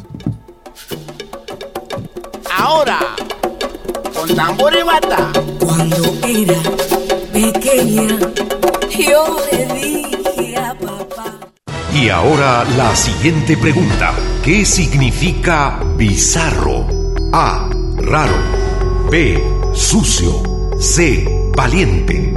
Ahora, 2.56 2.98
con 4.14 4.34
tambor 4.34 4.74
y 4.74 4.82
bata. 4.82 5.32
Cuando 5.58 5.96
era 6.26 6.60
pequeña, 7.32 8.18
yo 8.90 9.36
le 9.50 9.74
dije 9.74 10.56
a 10.56 10.74
papá. 10.74 11.38
Y 11.94 12.08
ahora 12.08 12.64
la 12.76 12.94
siguiente 12.94 13.56
pregunta. 13.56 14.12
¿Qué 14.42 14.64
significa 14.64 15.80
bizarro? 15.96 16.86
A. 17.32 17.68
Raro. 17.96 18.36
B. 19.10 19.42
Sucio. 19.74 20.59
C. 20.80 21.28
Valiente. 21.54 22.32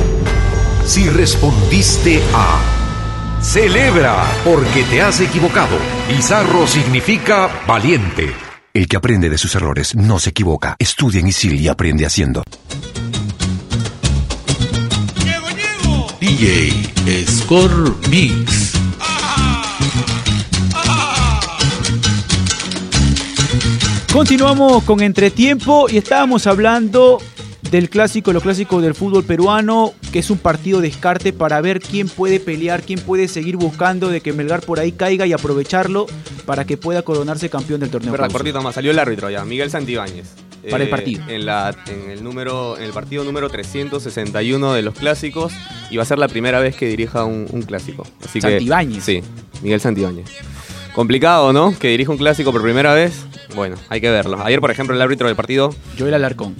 Si 0.85 1.09
respondiste 1.09 2.21
A. 2.33 2.59
Celebra 3.41 4.25
porque 4.43 4.83
te 4.83 5.01
has 5.01 5.21
equivocado. 5.21 5.77
Bizarro 6.09 6.67
significa 6.67 7.49
valiente. 7.65 8.33
El 8.73 8.89
que 8.89 8.97
aprende 8.97 9.29
de 9.29 9.37
sus 9.37 9.55
errores 9.55 9.95
no 9.95 10.19
se 10.19 10.31
equivoca. 10.31 10.75
Estudia 10.77 11.21
en 11.21 11.27
ISIL 11.27 11.61
y 11.61 11.69
aprende 11.69 12.05
haciendo. 12.05 12.43
DJ 16.19 17.25
Score 17.25 17.95
Mix. 18.09 18.73
Continuamos 24.11 24.83
con 24.83 25.01
Entretiempo 25.01 25.87
y 25.89 25.97
estábamos 25.97 26.45
hablando 26.45 27.19
del 27.73 27.89
clásico, 27.89 28.33
lo 28.33 28.39
clásico 28.39 28.81
del 28.81 28.93
fútbol 28.93 29.23
peruano, 29.23 29.93
que 30.11 30.19
es 30.19 30.29
un 30.29 30.37
partido 30.37 30.79
descarte 30.79 31.33
para 31.33 31.59
ver 31.59 31.79
quién 31.79 32.07
puede 32.07 32.39
pelear, 32.39 32.83
quién 32.83 32.99
puede 32.99 33.27
seguir 33.27 33.57
buscando 33.57 34.09
de 34.09 34.21
que 34.21 34.31
Melgar 34.31 34.61
por 34.61 34.79
ahí 34.79 34.91
caiga 34.91 35.25
y 35.25 35.33
aprovecharlo 35.33 36.05
para 36.45 36.65
que 36.65 36.77
pueda 36.77 37.01
coronarse 37.01 37.49
campeón 37.49 37.79
del 37.79 37.89
torneo. 37.89 38.11
Verdad, 38.11 38.29
cortito 38.31 38.61
más, 38.61 38.75
salió 38.75 38.91
el 38.91 38.99
árbitro 38.99 39.27
ya, 39.31 39.43
Miguel 39.43 39.71
Santibáñez. 39.71 40.27
Para 40.69 40.83
el 40.83 40.87
Eh, 40.87 40.91
partido. 40.91 41.23
En, 41.27 41.47
la, 41.47 41.75
en, 41.87 42.11
el 42.11 42.23
número, 42.23 42.77
en 42.77 42.83
el 42.83 42.91
partido 42.93 43.23
número 43.23 43.49
361 43.49 44.73
de 44.73 44.81
los 44.83 44.93
clásicos 44.93 45.51
y 45.89 45.97
va 45.97 46.03
a 46.03 46.05
ser 46.05 46.19
la 46.19 46.27
primera 46.27 46.59
vez 46.59 46.75
que 46.75 46.85
dirija 46.85 47.25
un, 47.25 47.47
un 47.49 47.63
clásico. 47.63 48.05
Así 48.23 48.39
que, 48.39 48.49
Santibáñez. 48.51 49.03
Sí, 49.03 49.23
Miguel 49.63 49.81
Santibáñez. 49.81 50.27
Complicado, 50.93 51.51
¿no? 51.53 51.75
Que 51.79 51.87
dirija 51.87 52.11
un 52.11 52.19
clásico 52.19 52.51
por 52.51 52.61
primera 52.61 52.93
vez. 52.93 53.25
Bueno, 53.55 53.77
hay 53.89 53.99
que 53.99 54.11
verlo. 54.11 54.39
Ayer, 54.45 54.61
por 54.61 54.69
ejemplo, 54.69 54.95
el 54.95 55.01
árbitro 55.01 55.25
del 55.25 55.35
partido 55.35 55.73
Joel 55.97 56.13
Alarcón. 56.13 56.55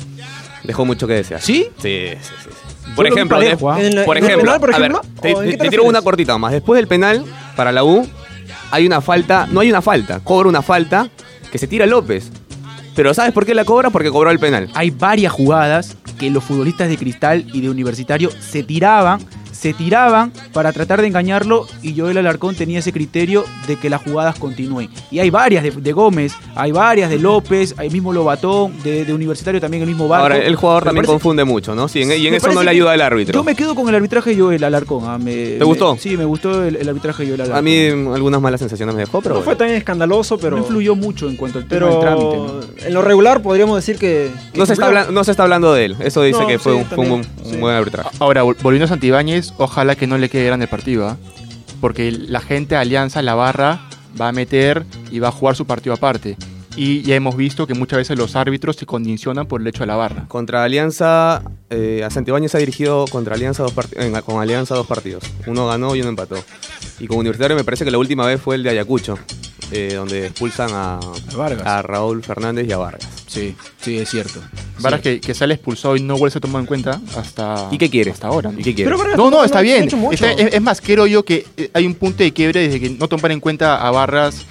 Dejó 0.63 0.86
mucho 0.86 1.08
que 1.08 1.13
desear. 1.13 1.41
¿Sí? 1.41 1.67
Sí, 1.78 2.10
sí, 2.21 2.34
sí. 2.43 2.49
Por 2.95 3.08
Yo 3.08 3.13
ejemplo, 3.15 3.38
parejo, 3.38 3.71
¿ah? 3.71 3.78
de- 3.80 3.88
¿En 3.88 3.95
la- 3.95 4.06
por 4.06 4.17
en 4.17 4.23
el 4.23 4.30
ejemplo, 4.30 4.45
penal, 4.52 4.60
por 4.60 4.76
a 4.76 4.78
ver, 4.80 4.91
ejemplo? 4.91 5.12
te, 5.21 5.34
¿O 5.34 5.39
en 5.41 5.45
te- 5.45 5.52
qué 5.52 5.58
te 5.58 5.63
te 5.65 5.69
tiro 5.69 5.84
una 5.86 6.02
cortita 6.02 6.38
más. 6.38 6.52
Después 6.52 6.78
del 6.78 6.88
penal, 6.88 7.26
para 7.56 7.71
la 7.71 7.84
U, 7.84 8.08
hay 8.71 8.86
una 8.86 9.02
falta, 9.02 9.47
no 9.52 9.60
hay 9.62 9.69
una 9.69 9.82
falta, 9.82 10.19
cobra 10.19 10.49
una 10.49 10.62
falta 10.62 11.10
que 11.52 11.58
se 11.58 11.67
tira 11.67 11.86
López. 11.86 12.30
Pero 12.95 13.13
¿sabes 13.13 13.34
por 13.34 13.45
qué 13.45 13.56
la 13.56 13.65
cobra? 13.65 13.89
Porque 13.89 14.12
cobró 14.12 14.30
el 14.30 14.38
penal. 14.39 14.69
Hay 14.76 14.91
varias 14.91 15.32
jugadas 15.34 15.97
que 16.19 16.30
los 16.30 16.43
futbolistas 16.43 16.89
de 16.89 16.97
Cristal 16.97 17.45
y 17.52 17.62
de 17.62 17.69
Universitario 17.69 18.30
se 18.39 18.62
tiraban, 18.63 19.19
se 19.63 19.73
tiraban 19.73 20.34
para 20.52 20.73
tratar 20.73 20.99
de 20.99 21.08
engañarlo 21.08 21.65
y 21.82 21.97
Joel 21.97 22.17
Alarcón 22.17 22.54
tenía 22.54 22.80
ese 22.80 22.91
criterio 22.91 23.45
de 23.65 23.78
que 23.78 23.89
las 23.89 24.02
jugadas 24.04 24.38
continúen. 24.38 24.89
Y 25.10 25.19
hay 25.19 25.30
varias 25.30 25.63
de, 25.63 25.71
de 25.71 25.91
Gómez, 25.93 26.34
hay 26.54 26.73
varias 26.73 27.10
de 27.10 27.17
López, 27.17 27.73
hay 27.78 27.89
mismo 27.89 28.12
Lobatón, 28.12 28.73
de, 28.84 29.06
de 29.06 29.13
Universitario 29.13 29.62
también 29.62 29.84
el 29.84 29.88
mismo 29.88 30.10
Barco. 30.10 30.23
Ahora, 30.23 30.38
el 30.38 30.56
jugador 30.58 30.84
Me 30.84 30.88
también 30.89 31.06
parece- 31.06 31.13
confunde 31.13 31.43
mucho, 31.45 31.76
¿no? 31.76 31.88
Sí, 31.88 32.02
en- 32.02 32.12
y 32.12 32.28
en 32.28 32.34
eso 32.34 32.52
no 32.52 32.62
le 32.62 32.71
ayuda 32.71 32.93
el 32.93 32.99
árbitro. 33.02 33.34
Yo 33.39 33.43
me 33.45 33.56
quedo 33.56 33.73
con 33.73 33.88
el 33.88 33.95
arbitraje 33.95 34.32
de 34.36 34.41
Joel 34.41 34.63
Alarcón. 34.65 35.04
ah, 35.06 35.17
me- 35.17 35.34
¿Te 35.34 35.60
me- 35.60 35.63
gustó? 35.65 35.95
sí, 35.97 36.17
me 36.17 36.26
gustó 36.26 36.62
el, 36.65 36.76
el 36.76 36.89
arbitraje 36.89 37.23
de 37.23 37.30
Joel 37.30 37.41
Alarcón. 37.41 37.58
A 37.60 37.62
mí 37.62 37.88
algunas 38.13 38.41
malas 38.41 38.60
sensaciones 38.60 38.93
me 38.93 39.02
dejó, 39.02 39.21
pero 39.21 39.36
no 39.36 39.41
fue 39.43 39.56
tan 39.56 39.69
escandaloso, 39.69 40.38
pero. 40.38 40.58
no 40.58 40.63
influyó 40.63 40.95
mucho 40.97 41.30
en 41.30 41.38
cuanto 41.38 41.60
al 41.60 41.67
tema 41.69 41.86
del 41.86 41.99
pero 41.99 42.02
trámite. 42.02 42.36
¿no? 42.38 42.86
en 42.88 42.93
lo 42.93 43.02
regular 43.02 43.41
podríamos 43.41 43.78
decir 43.78 43.97
que. 43.97 44.30
que 44.52 44.60
no, 44.60 44.65
se 44.65 44.73
está 44.73 45.10
no 45.10 45.23
se 45.23 45.32
está 45.32 45.43
hablando 45.43 45.73
de 45.73 45.86
él. 45.86 45.95
Eso 46.02 46.21
dice 46.23 46.41
No, 46.41 46.47
que 46.47 46.60
fue, 46.60 46.73
sí, 46.73 46.80
un, 46.80 46.86
fue 46.86 46.97
un, 46.97 47.21
también, 47.21 47.32
un 47.45 47.52
sí. 47.52 47.58
buen 47.58 47.76
arbitraje. 47.76 48.10
Ahora, 48.19 48.43
vol- 48.43 48.58
volviendo 48.62 48.86
a 48.86 48.88
Santibáñez, 48.89 49.53
ojalá 49.58 49.96
que 49.96 50.08
no 50.08 50.18
le 50.18 50.30
quede 50.30 50.46
grande 50.46 50.66
el 50.66 50.70
partido, 50.70 51.08
¿ah? 51.08 51.18
porque 51.82 52.12
la 52.12 52.39
gente 52.39 52.76
de 52.76 52.82
Alianza, 52.82 53.22
la 53.22 53.36
barra, 53.36 53.82
va 54.20 54.30
a 54.30 54.32
meter 54.32 54.86
y 55.12 55.20
va 55.20 55.30
a 55.30 55.32
jugar 55.32 55.56
su 55.56 55.66
partido 55.66 55.94
aparte. 55.94 56.38
Y 56.75 57.03
ya 57.03 57.15
hemos 57.15 57.36
visto 57.38 57.67
que 57.67 57.75
muchas 57.75 57.97
veces 57.97 58.17
los 58.17 58.36
árbitros 58.36 58.75
se 58.77 58.86
condicionan 58.88 59.45
por 59.45 59.62
el 59.62 59.67
hecho 59.67 59.81
de 59.81 59.88
la 59.88 59.95
barra. 59.95 60.25
Contra 60.27 60.63
Alianza, 60.63 61.43
eh, 61.69 62.01
ha 62.03 62.59
dirigido 62.59 63.05
contra 63.12 63.36
Alianza 63.36 63.62
dos 63.63 63.73
en- 63.95 64.19
con 64.21 64.41
Alianza 64.41 64.73
dos 64.75 64.88
partidos. 64.88 65.23
Uno 65.45 65.67
ganó 65.67 65.95
y 65.95 65.99
uno 66.01 66.09
empató. 66.09 66.36
Y 66.99 67.05
con 67.07 67.17
Universitario 67.19 67.55
me 67.55 67.63
parece 67.63 67.86
que 67.86 67.91
la 67.91 67.99
última 67.99 68.25
vez 68.25 68.41
fue 68.41 68.55
el 68.55 68.63
de 68.63 68.71
Ayacucho, 68.71 69.19
eh, 69.71 69.93
donde 69.95 70.27
expulsan 70.27 70.69
a, 70.73 70.99
Vargas. 71.36 71.65
a 71.65 71.81
Raúl 71.83 72.23
Fernández 72.23 72.67
y 72.67 72.71
a 72.71 72.77
Vargas. 72.77 73.07
Sí, 73.27 73.55
sí, 73.79 73.97
es 73.99 74.09
cierto. 74.09 74.39
Vargas 74.79 75.01
que, 75.01 75.19
que 75.21 75.33
sale 75.36 75.53
expulsado 75.53 75.95
y 75.95 76.01
no 76.01 76.13
vuelve 76.17 76.29
a 76.29 76.31
ser 76.31 76.41
tomado 76.41 76.59
en 76.59 76.65
cuenta 76.65 76.99
hasta, 77.15 77.67
¿Y 77.71 77.77
qué 77.77 77.89
quiere? 77.89 78.12
hasta 78.12 78.27
ahora. 78.27 78.51
¿no? 78.51 78.59
¿Y 78.59 78.63
qué 78.63 78.73
quiere? 78.73 78.89
Pero 78.89 78.97
Vargas 78.97 79.17
No, 79.17 79.29
no, 79.29 79.43
está 79.43 79.62
bien. 79.62 79.88
Está- 80.12 80.31
es, 80.31 80.53
es 80.55 80.62
más, 80.62 80.81
creo 80.81 81.05
yo 81.05 81.23
que 81.23 81.45
eh, 81.57 81.69
hay 81.73 81.86
un 81.86 81.93
punto 81.93 82.23
de 82.23 82.31
quiebre 82.33 82.62
desde 82.62 82.79
que 82.79 82.89
no 82.89 83.07
toman 83.07 83.31
en 83.31 83.39
cuenta 83.39 83.75
a 83.88 83.91
Barras 83.91 84.45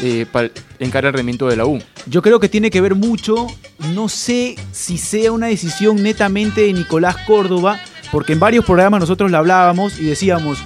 eh, 0.00 0.26
para 0.30 0.50
encarar 0.78 1.10
el 1.10 1.14
rendimiento 1.14 1.48
de 1.48 1.56
la 1.56 1.66
U. 1.66 1.80
Yo 2.06 2.22
creo 2.22 2.40
que 2.40 2.48
tiene 2.48 2.70
que 2.70 2.80
ver 2.80 2.94
mucho, 2.94 3.46
no 3.94 4.08
sé 4.08 4.56
si 4.72 4.98
sea 4.98 5.32
una 5.32 5.48
decisión 5.48 6.02
netamente 6.02 6.62
de 6.62 6.72
Nicolás 6.72 7.16
Córdoba, 7.26 7.80
porque 8.12 8.32
en 8.32 8.40
varios 8.40 8.64
programas 8.64 9.00
nosotros 9.00 9.30
le 9.30 9.36
hablábamos 9.36 9.98
y 9.98 10.04
decíamos, 10.04 10.58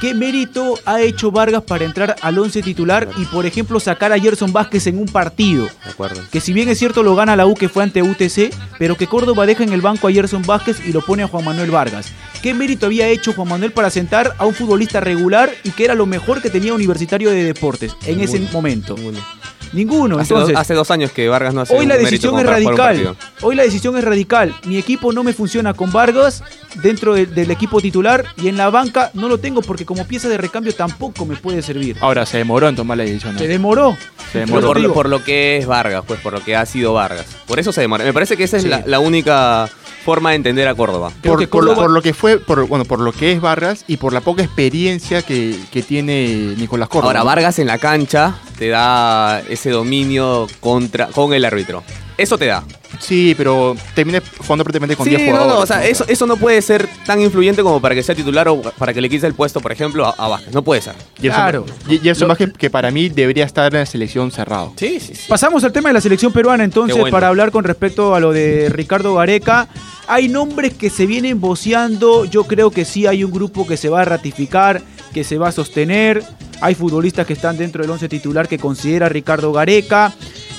¿qué 0.00 0.14
mérito 0.14 0.78
ha 0.86 1.00
hecho 1.00 1.30
Vargas 1.30 1.62
para 1.62 1.84
entrar 1.84 2.16
al 2.22 2.38
11 2.38 2.62
titular 2.62 3.08
y, 3.18 3.26
por 3.26 3.46
ejemplo, 3.46 3.78
sacar 3.78 4.12
a 4.12 4.18
Gerson 4.18 4.52
Vázquez 4.52 4.86
en 4.86 4.98
un 4.98 5.06
partido? 5.06 5.66
De 5.84 5.90
acuerdo. 5.90 6.22
Que 6.30 6.40
si 6.40 6.52
bien 6.52 6.68
es 6.68 6.78
cierto 6.78 7.02
lo 7.02 7.14
gana 7.14 7.36
la 7.36 7.46
U 7.46 7.54
que 7.54 7.68
fue 7.68 7.82
ante 7.82 8.02
UTC, 8.02 8.52
pero 8.78 8.96
que 8.96 9.06
Córdoba 9.06 9.46
deja 9.46 9.62
en 9.62 9.72
el 9.72 9.82
banco 9.82 10.08
a 10.08 10.12
Gerson 10.12 10.42
Vázquez 10.42 10.80
y 10.84 10.92
lo 10.92 11.02
pone 11.02 11.22
a 11.22 11.28
Juan 11.28 11.44
Manuel 11.44 11.70
Vargas. 11.70 12.12
¿Qué 12.42 12.54
mérito 12.54 12.86
había 12.86 13.08
hecho 13.08 13.34
Juan 13.34 13.48
Manuel 13.48 13.72
para 13.72 13.90
sentar 13.90 14.34
a 14.38 14.46
un 14.46 14.54
futbolista 14.54 15.00
regular 15.00 15.50
y 15.62 15.70
que 15.70 15.84
era 15.84 15.94
lo 15.94 16.06
mejor 16.06 16.40
que 16.40 16.48
tenía 16.48 16.72
Universitario 16.72 17.30
de 17.30 17.44
Deportes 17.44 17.94
en 18.06 18.20
ese 18.20 18.40
momento? 18.52 18.94
Ninguno. 18.94 19.39
Ninguno. 19.72 20.18
Hace, 20.18 20.32
Entonces, 20.34 20.54
dos, 20.54 20.60
hace 20.60 20.74
dos 20.74 20.90
años 20.90 21.12
que 21.12 21.28
Vargas 21.28 21.54
no 21.54 21.60
hace 21.60 21.74
Hoy 21.74 21.82
un 21.84 21.88
la 21.88 21.96
decisión 21.96 22.38
es 22.38 22.46
radical. 22.46 22.76
partido. 22.76 23.16
Hoy 23.42 23.54
la 23.54 23.62
decisión 23.62 23.96
es 23.96 24.04
radical. 24.04 24.54
Mi 24.64 24.76
equipo 24.78 25.12
no 25.12 25.22
me 25.22 25.32
funciona 25.32 25.74
con 25.74 25.92
Vargas 25.92 26.42
dentro 26.82 27.14
de- 27.14 27.26
del 27.26 27.50
equipo 27.50 27.80
titular 27.80 28.24
y 28.36 28.48
en 28.48 28.56
la 28.56 28.68
banca 28.70 29.10
no 29.14 29.28
lo 29.28 29.38
tengo 29.38 29.62
porque 29.62 29.84
como 29.84 30.04
pieza 30.06 30.28
de 30.28 30.36
recambio 30.38 30.74
tampoco 30.74 31.24
me 31.26 31.36
puede 31.36 31.62
servir. 31.62 31.96
Ahora 32.00 32.26
se 32.26 32.38
demoró 32.38 32.68
en 32.68 32.76
tomar 32.76 32.96
la 32.98 33.04
decisión. 33.04 33.34
¿no? 33.34 33.38
Se 33.38 33.46
demoró. 33.48 33.96
Se 34.32 34.40
Por, 34.40 34.46
demoró. 34.46 34.66
por 34.66 34.76
lo, 34.76 34.80
digo. 34.82 34.94
por 34.94 35.08
lo 35.08 35.24
que 35.24 35.58
es 35.58 35.66
Vargas, 35.66 36.04
pues 36.06 36.20
por 36.20 36.32
lo 36.32 36.40
que 36.42 36.56
ha 36.56 36.66
sido 36.66 36.92
Vargas. 36.92 37.26
Por 37.46 37.58
eso 37.60 37.72
se 37.72 37.80
demora. 37.80 38.04
Me 38.04 38.12
parece 38.12 38.36
que 38.36 38.44
esa 38.44 38.56
es 38.56 38.64
Sí. 38.64 38.68
la, 38.68 38.82
la 38.86 38.98
única 39.00 39.68
forma 40.04 40.30
de 40.30 40.36
entender 40.36 40.66
a 40.66 40.74
Córdoba. 40.74 41.12
Creo 41.20 41.34
por, 41.34 41.40
que 41.40 41.46
por 41.48 41.62
lo, 41.64 41.70
Córdoba- 41.74 41.84
por 41.86 41.90
lo 41.92 42.02
que 42.02 42.14
fue, 42.14 42.38
por, 42.38 42.66
bueno, 42.66 42.84
por 42.86 43.00
lo 43.00 43.12
que 43.12 43.32
es 43.32 43.40
Vargas 43.40 43.84
y 43.86 43.98
por 43.98 44.12
la 44.12 44.20
poca 44.22 44.42
experiencia 44.42 45.22
que, 45.22 45.56
que 45.70 45.82
tiene 45.82 46.54
Nicolás 46.56 46.88
Córdoba. 46.88 47.10
Ahora, 47.12 47.22
Vargas 47.22 47.58
en 47.58 47.66
la 47.66 47.78
cancha 47.78 48.34
te 48.60 48.68
da 48.68 49.40
ese 49.48 49.70
dominio 49.70 50.46
contra 50.60 51.06
con 51.06 51.32
el 51.32 51.46
árbitro. 51.46 51.82
Eso 52.18 52.36
te 52.36 52.44
da. 52.44 52.62
Sí, 52.98 53.34
pero 53.34 53.74
termina 53.94 54.20
jugando 54.36 54.62
prácticamente 54.62 54.94
con 54.94 55.04
Sí, 55.04 55.10
10 55.16 55.22
no, 55.22 55.26
jugadores. 55.38 55.54
no, 55.56 55.62
o 55.62 55.66
sea, 55.66 55.86
eso, 55.86 56.04
eso 56.06 56.26
no 56.26 56.36
puede 56.36 56.60
ser 56.60 56.86
tan 57.06 57.18
influyente 57.22 57.62
como 57.62 57.80
para 57.80 57.94
que 57.94 58.02
sea 58.02 58.14
titular 58.14 58.46
o 58.48 58.60
para 58.60 58.92
que 58.92 59.00
le 59.00 59.08
quite 59.08 59.26
el 59.26 59.32
puesto, 59.32 59.60
por 59.62 59.72
ejemplo, 59.72 60.04
a, 60.06 60.10
a 60.10 60.28
Vázquez. 60.28 60.52
No 60.52 60.60
puede 60.62 60.82
ser. 60.82 60.94
Claro. 61.18 61.64
Ge- 61.88 62.00
Gerson 62.00 62.28
Lo- 62.28 62.32
Vázquez, 62.32 62.52
que 62.58 62.68
para 62.68 62.90
mí 62.90 63.08
debería 63.08 63.46
estar 63.46 63.72
en 63.72 63.80
la 63.80 63.86
selección 63.86 64.30
cerrado. 64.30 64.74
Sí, 64.76 65.00
sí, 65.00 65.14
sí. 65.14 65.22
Pasamos 65.28 65.64
al 65.64 65.72
tema 65.72 65.88
de 65.88 65.94
la 65.94 66.02
selección 66.02 66.30
peruana 66.30 66.62
entonces 66.62 66.98
bueno. 66.98 67.10
para 67.10 67.28
hablar 67.28 67.50
con 67.50 67.64
respecto 67.64 68.14
a 68.14 68.20
lo 68.20 68.32
de 68.32 68.68
Ricardo 68.68 69.14
Gareca. 69.14 69.68
Hay 70.06 70.28
nombres 70.28 70.74
que 70.74 70.90
se 70.90 71.06
vienen 71.06 71.40
voceando, 71.40 72.26
yo 72.26 72.44
creo 72.44 72.70
que 72.70 72.84
sí 72.84 73.06
hay 73.06 73.24
un 73.24 73.30
grupo 73.30 73.66
que 73.66 73.78
se 73.78 73.88
va 73.88 74.02
a 74.02 74.04
ratificar, 74.04 74.82
que 75.12 75.24
se 75.24 75.38
va 75.38 75.48
a 75.48 75.52
sostener. 75.52 76.22
Hay 76.60 76.74
futbolistas 76.74 77.26
que 77.26 77.32
están 77.32 77.56
dentro 77.56 77.82
del 77.82 77.90
11 77.90 78.08
titular 78.08 78.48
que 78.48 78.58
considera 78.58 79.08
Ricardo 79.08 79.52
Gareca, 79.52 80.12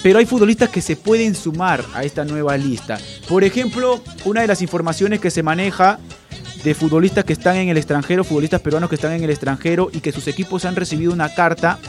pero 0.03 0.19
hay 0.19 0.25
futbolistas 0.25 0.69
que 0.69 0.81
se 0.81 0.95
pueden 0.95 1.35
sumar 1.35 1.83
a 1.93 2.03
esta 2.03 2.25
nueva 2.25 2.57
lista. 2.57 2.99
Por 3.27 3.43
ejemplo, 3.43 4.01
una 4.25 4.41
de 4.41 4.47
las 4.47 4.61
informaciones 4.61 5.19
que 5.19 5.31
se 5.31 5.43
maneja 5.43 5.99
de 6.63 6.75
futbolistas 6.75 7.25
que 7.25 7.33
están 7.33 7.55
en 7.57 7.69
el 7.69 7.77
extranjero, 7.77 8.23
futbolistas 8.23 8.61
peruanos 8.61 8.89
que 8.89 8.95
están 8.95 9.13
en 9.13 9.23
el 9.23 9.29
extranjero 9.29 9.89
y 9.91 9.99
que 9.99 10.11
sus 10.11 10.27
equipos 10.27 10.65
han 10.65 10.75
recibido 10.75 11.11
una 11.11 11.33
carta, 11.33 11.79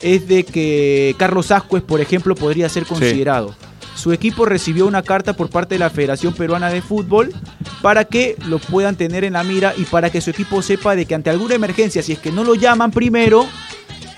es 0.00 0.26
de 0.26 0.44
que 0.44 1.14
Carlos 1.18 1.50
Ascuez, 1.50 1.82
por 1.82 2.00
ejemplo, 2.00 2.34
podría 2.34 2.68
ser 2.68 2.86
considerado. 2.86 3.54
Su 4.00 4.12
equipo 4.14 4.46
recibió 4.46 4.86
una 4.86 5.02
carta 5.02 5.34
por 5.34 5.50
parte 5.50 5.74
de 5.74 5.78
la 5.80 5.90
Federación 5.90 6.32
Peruana 6.32 6.70
de 6.70 6.80
Fútbol 6.80 7.34
para 7.82 8.06
que 8.06 8.34
lo 8.46 8.58
puedan 8.58 8.96
tener 8.96 9.24
en 9.24 9.34
la 9.34 9.44
mira 9.44 9.74
y 9.76 9.84
para 9.84 10.08
que 10.08 10.22
su 10.22 10.30
equipo 10.30 10.62
sepa 10.62 10.96
de 10.96 11.04
que 11.04 11.14
ante 11.14 11.28
alguna 11.28 11.54
emergencia, 11.56 12.02
si 12.02 12.12
es 12.12 12.18
que 12.18 12.32
no 12.32 12.42
lo 12.42 12.54
llaman 12.54 12.92
primero, 12.92 13.46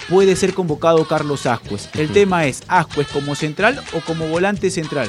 puede 0.08 0.36
ser 0.36 0.54
convocado 0.54 1.04
Carlos 1.08 1.46
Ascuez. 1.46 1.88
El 1.94 2.10
tema 2.10 2.46
es, 2.46 2.62
¿Ascuez 2.68 3.08
como 3.08 3.34
central 3.34 3.80
o 3.92 3.98
como 4.02 4.28
volante 4.28 4.70
central? 4.70 5.08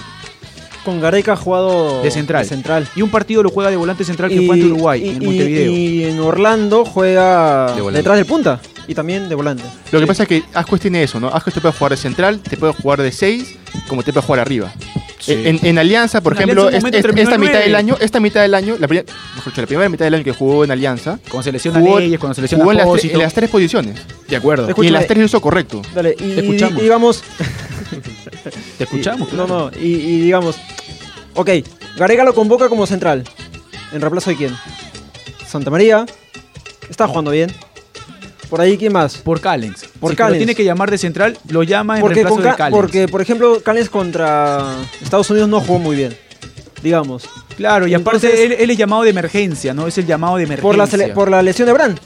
Con 0.83 0.99
Gareca 0.99 1.33
ha 1.33 1.37
jugado 1.37 2.01
De 2.01 2.09
central. 2.09 2.41
de 2.41 2.49
central. 2.49 2.87
Y 2.95 3.03
un 3.03 3.11
partido 3.11 3.43
lo 3.43 3.49
juega 3.51 3.69
de 3.69 3.75
volante 3.77 4.03
central 4.03 4.31
que 4.31 4.41
fue 4.41 4.55
ante 4.55 4.65
Uruguay, 4.67 5.01
y- 5.05 5.09
en 5.09 5.23
Montevideo. 5.23 5.71
y 5.71 6.03
en 6.05 6.19
Orlando 6.19 6.83
juega 6.83 7.73
De 7.75 7.81
volante. 7.81 7.99
detrás 7.99 8.17
del 8.17 8.25
punta 8.25 8.59
y 8.87 8.93
también 8.95 9.29
de 9.29 9.35
volante. 9.35 9.63
Lo 9.91 9.99
que 9.99 10.07
pasa 10.07 10.23
es 10.23 10.29
que 10.29 10.43
Ascuez 10.53 10.81
tiene 10.81 11.03
eso, 11.03 11.19
¿no? 11.19 11.27
Ascuez 11.29 11.53
te 11.53 11.61
puede 11.61 11.73
jugar 11.73 11.91
de 11.91 11.97
central, 11.97 12.39
te 12.39 12.57
puede 12.57 12.73
jugar 12.73 13.01
de 13.01 13.11
6, 13.11 13.55
como 13.87 14.03
te 14.03 14.11
puede 14.13 14.25
jugar 14.25 14.39
arriba. 14.41 14.73
Sí. 15.19 15.31
En, 15.45 15.59
en 15.65 15.77
Alianza, 15.79 16.19
por 16.21 16.33
En 16.33 16.39
ejemplo, 16.39 16.63
Alianza 16.63 16.69
un 16.69 16.75
es- 16.77 16.83
momento 16.83 16.97
es- 16.97 17.01
terminó 17.03 17.23
esta 17.29 17.37
mitad 17.37 17.59
del 17.59 17.75
año, 17.75 17.97
esta 18.01 18.19
mitad 18.19 18.41
del 18.41 18.53
año, 18.55 18.75
la, 18.77 18.87
pri- 18.89 19.05
mejor 19.35 19.53
dicho, 19.53 19.61
la 19.61 19.67
primera 19.67 19.87
mitad 19.89 20.03
del 20.05 20.13
año 20.15 20.23
que 20.25 20.33
jugó 20.33 20.65
en 20.65 20.71
Alianza, 20.71 21.17
Cuando 21.29 21.43
se 21.43 21.51
lesiona 21.53 21.79
jugó, 21.79 21.99
Leyes, 21.99 22.19
cuando 22.19 22.33
se 22.35 22.41
lesiona 22.41 22.63
jugó 22.65 22.71
en, 22.73 22.77
las, 22.79 23.03
en 23.05 23.19
las 23.19 23.33
tres 23.33 23.49
posiciones. 23.49 24.01
De 24.27 24.35
acuerdo. 24.35 24.67
Y 24.83 24.87
en 24.87 24.93
las 24.93 25.07
tres 25.07 25.19
lo 25.19 25.25
hizo 25.25 25.39
correcto. 25.39 25.81
Dale, 25.95 26.11
y, 26.19 26.35
Te 26.35 26.39
escuchamos. 26.41 26.79
y 26.79 26.81
digamos, 26.83 27.23
Te 28.77 28.83
escuchamos. 28.83 29.31
no, 29.33 29.45
claro. 29.45 29.71
no, 29.73 29.79
y, 29.79 29.87
y 29.93 30.19
digamos, 30.21 30.57
ok, 31.35 31.49
Gareca 31.95 32.23
lo 32.25 32.33
convoca 32.35 32.67
como 32.67 32.85
central. 32.85 33.23
¿En 33.93 34.01
reemplazo 34.01 34.29
de 34.31 34.35
quién? 34.35 34.55
Santa 35.47 35.69
María, 35.69 36.05
está 36.89 37.07
jugando 37.07 37.31
bien. 37.31 37.49
Por 38.53 38.61
ahí, 38.61 38.77
¿quién 38.77 38.93
más? 38.93 39.17
Por 39.17 39.41
Callens. 39.41 39.81
Por 39.99 40.11
si 40.11 40.15
lo 40.15 40.17
Callens. 40.17 40.37
tiene 40.37 40.53
que 40.53 40.63
llamar 40.63 40.91
de 40.91 40.99
central, 40.99 41.35
lo 41.49 41.63
llama 41.63 41.95
en 41.95 42.01
Porque, 42.01 42.15
reemplazo 42.23 42.35
con 42.35 42.43
de 42.43 42.49
Ca- 42.51 42.55
Callens. 42.55 42.75
porque, 42.81 43.07
por 43.07 43.19
ejemplo, 43.19 43.59
Callens 43.63 43.89
contra 43.89 44.75
Estados 45.01 45.27
Unidos 45.31 45.49
no 45.49 45.59
jugó 45.59 45.79
muy 45.79 45.95
bien. 45.95 46.15
Digamos. 46.83 47.27
Claro, 47.57 47.87
y 47.87 47.95
aparte 47.95 48.45
él, 48.45 48.51
él 48.59 48.69
es 48.69 48.77
llamado 48.77 49.01
de 49.01 49.09
emergencia, 49.09 49.73
¿no? 49.73 49.87
Es 49.87 49.97
el 49.97 50.05
llamado 50.05 50.37
de 50.37 50.43
emergencia. 50.43 50.69
Por 50.69 50.77
la, 50.77 50.85
sele- 50.85 51.13
por 51.13 51.31
la 51.31 51.41
lesión 51.41 51.65
de 51.65 51.73
Brand. 51.73 51.97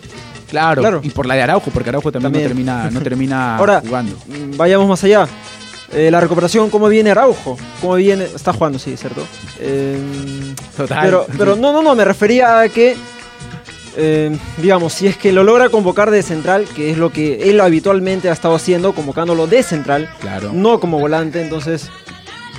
claro, 0.49 0.81
claro. 0.81 1.01
y 1.03 1.09
por 1.09 1.25
la 1.25 1.35
de 1.35 1.41
Araujo, 1.41 1.69
porque 1.71 1.89
Araujo 1.89 2.13
también, 2.13 2.31
También. 2.31 2.43
no 2.65 2.71
termina, 2.77 2.89
no 2.91 3.01
termina 3.01 3.57
Ahora, 3.57 3.81
jugando. 3.85 4.15
mm, 4.27 4.55
vayamos 4.55 4.87
más 4.87 5.03
allá. 5.03 5.27
Eh, 5.91 6.09
la 6.11 6.21
recuperación, 6.21 6.69
¿cómo 6.69 6.87
viene 6.87 7.11
Araujo? 7.11 7.57
¿Cómo 7.81 7.95
viene? 7.95 8.23
Está 8.23 8.53
jugando, 8.53 8.79
sí, 8.79 8.95
¿cierto? 8.95 9.27
Eh, 9.59 9.97
Total. 10.77 10.99
pero, 11.01 11.27
pero 11.37 11.55
no, 11.57 11.73
no, 11.73 11.81
no, 11.81 11.93
me 11.93 12.05
refería 12.05 12.61
a 12.61 12.69
que, 12.69 12.95
eh, 13.97 14.37
digamos, 14.57 14.93
si 14.93 15.07
es 15.07 15.17
que 15.17 15.31
lo 15.31 15.43
logra 15.43 15.69
convocar 15.69 16.11
de 16.11 16.21
central, 16.23 16.65
que 16.75 16.91
es 16.91 16.97
lo 16.97 17.11
que 17.11 17.49
él 17.49 17.59
habitualmente 17.59 18.29
ha 18.29 18.33
estado 18.33 18.55
haciendo, 18.55 18.93
convocándolo 18.93 19.47
de 19.47 19.63
central, 19.63 20.09
Claro. 20.19 20.51
no 20.53 20.79
como 20.79 20.99
volante, 20.99 21.41
entonces, 21.41 21.89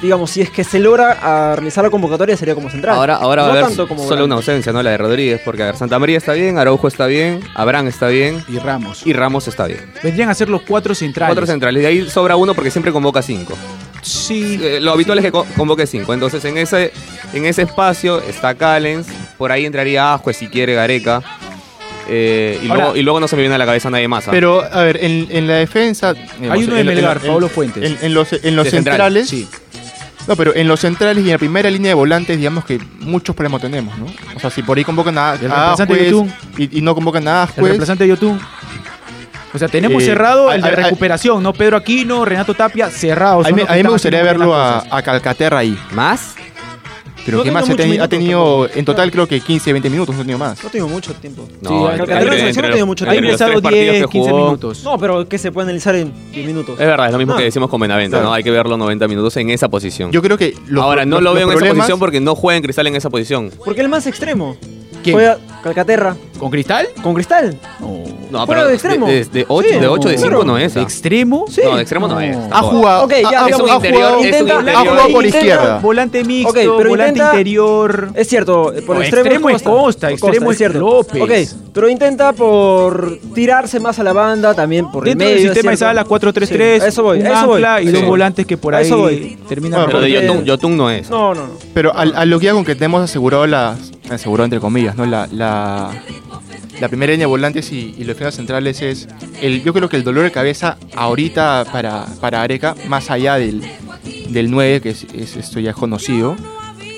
digamos, 0.02 0.30
si 0.30 0.40
es 0.42 0.50
que 0.50 0.64
se 0.64 0.78
logra 0.78 1.12
a 1.22 1.56
realizar 1.56 1.82
la 1.84 1.90
convocatoria 1.90 2.36
sería 2.36 2.54
como 2.54 2.70
central. 2.70 2.96
Ahora, 2.96 3.16
ahora 3.16 3.42
va 3.42 3.48
a 3.48 3.52
haber 3.52 3.64
tanto 3.64 3.88
como 3.88 4.06
solo 4.06 4.24
una 4.24 4.34
ausencia, 4.36 4.72
¿no? 4.72 4.82
La 4.82 4.90
de 4.90 4.98
Rodríguez, 4.98 5.40
porque 5.44 5.62
a 5.62 5.66
ver, 5.66 5.76
Santa 5.76 5.98
María 5.98 6.18
está 6.18 6.32
bien, 6.34 6.58
Araujo 6.58 6.86
está 6.88 7.06
bien, 7.06 7.40
Abraham 7.54 7.88
está 7.88 8.08
bien 8.08 8.42
Y 8.48 8.58
Ramos. 8.58 9.06
y 9.06 9.12
Ramos 9.12 9.48
está 9.48 9.66
bien. 9.66 9.90
Vendrían 10.02 10.28
a 10.30 10.34
ser 10.34 10.48
los 10.48 10.62
cuatro 10.62 10.94
centrales. 10.94 11.34
Cuatro 11.34 11.46
centrales. 11.46 11.82
De 11.82 11.88
ahí 11.88 12.08
sobra 12.10 12.36
uno 12.36 12.54
porque 12.54 12.70
siempre 12.70 12.92
convoca 12.92 13.22
cinco. 13.22 13.54
Sí. 14.08 14.58
Eh, 14.62 14.78
lo 14.80 14.92
habitual 14.92 15.18
es 15.18 15.24
que 15.24 15.32
co- 15.32 15.46
convoque 15.56 15.86
cinco. 15.86 16.14
Entonces, 16.14 16.44
en 16.44 16.58
ese, 16.58 16.92
en 17.32 17.44
ese 17.46 17.62
espacio 17.62 18.20
está 18.22 18.54
Callens. 18.54 19.06
Por 19.36 19.52
ahí 19.52 19.66
entraría 19.66 20.14
Ascue 20.14 20.32
si 20.34 20.48
quiere 20.48 20.74
Gareca. 20.74 21.22
Eh, 22.10 22.58
y, 22.62 22.68
Ahora- 22.68 22.82
luego, 22.84 22.96
y 22.96 23.02
luego 23.02 23.20
no 23.20 23.28
se 23.28 23.36
me 23.36 23.42
viene 23.42 23.54
a 23.54 23.58
la 23.58 23.66
cabeza 23.66 23.90
nadie 23.90 24.08
más. 24.08 24.26
¿ah? 24.28 24.30
Pero, 24.30 24.62
a 24.64 24.82
ver, 24.82 24.98
en, 25.04 25.26
en 25.30 25.46
la 25.46 25.54
defensa. 25.54 26.14
digamos, 26.40 26.64
uno 26.64 26.74
de 26.74 26.80
en- 26.80 26.86
Melgar, 26.86 27.20
Pablo 27.20 27.48
Fuentes. 27.48 27.84
En, 27.84 27.98
en 28.04 28.14
los, 28.14 28.32
en 28.32 28.56
los 28.56 28.68
centrales. 28.68 29.28
Sí. 29.28 29.46
No, 30.26 30.36
pero 30.36 30.54
en 30.54 30.68
los 30.68 30.80
centrales 30.80 31.24
y 31.24 31.28
en 31.28 31.32
la 31.32 31.38
primera 31.38 31.70
línea 31.70 31.88
de 31.90 31.94
volantes, 31.94 32.36
digamos 32.36 32.62
que 32.66 32.78
muchos 33.00 33.34
problemas 33.34 33.62
tenemos, 33.62 33.96
¿no? 33.98 34.06
O 34.36 34.38
sea, 34.40 34.50
si 34.50 34.62
por 34.62 34.76
ahí 34.76 34.84
convocan 34.84 35.16
a, 35.16 35.34
El 35.40 35.50
a 35.50 35.72
Ascuez 35.72 36.12
y, 36.58 36.78
y 36.78 36.82
no 36.82 36.94
convocan 36.94 37.26
a 37.28 37.30
El 37.44 37.48
Ascuez, 37.48 37.64
reemplazante 37.64 38.04
de 38.04 38.08
Yotun. 38.10 38.38
O 39.54 39.58
sea, 39.58 39.68
tenemos 39.68 40.02
Eh, 40.02 40.06
cerrado 40.06 40.52
el 40.52 40.60
de 40.60 40.68
a- 40.68 40.72
a- 40.72 40.76
recuperación, 40.76 41.42
¿no? 41.42 41.52
Pedro 41.52 41.76
Aquino, 41.76 42.24
Renato 42.24 42.54
Tapia, 42.54 42.90
cerrados. 42.90 43.46
a 43.46 43.50
mí, 43.50 43.62
a 43.66 43.72
me 43.74 43.82
gustaría 43.88 44.22
verlo 44.22 44.54
a, 44.54 45.02
Calcaterra 45.02 45.58
ahí. 45.58 45.78
¿Más? 45.92 46.34
Pero 47.24 47.38
No 47.38 47.44
¿qué 47.44 47.50
más? 47.50 47.68
Ha, 47.68 48.04
ha 48.04 48.08
tenido, 48.08 48.68
en 48.74 48.84
total 48.86 49.10
creo 49.10 49.26
que 49.26 49.40
15, 49.40 49.70
20 49.72 49.90
minutos, 49.90 50.14
no 50.14 50.22
ha 50.22 50.24
tenido 50.24 50.38
más. 50.38 50.64
No 50.64 50.70
tengo 50.70 50.88
mucho 50.88 51.12
tiempo. 51.14 51.46
No, 51.60 51.68
Sí, 51.68 51.74
entre- 51.74 51.88
Calcaterra 51.98 52.14
en 52.14 52.22
entre- 52.22 52.38
selección 52.38 52.64
entre 52.64 52.80
no 52.80 52.86
mucho 52.86 53.04
Ha 53.04 53.08
entre 53.08 53.20
los 53.20 53.28
ingresado 53.28 53.50
tres 53.50 53.62
partidos 53.62 53.84
10, 53.92 54.02
que 54.06 54.08
15 54.12 54.30
jugó- 54.30 54.44
minutos. 54.44 54.84
No, 54.84 54.98
pero 54.98 55.28
que 55.28 55.38
se 55.38 55.52
puede 55.52 55.64
analizar 55.66 55.94
en 55.96 56.12
10 56.32 56.46
minutos. 56.46 56.80
Es 56.80 56.86
verdad, 56.86 57.06
es 57.06 57.12
lo 57.12 57.18
mismo 57.18 57.32
No. 57.34 57.38
que 57.38 57.44
decimos 57.44 57.68
con 57.68 57.80
Benavente, 57.82 58.10
Claro. 58.12 58.24
¿no? 58.28 58.32
Hay 58.32 58.42
que 58.42 58.50
verlo 58.50 58.78
90 58.78 59.06
minutos 59.08 59.36
en 59.36 59.50
esa 59.50 59.68
posición. 59.68 60.10
Yo 60.10 60.22
creo 60.22 60.38
que 60.38 60.54
los, 60.68 60.82
Ahora, 60.84 61.04
no 61.04 61.16
los- 61.16 61.24
lo 61.24 61.34
veo 61.34 61.50
en 61.52 61.58
esa 61.58 61.74
posición 61.74 61.98
porque 61.98 62.20
no 62.20 62.34
juega 62.34 62.56
en 62.56 62.62
Cristal 62.62 62.86
en 62.86 62.96
esa 62.96 63.10
posición. 63.10 63.50
Porque 63.62 63.82
el 63.82 63.88
más 63.90 64.06
extremo. 64.06 64.56
¿Quién? 65.02 65.14
Juega 65.14 65.38
Calcaterra 65.62 66.16
¿Con 66.38 66.50
Cristal? 66.50 66.88
con 67.02 67.12
Cristal. 67.14 67.56
No. 67.80 68.04
No, 68.30 68.46
pero 68.46 68.66
de 68.66 68.74
extremo. 68.74 69.06
De, 69.06 69.24
de, 69.24 69.44
8, 69.48 69.68
Sí. 69.72 69.78
de 69.78 69.86
8, 69.88 70.08
de 70.08 70.16
5 70.18 70.28
Claro. 70.28 70.44
no 70.44 70.58
es. 70.58 70.74
¿De 70.74 70.80
ah. 70.80 70.82
extremo? 70.82 71.46
No, 71.64 71.76
de 71.76 71.82
extremo 71.82 72.08
no 72.08 72.20
es. 72.20 72.36
Ha 72.50 72.62
jugado, 72.62 73.04
Ok, 73.04 73.12
ya, 73.22 73.42
ha, 73.42 73.46
digamos, 73.46 73.70
ha 73.70 73.76
un 73.78 73.84
interior, 73.84 74.02
jugado, 74.02 74.18
es 74.18 74.20
un 74.20 74.26
intenta- 74.48 74.58
ha 74.72 74.80
jugado 74.80 75.08
por 75.08 75.24
Intenta- 75.24 75.38
izquierda. 75.38 75.78
Volante 75.80 76.24
mixto, 76.24 76.48
Ok, 76.50 76.54
pero 76.56 76.88
volante 76.90 77.08
intenta- 77.18 77.30
interior. 77.32 78.08
Es 78.14 78.28
cierto, 78.28 78.72
por 78.86 78.96
No, 78.96 79.02
extremo, 79.02 79.26
extremo 79.26 79.50
es 79.50 79.62
Costa, 79.62 80.10
extremo 80.10 80.52
es 80.52 80.60
López. 80.74 81.22
Ok, 81.22 81.70
pero 81.72 81.88
intenta 81.88 82.32
por 82.32 83.18
tirarse 83.34 83.80
más 83.80 83.98
a 83.98 84.02
la 84.02 84.12
banda, 84.12 84.54
también 84.54 84.90
por 84.90 85.04
Dentro 85.04 85.26
el 85.26 85.34
medio. 85.34 85.44
del 85.46 85.54
sistema 85.54 85.70
de 85.70 85.74
es 85.74 85.78
cierto. 85.78 85.94
sala 85.94 86.04
4-3-3, 86.04 86.80
Sí, 86.80 86.84
a 86.84 86.88
eso 86.88 87.02
voy, 87.02 87.20
a 87.22 87.32
eso 87.32 87.46
voy. 87.46 87.62
y 87.82 87.86
Sí. 87.86 87.92
dos 87.92 88.04
volantes 88.04 88.46
que 88.46 88.56
por 88.56 88.74
A 88.74 88.78
ahí 88.78 88.86
eso 88.86 88.98
voy. 88.98 89.38
terminan. 89.48 89.86
Pero 89.86 90.00
de 90.00 90.42
Yotun, 90.44 90.76
no 90.76 90.90
es. 90.90 91.08
No, 91.10 91.34
no, 91.34 91.46
no. 91.46 91.52
Pero 91.74 91.94
a, 91.94 92.02
a 92.02 92.24
lo 92.24 92.38
que 92.40 92.48
hago 92.48 92.58
con 92.58 92.64
que 92.64 92.74
tenemos 92.74 93.02
asegurado 93.02 93.46
las. 93.46 93.78
Asegurado 94.10 94.44
entre 94.44 94.58
comillas, 94.60 94.96
¿no? 94.96 95.04
La, 95.04 95.28
la, 95.30 95.90
la 96.80 96.88
primera 96.88 97.12
línea 97.12 97.24
de 97.26 97.30
volantes 97.30 97.72
y, 97.72 97.94
y 97.96 98.04
los 98.04 98.08
defensas 98.08 98.36
centrales 98.36 98.80
es. 98.82 99.08
El, 99.42 99.62
yo 99.62 99.72
creo 99.72 99.88
que 99.88 99.96
el 99.96 100.04
dolor 100.04 100.24
de 100.24 100.30
cabeza 100.30 100.76
ahorita 100.96 101.66
para, 101.72 102.06
para 102.20 102.42
Areca, 102.42 102.74
más 102.88 103.10
allá 103.10 103.34
del, 103.36 103.62
del 104.30 104.50
9, 104.50 104.80
que 104.80 104.90
es, 104.90 105.04
es- 105.14 105.36
esto 105.36 105.60
ya 105.60 105.70
es 105.70 105.76
conocido, 105.76 106.36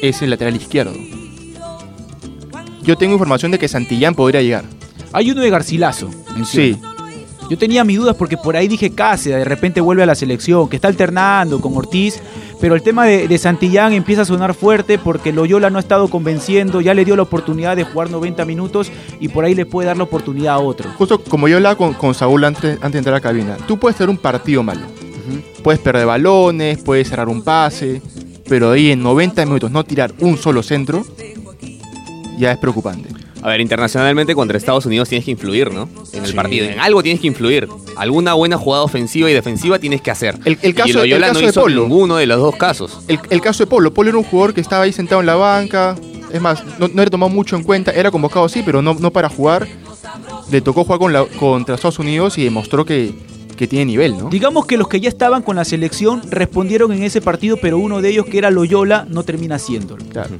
es 0.02 0.22
el 0.22 0.30
lateral 0.30 0.56
izquierdo. 0.56 0.92
Yo 2.82 2.96
tengo 2.96 3.12
información 3.14 3.50
de 3.52 3.58
que 3.58 3.68
Santillán 3.68 4.14
podría 4.14 4.42
llegar. 4.42 4.64
Hay 5.12 5.30
uno 5.30 5.40
de 5.42 5.50
Garcilaso. 5.50 6.10
Sí. 6.44 6.76
Yo 7.50 7.58
tenía 7.58 7.82
mis 7.84 7.98
dudas 7.98 8.16
porque 8.16 8.36
por 8.36 8.56
ahí 8.56 8.68
dije 8.68 8.90
Cáceres, 8.94 9.38
de 9.40 9.44
repente 9.44 9.80
vuelve 9.80 10.02
a 10.04 10.06
la 10.06 10.14
selección, 10.14 10.68
que 10.68 10.76
está 10.76 10.88
alternando 10.88 11.60
con 11.60 11.76
Ortiz, 11.76 12.20
pero 12.60 12.74
el 12.74 12.82
tema 12.82 13.06
de, 13.06 13.26
de 13.26 13.38
Santillán 13.38 13.92
empieza 13.92 14.22
a 14.22 14.24
sonar 14.24 14.54
fuerte 14.54 14.98
porque 14.98 15.32
Loyola 15.32 15.70
no 15.70 15.78
ha 15.78 15.80
estado 15.80 16.08
convenciendo, 16.08 16.80
ya 16.80 16.94
le 16.94 17.04
dio 17.04 17.16
la 17.16 17.22
oportunidad 17.22 17.76
de 17.76 17.84
jugar 17.84 18.10
90 18.10 18.44
minutos 18.44 18.92
y 19.18 19.28
por 19.28 19.44
ahí 19.44 19.54
le 19.54 19.66
puede 19.66 19.86
dar 19.86 19.96
la 19.96 20.04
oportunidad 20.04 20.54
a 20.54 20.58
otro. 20.58 20.90
Justo 20.96 21.22
como 21.22 21.48
yo 21.48 21.56
hablaba 21.56 21.76
con, 21.76 21.94
con 21.94 22.14
Saúl 22.14 22.44
antes, 22.44 22.74
antes 22.76 22.92
de 22.92 22.98
entrar 22.98 23.14
a 23.14 23.18
la 23.18 23.22
cabina, 23.22 23.56
tú 23.66 23.78
puedes 23.78 23.96
tener 23.96 24.10
un 24.10 24.18
partido 24.18 24.62
malo. 24.62 24.82
Puedes 25.62 25.80
perder 25.80 26.06
balones, 26.06 26.78
puedes 26.82 27.08
cerrar 27.08 27.28
un 27.28 27.42
pase, 27.42 28.02
pero 28.48 28.72
ahí 28.72 28.90
en 28.90 29.02
90 29.02 29.44
minutos 29.44 29.70
no 29.70 29.84
tirar 29.84 30.12
un 30.20 30.36
solo 30.36 30.62
centro, 30.62 31.04
ya 32.38 32.52
es 32.52 32.58
preocupante. 32.58 33.19
A 33.42 33.48
ver, 33.48 33.60
internacionalmente 33.60 34.34
contra 34.34 34.58
Estados 34.58 34.84
Unidos 34.86 35.08
tienes 35.08 35.24
que 35.24 35.30
influir, 35.30 35.72
¿no? 35.72 35.88
En 36.12 36.24
el 36.24 36.34
partido. 36.34 36.66
En 36.66 36.78
algo 36.78 37.02
tienes 37.02 37.20
que 37.20 37.26
influir. 37.26 37.68
Alguna 37.96 38.34
buena 38.34 38.58
jugada 38.58 38.82
ofensiva 38.84 39.30
y 39.30 39.34
defensiva 39.34 39.78
tienes 39.78 40.02
que 40.02 40.10
hacer. 40.10 40.38
El, 40.44 40.58
el 40.62 40.74
caso, 40.74 40.88
y 40.90 40.92
Loyola 40.92 41.26
el 41.28 41.32
caso 41.32 41.34
no 41.40 41.46
de 41.46 41.50
hizo 41.50 41.60
Polo. 41.62 41.82
ninguno 41.82 42.16
de 42.16 42.26
los 42.26 42.38
dos 42.38 42.56
casos. 42.56 43.00
El, 43.08 43.18
el 43.30 43.40
caso 43.40 43.62
de 43.64 43.66
Polo. 43.68 43.94
Polo 43.94 44.10
era 44.10 44.18
un 44.18 44.24
jugador 44.24 44.52
que 44.54 44.60
estaba 44.60 44.84
ahí 44.84 44.92
sentado 44.92 45.20
en 45.22 45.26
la 45.26 45.36
banca. 45.36 45.96
Es 46.32 46.40
más, 46.40 46.62
no, 46.78 46.88
no 46.88 47.00
era 47.02 47.10
tomado 47.10 47.30
mucho 47.30 47.56
en 47.56 47.62
cuenta. 47.62 47.90
Era 47.92 48.10
convocado 48.10 48.48
sí, 48.48 48.62
pero 48.64 48.82
no, 48.82 48.94
no 48.94 49.10
para 49.10 49.28
jugar. 49.28 49.66
Le 50.50 50.60
tocó 50.60 50.84
jugar 50.84 50.98
con 50.98 51.12
la- 51.12 51.24
contra 51.24 51.74
Estados 51.76 51.98
Unidos 51.98 52.36
y 52.36 52.44
demostró 52.44 52.84
que, 52.84 53.12
que 53.60 53.68
tiene 53.68 53.84
nivel, 53.84 54.16
¿no? 54.16 54.30
Digamos 54.30 54.64
que 54.64 54.78
los 54.78 54.88
que 54.88 55.02
ya 55.02 55.10
estaban 55.10 55.42
con 55.42 55.54
la 55.54 55.66
selección 55.66 56.22
respondieron 56.30 56.92
en 56.92 57.02
ese 57.02 57.20
partido, 57.20 57.58
pero 57.60 57.76
uno 57.76 58.00
de 58.00 58.08
ellos, 58.08 58.24
que 58.24 58.38
era 58.38 58.50
Loyola, 58.50 59.06
no 59.06 59.22
termina 59.22 59.56
haciéndolo. 59.56 60.02
Claro. 60.06 60.30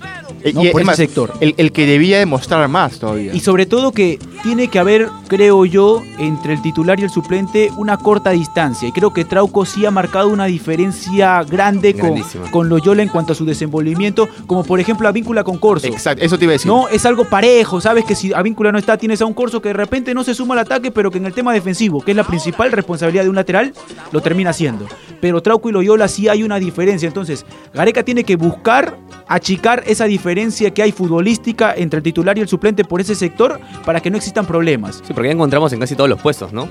No, 0.55 0.65
y 0.65 0.71
por 0.71 0.81
es 0.81 0.85
ese 0.85 0.85
más, 0.85 0.97
sector. 0.97 1.33
El, 1.39 1.55
el 1.59 1.71
que 1.71 1.85
debía 1.85 2.19
demostrar 2.19 2.67
más 2.69 2.99
todavía. 2.99 3.35
Y 3.35 3.41
sobre 3.41 3.67
todo 3.67 3.93
que 3.93 4.19
tiene 4.43 4.69
que 4.69 4.79
haber, 4.79 5.11
creo 5.29 5.67
yo, 5.67 6.03
entre 6.19 6.55
el 6.55 6.63
titular 6.63 6.99
y 6.99 7.03
el 7.03 7.11
suplente 7.11 7.71
una 7.77 7.99
corta 7.99 8.31
distancia. 8.31 8.89
Y 8.89 8.93
creo 8.93 9.13
que 9.13 9.27
Trauco 9.27 9.67
sí 9.67 9.85
ha 9.85 9.91
marcado 9.91 10.31
una 10.31 10.47
diferencia 10.47 11.43
grande 11.43 11.95
con, 11.95 12.23
con 12.51 12.71
Loyola 12.71 13.03
en 13.03 13.11
cuanto 13.11 13.35
a 13.35 13.37
su 13.37 13.45
desenvolvimiento, 13.45 14.31
como 14.47 14.65
por 14.65 14.81
ejemplo 14.81 15.05
la 15.05 15.13
víncula 15.13 15.45
con 15.45 15.59
Corso. 15.59 15.89
Exacto, 15.89 16.25
eso 16.25 16.39
te 16.39 16.45
iba 16.47 16.53
a 16.53 16.55
decir. 16.55 16.71
No, 16.71 16.89
es 16.89 17.05
algo 17.05 17.27
parejo, 17.27 17.83
sabes 17.83 18.07
que 18.07 18.15
si 18.15 18.33
Avíncula 18.33 18.73
no 18.73 18.79
está, 18.79 18.97
tienes 18.97 19.21
a 19.21 19.27
un 19.27 19.35
Corso 19.35 19.61
que 19.61 19.69
de 19.69 19.75
repente 19.75 20.15
no 20.15 20.25
se 20.25 20.35
suma 20.35 20.55
al 20.55 20.61
ataque, 20.61 20.91
pero 20.91 21.11
que 21.11 21.19
en 21.19 21.27
el 21.27 21.35
tema 21.35 21.53
defensivo, 21.53 22.01
que 22.01 22.13
es 22.13 22.17
la 22.17 22.25
principal 22.25 22.73
responsabilidad 22.73 23.10
de 23.13 23.29
un 23.29 23.37
lateral, 23.37 23.73
lo 24.13 24.21
termina 24.21 24.51
haciendo. 24.51 24.87
Pero 25.21 25.43
Trauco 25.43 25.69
y 25.69 25.73
Loyola 25.73 26.09
sí 26.09 26.29
hay 26.29 26.43
una 26.43 26.59
diferencia. 26.59 27.07
Entonces, 27.07 27.45
Gareca 27.75 28.03
tiene 28.03 28.25
que 28.25 28.37
buscar 28.37 28.97
achicar 29.29 29.85
esa 29.87 30.07
diferencia 30.07 30.73
que 30.73 30.83
hay 30.83 30.93
futbolística 30.93 31.75
entre 31.77 31.99
el 31.99 32.03
titular 32.03 32.37
y 32.39 32.41
el 32.41 32.49
suplente 32.49 32.85
por 32.85 33.01
ese 33.01 33.15
sector 33.15 33.61
para 33.85 34.01
que 34.01 34.11
no 34.11 34.17
existan 34.17 34.47
problemas. 34.47 35.03
Sí, 35.07 35.13
porque 35.13 35.29
ya 35.29 35.35
encontramos 35.35 35.73
en 35.73 35.81
casi 35.81 35.95
todos 35.95 36.11
los 36.11 36.21
puestos, 36.21 36.53
¿no? 36.53 36.69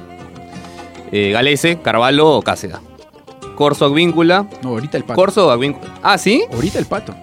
Eh, 1.12 1.32
Galese, 1.32 1.80
Carvalho 1.82 2.28
o 2.28 2.42
Cáceda. 2.42 2.82
Corso, 3.56 3.86
Advíncula. 3.86 4.48
No, 4.64 4.70
ahorita 4.70 4.98
el 4.98 5.04
pato. 5.04 5.16
Corso 5.16 5.48
o 5.48 5.52
Advíncula. 5.52 5.94
Ah, 6.02 6.18
¿sí? 6.18 6.44
Ahorita 6.52 6.80
el 6.80 6.86
pato. 6.86 7.16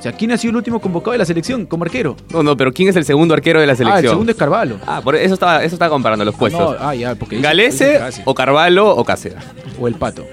O 0.00 0.02
sea, 0.02 0.12
¿quién 0.12 0.32
ha 0.32 0.38
sido 0.38 0.50
el 0.52 0.56
último 0.56 0.80
convocado 0.80 1.12
de 1.12 1.18
la 1.18 1.24
selección 1.26 1.66
como 1.66 1.84
arquero? 1.84 2.16
No, 2.30 2.42
no, 2.42 2.56
pero 2.56 2.72
¿quién 2.72 2.88
es 2.88 2.96
el 2.96 3.04
segundo 3.04 3.34
arquero 3.34 3.60
de 3.60 3.66
la 3.66 3.72
Ah, 3.72 3.74
el 3.74 3.76
selección? 3.78 4.12
segundo 4.12 4.32
es 4.32 4.38
Carvalho. 4.38 4.78
Ah, 4.86 5.02
por 5.04 5.14
eso 5.14 5.34
estaba, 5.34 5.62
eso 5.62 5.74
estaba 5.74 5.90
comparando 5.90 6.24
los 6.24 6.34
puestos. 6.34 6.58
No, 6.58 6.76
ah, 6.80 6.94
ya, 6.94 7.14
porque 7.14 7.38
Galese 7.40 8.00
dice 8.06 8.22
o 8.24 8.34
Carvalho 8.34 8.88
o 8.88 9.04
Cáceda. 9.04 9.40
o 9.78 9.86
el 9.86 9.94
pato. 9.94 10.24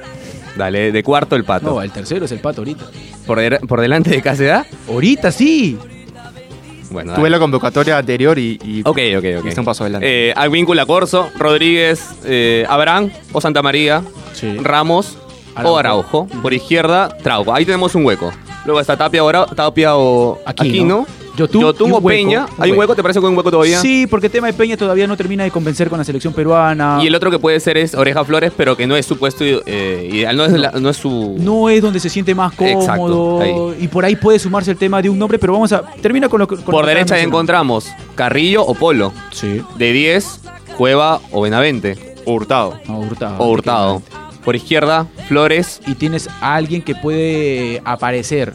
Dale, 0.55 0.91
de 0.93 1.03
cuarto 1.03 1.35
el 1.35 1.43
pato. 1.43 1.65
No, 1.67 1.81
el 1.81 1.91
tercero 1.91 2.23
es 2.25 2.31
el 2.31 2.39
pato 2.39 2.61
ahorita. 2.61 2.85
por, 3.27 3.39
de- 3.39 3.59
por 3.59 3.81
delante 3.81 4.09
de 4.09 4.21
Cáceda. 4.21 4.65
Ahorita 4.89 5.31
sí. 5.33 5.77
Bueno, 6.89 7.11
Tuve 7.13 7.23
dale. 7.23 7.29
la 7.31 7.39
convocatoria 7.39 7.97
anterior 7.97 8.39
y, 8.39 8.57
y 8.63 8.81
Ok, 8.85 8.97
ok, 9.17 9.25
ok. 9.39 9.45
está 9.47 9.59
un 9.61 9.65
paso 9.65 9.83
adelante. 9.83 10.29
Eh, 10.29 10.33
Advíncula, 10.35 10.85
Corso, 10.85 11.29
Rodríguez, 11.37 12.01
eh, 12.23 12.65
Abraham 12.69 13.11
o 13.33 13.41
Santa 13.41 13.61
María, 13.61 14.01
Sí. 14.33 14.57
Ramos 14.63 15.17
Araujo. 15.55 15.73
o 15.73 15.77
Araujo. 15.77 16.27
Por 16.41 16.53
izquierda, 16.53 17.09
Trauco. 17.21 17.53
Ahí 17.53 17.65
tenemos 17.65 17.93
un 17.95 18.05
hueco. 18.05 18.31
Luego 18.67 18.79
está 18.81 18.95
Tapia 18.95 19.23
o, 19.23 19.29
Ara- 19.29 19.45
Tapia 19.47 19.95
o 19.97 20.37
Aquino. 20.45 20.67
Aquino. 21.03 21.07
Yotun 21.37 21.61
Yotun 21.61 21.87
y 21.87 21.91
un 21.91 21.95
o 21.97 21.99
hueco, 21.99 22.07
Peña. 22.17 22.45
¿Hay 22.57 22.71
un 22.71 22.79
hueco. 22.79 22.95
¿Te 22.95 23.01
parece 23.03 23.19
que 23.19 23.25
hay 23.25 23.29
un 23.31 23.37
hueco 23.37 23.49
todavía? 23.51 23.79
Sí, 23.79 24.07
porque 24.07 24.25
el 24.25 24.31
tema 24.31 24.47
de 24.47 24.53
Peña 24.53 24.75
todavía 24.75 25.05
no 25.07 25.15
termina 25.15 25.43
de 25.43 25.51
convencer 25.51 25.87
con 25.87 25.99
la 25.99 26.03
selección 26.03 26.33
peruana. 26.33 26.99
Y 27.01 27.07
el 27.07 27.13
otro 27.15 27.29
que 27.31 27.37
puede 27.39 27.59
ser 27.59 27.77
es 27.77 27.93
Oreja 27.95 28.25
Flores, 28.25 28.51
pero 28.57 28.75
que 28.75 28.87
no 28.87 28.95
es 28.97 29.05
su 29.05 29.17
puesto 29.17 29.45
eh, 29.45 30.09
ideal, 30.11 30.35
no 30.35 30.45
es, 30.45 30.51
la- 30.53 30.71
no 30.71 30.89
es 30.89 30.97
su... 30.97 31.35
No 31.39 31.69
es 31.69 31.81
donde 31.81 31.99
se 31.99 32.09
siente 32.09 32.33
más 32.35 32.53
cómodo. 32.53 33.41
Exacto, 33.41 33.75
Y 33.79 33.87
por 33.87 34.03
ahí 34.03 34.15
puede 34.15 34.39
sumarse 34.39 34.71
el 34.71 34.77
tema 34.77 35.01
de 35.01 35.09
un 35.09 35.17
nombre, 35.19 35.37
pero 35.39 35.53
vamos 35.53 35.71
a. 35.71 35.83
Termina 36.01 36.27
con 36.27 36.39
lo 36.39 36.47
que. 36.47 36.55
lo 36.55 36.61
Por 36.63 36.85
derecha 36.87 37.17
encontramos 37.19 37.87
Carrillo 38.15 38.65
o 38.65 38.73
Polo. 38.73 39.13
Sí. 39.31 39.61
De 39.77 39.91
10, 39.93 40.41
Cueva 40.77 41.21
o 41.31 41.41
Benavente. 41.41 42.15
Hurtado. 42.25 42.79
No, 42.87 42.99
Hurtado. 42.99 43.37
O 43.37 43.47
Hurtado. 43.49 44.01
Por 44.47 44.55
izquierda, 44.55 45.05
Flores. 45.27 45.81
Y 45.87 45.95
tienes 45.95 46.29
a 46.39 46.55
alguien 46.55 46.81
que 46.81 46.95
puede 46.95 47.81
aparecer. 47.83 48.53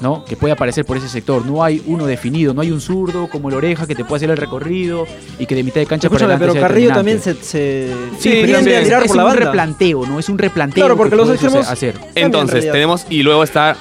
¿No? 0.00 0.24
Que 0.24 0.36
puede 0.36 0.52
aparecer 0.52 0.84
por 0.84 0.96
ese 0.96 1.08
sector. 1.08 1.44
No 1.44 1.64
hay 1.64 1.82
uno 1.86 2.06
definido. 2.06 2.54
No 2.54 2.60
hay 2.60 2.70
un 2.70 2.80
zurdo 2.80 3.28
como 3.28 3.48
el 3.48 3.56
oreja 3.56 3.84
que 3.88 3.96
te 3.96 4.04
puede 4.04 4.18
hacer 4.18 4.30
el 4.30 4.36
recorrido 4.36 5.04
y 5.40 5.46
que 5.46 5.56
de 5.56 5.64
mitad 5.64 5.80
de 5.80 5.86
cancha 5.86 6.08
para 6.08 6.18
adelante 6.26 6.42
pero 6.44 6.52
sea 6.52 6.62
Carrillo 6.62 6.94
también 6.94 7.20
se, 7.20 7.34
se 7.34 7.92
Sí, 8.20 8.30
tiende 8.30 8.46
pero 8.46 8.58
a 8.58 8.60
es, 8.78 8.84
tirar 8.84 9.02
es 9.02 9.08
por 9.08 9.16
la 9.16 9.24
un 9.26 9.34
replanteo, 9.34 10.06
¿no? 10.06 10.20
Es 10.20 10.28
un 10.28 10.38
replanteo. 10.38 10.84
Claro, 10.84 10.96
porque 10.96 11.10
que 11.10 11.16
los 11.16 11.30
extremos- 11.30 11.66
hacer. 11.68 11.96
Entonces, 12.14 12.70
tenemos. 12.70 13.04
Y 13.10 13.24
luego 13.24 13.42
está. 13.42 13.76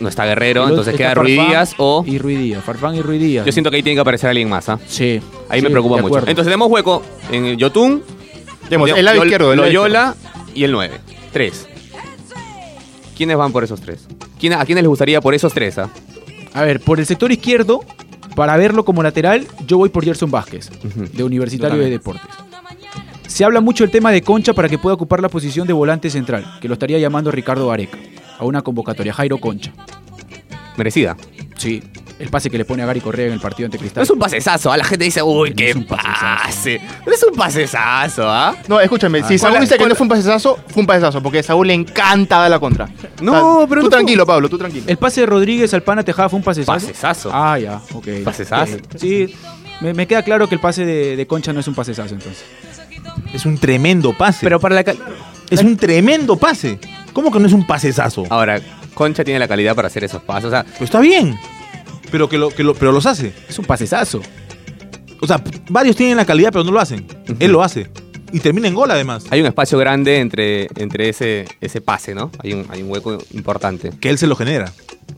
No 0.00 0.08
está 0.08 0.24
Guerrero, 0.24 0.66
entonces 0.66 0.94
está 0.98 1.12
queda 1.14 1.22
Díaz 1.22 1.74
o. 1.76 2.02
Y 2.06 2.16
Ruiz 2.16 2.38
Díaz. 2.38 2.64
Farfán 2.64 2.94
y 2.94 3.02
Ruiz 3.02 3.20
Díaz. 3.20 3.44
Yo 3.44 3.52
siento 3.52 3.70
que 3.70 3.76
ahí 3.76 3.82
tiene 3.82 3.96
que 3.96 4.00
aparecer 4.00 4.30
alguien 4.30 4.48
más, 4.48 4.66
¿ah? 4.70 4.78
Sí. 4.86 5.20
Ahí 5.50 5.60
Sí, 5.60 5.64
me 5.66 5.70
preocupa 5.70 6.00
mucho. 6.00 6.20
Entonces 6.20 6.44
tenemos 6.46 6.70
hueco 6.70 7.02
en 7.30 7.44
el 7.44 7.56
Yotun, 7.58 8.02
Tenemos 8.66 8.88
el 8.88 9.04
lado 9.04 9.18
izquierdo. 9.22 9.52
el 9.52 9.58
Loyola 9.58 10.14
y 10.54 10.64
el 10.64 10.72
9. 10.72 10.98
Tres. 11.32 11.66
¿Quiénes 13.16 13.36
van 13.36 13.52
por 13.52 13.62
esos 13.64 13.80
tres? 13.80 14.06
¿Quién- 14.38 14.54
¿A 14.54 14.64
quiénes 14.64 14.82
les 14.82 14.88
gustaría 14.88 15.20
por 15.20 15.34
esos 15.34 15.52
tres? 15.52 15.78
ah? 15.78 15.88
A 16.52 16.62
ver, 16.62 16.80
por 16.80 16.98
el 17.00 17.06
sector 17.06 17.30
izquierdo, 17.32 17.80
para 18.34 18.56
verlo 18.56 18.84
como 18.84 19.02
lateral, 19.02 19.46
yo 19.66 19.78
voy 19.78 19.88
por 19.88 20.04
Gerson 20.04 20.30
Vázquez, 20.30 20.70
Ujú. 20.84 21.04
de 21.12 21.22
Universitario 21.24 21.76
Yo 21.76 21.84
de 21.84 21.98
también. 21.98 22.00
Deportes. 22.00 22.36
Se 23.28 23.44
habla 23.44 23.60
mucho 23.60 23.84
del 23.84 23.90
tema 23.90 24.10
de 24.12 24.22
Concha 24.22 24.52
para 24.52 24.68
que 24.68 24.78
pueda 24.78 24.94
ocupar 24.94 25.20
la 25.20 25.28
posición 25.28 25.66
de 25.66 25.72
volante 25.72 26.10
central, 26.10 26.58
que 26.60 26.68
lo 26.68 26.74
estaría 26.74 26.98
llamando 26.98 27.30
Ricardo 27.30 27.70
Areca, 27.72 27.98
a 28.38 28.44
una 28.44 28.62
convocatoria, 28.62 29.12
Jairo 29.12 29.38
Concha. 29.38 29.72
Merecida. 30.76 31.16
Sí, 31.56 31.82
el 32.18 32.28
pase 32.28 32.48
que 32.50 32.56
le 32.58 32.64
pone 32.64 32.82
a 32.82 32.86
Gary 32.86 33.00
Correa 33.00 33.26
en 33.26 33.32
el 33.32 33.40
partido 33.40 33.66
ante 33.66 33.76
No 33.76 33.80
Cristal. 33.82 34.02
es 34.04 34.10
un 34.10 34.18
pasesazo, 34.18 34.70
¿ah? 34.72 34.76
La 34.76 34.84
gente 34.84 35.04
dice, 35.04 35.22
uy, 35.22 35.50
No 35.50 35.56
qué 35.56 35.70
es 35.70 35.76
un 35.76 35.84
pasesazo. 35.86 36.20
pase. 36.44 36.80
No 37.06 37.12
es 37.12 37.22
un 37.22 37.34
pasesazo, 37.36 38.30
¿ah? 38.30 38.56
No, 38.68 38.80
escúchame, 38.80 39.22
si 39.24 39.34
Ah, 39.34 39.38
Saúl 39.38 39.50
con 39.52 39.54
la- 39.54 39.60
dice 39.62 39.78
que 39.78 39.86
no 39.88 39.94
fue 39.94 40.04
un 40.04 40.08
pasesazo, 40.08 40.58
fue 40.68 40.80
un 40.82 40.86
pasesazo, 40.86 41.22
porque 41.22 41.40
a 41.40 41.42
Saúl 41.42 41.66
le 41.66 41.74
encanta 41.74 42.38
dar 42.38 42.50
la 42.50 42.58
contra. 42.60 42.88
No, 43.20 43.66
pero 43.68 43.80
Tú 43.80 43.86
no 43.86 43.90
fue- 43.90 43.90
tranquilo, 43.90 44.26
Pablo, 44.26 44.48
tú 44.48 44.58
tranquilo. 44.58 44.84
El 44.86 44.96
pase 44.96 45.20
de 45.22 45.26
Rodríguez 45.26 45.72
al 45.74 45.82
Pana 45.82 46.02
Tejada 46.04 46.28
fue 46.28 46.38
un 46.38 46.44
pasesazo. 46.44 46.86
Pasesazo. 46.86 47.30
Ah, 47.32 47.58
ya, 47.58 47.80
ok. 47.92 48.06
Pasesazo. 48.24 48.74
Eh, 48.76 48.80
Sí, 48.96 49.34
me, 49.80 49.92
me 49.94 50.06
queda 50.06 50.22
claro 50.22 50.48
que 50.48 50.54
el 50.54 50.60
pase 50.60 50.84
de, 50.86 51.16
de 51.16 51.26
Concha 51.26 51.52
no 51.52 51.60
es 51.60 51.66
un 51.68 51.74
pasesazo 51.74 52.14
entonces. 52.14 52.44
Es 53.32 53.44
un 53.44 53.58
tremendo 53.58 54.12
pase. 54.16 54.38
Pero 54.42 54.60
para 54.60 54.74
la... 54.76 54.84
cal- 54.84 54.98
es 55.50 55.60
un 55.60 55.76
tremendo 55.76 56.36
pase. 56.36 56.78
¿Cómo 57.12 57.30
que 57.30 57.38
no 57.38 57.46
es 57.46 57.52
un 57.52 57.66
pasesazo? 57.66 58.24
Ahora, 58.30 58.60
Concha 58.94 59.24
tiene 59.24 59.38
la 59.40 59.46
calidad 59.48 59.74
para 59.74 59.88
hacer 59.88 60.04
esos 60.04 60.22
pasos. 60.22 60.46
O 60.46 60.50
sea, 60.50 60.64
Pero 60.64 60.84
está 60.84 61.00
bien. 61.00 61.36
Pero 62.14 62.28
que 62.28 62.38
lo, 62.38 62.48
que 62.50 62.62
lo, 62.62 62.74
pero 62.74 62.92
los 62.92 63.06
hace. 63.06 63.32
Es 63.48 63.58
un 63.58 63.64
pasesazo. 63.64 64.22
O 65.20 65.26
sea, 65.26 65.42
varios 65.68 65.96
tienen 65.96 66.16
la 66.16 66.24
calidad, 66.24 66.50
pero 66.52 66.62
no 66.62 66.70
lo 66.70 66.78
hacen. 66.78 67.04
Él 67.40 67.50
lo 67.50 67.60
hace. 67.60 67.88
Y 68.32 68.38
termina 68.38 68.68
en 68.68 68.74
gol 68.74 68.88
además. 68.92 69.24
hay 69.30 69.40
un 69.40 69.46
espacio 69.46 69.76
grande 69.78 70.18
entre, 70.20 70.68
entre 70.76 71.08
ese, 71.08 71.44
ese 71.60 71.80
pase, 71.80 72.14
¿no? 72.14 72.30
Hay 72.38 72.52
un, 72.52 72.66
hay 72.70 72.82
un 72.82 72.90
hueco 72.92 73.18
importante. 73.32 73.90
Que 74.00 74.10
él 74.10 74.18
se 74.18 74.28
lo 74.28 74.36
genera. 74.36 74.72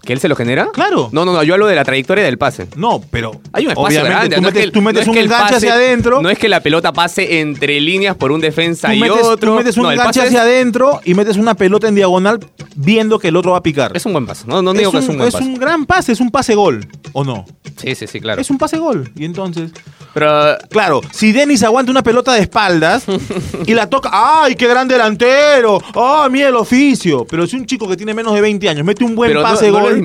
¿Que 0.05 0.15
él 0.15 0.21
se 0.21 0.29
lo 0.29 0.37
genera? 0.37 0.69
Claro. 0.73 1.11
No, 1.13 1.27
no, 1.27 1.35
no, 1.35 1.43
yo 1.43 1.53
hablo 1.53 1.67
de 1.67 1.75
la 1.77 1.85
trayectoria 1.85 2.25
del 2.25 2.39
pase. 2.39 2.67
No, 2.77 3.03
pero. 3.11 3.41
Hay 3.53 3.65
un 3.67 3.73
espacio 3.73 4.01
Obviamente, 4.01 4.11
grande. 4.11 4.37
tú 4.37 4.41
no 4.43 4.49
es 4.49 4.55
metes- 4.55 4.59
que 4.59 4.65
el- 4.65 4.73
tú 4.73 4.81
metes 4.83 4.95
no 4.97 5.03
es 5.03 5.09
un 5.09 5.15
que 5.15 5.21
el 5.21 5.27
enganche 5.27 5.55
hacia 5.57 5.75
adentro. 5.75 6.23
No 6.23 6.31
es 6.31 6.39
que 6.39 6.49
la 6.49 6.61
pelota 6.61 6.93
pase 6.95 7.41
entre 7.41 7.79
líneas 7.81 8.17
por 8.17 8.33
un 8.33 8.41
defensa 8.41 8.89
Tú 8.89 8.95
y 8.95 9.01
metes, 9.01 9.23
otro. 9.23 9.51
tú 9.53 9.57
metes 9.59 9.77
un 9.77 9.83
no, 9.85 9.97
pase 10.03 10.21
hacia 10.23 10.39
es, 10.41 10.45
adentro 10.47 11.01
y 11.05 11.13
metes 11.15 11.37
una 11.37 11.55
pelota 11.55 11.89
en 11.89 11.95
diagonal 11.95 12.41
viendo 12.77 13.19
que 13.19 13.29
el 13.29 13.37
otro 13.37 13.53
va 13.53 13.59
a 13.59 13.63
picar. 13.63 13.93
es 13.97 14.05
un 14.07 14.13
buen 14.13 14.27
pase. 14.27 14.45
No, 14.47 14.63
no 14.63 14.73
digo 14.73 14.93
que 14.93 14.99
es 14.99 15.09
un 15.09 15.17
buen 15.17 15.29
es 15.29 15.35
pase. 15.35 15.45
un 15.45 15.55
gran 15.57 15.87
pase, 15.87 16.13
es 16.13 16.21
un 16.21 16.31
pase 16.31 16.55
gol, 16.55 16.87
¿o 17.13 17.25
no? 17.25 17.45
Sí, 17.77 17.95
sí, 17.95 18.07
sí, 18.07 18.21
claro. 18.21 18.41
Es 18.41 18.51
un 18.51 18.59
pase 18.59 18.79
gol. 18.79 19.11
Y 19.17 19.25
entonces. 19.25 19.71
Pero 20.15 20.57
Claro, 20.71 21.03
si 21.13 21.33
Denis 21.33 21.63
aguanta 21.63 21.91
una 21.93 22.03
pelota 22.03 22.33
de 22.33 22.41
espaldas 22.41 23.05
y 23.67 23.75
la 23.75 23.89
toca, 23.91 24.11
¡ay, 24.13 24.55
qué 24.55 24.67
gran 24.67 24.89
delantero! 24.89 25.79
¡Ah, 25.95 26.29
mira 26.31 26.49
el 26.49 26.57
oficio! 26.57 27.27
Pero 27.29 27.47
si 27.47 27.57
un 27.57 27.67
chico 27.67 27.87
que 27.87 27.97
tiene 27.99 28.15
menos 28.15 28.33
de 28.35 28.41
20 28.41 28.67
años 28.69 28.85
mete 28.85 29.05
un 29.05 29.15
buen 29.15 29.31
Pero 29.31 29.43
pase 29.43 29.71
no 29.71 29.81
gol, 29.81 30.03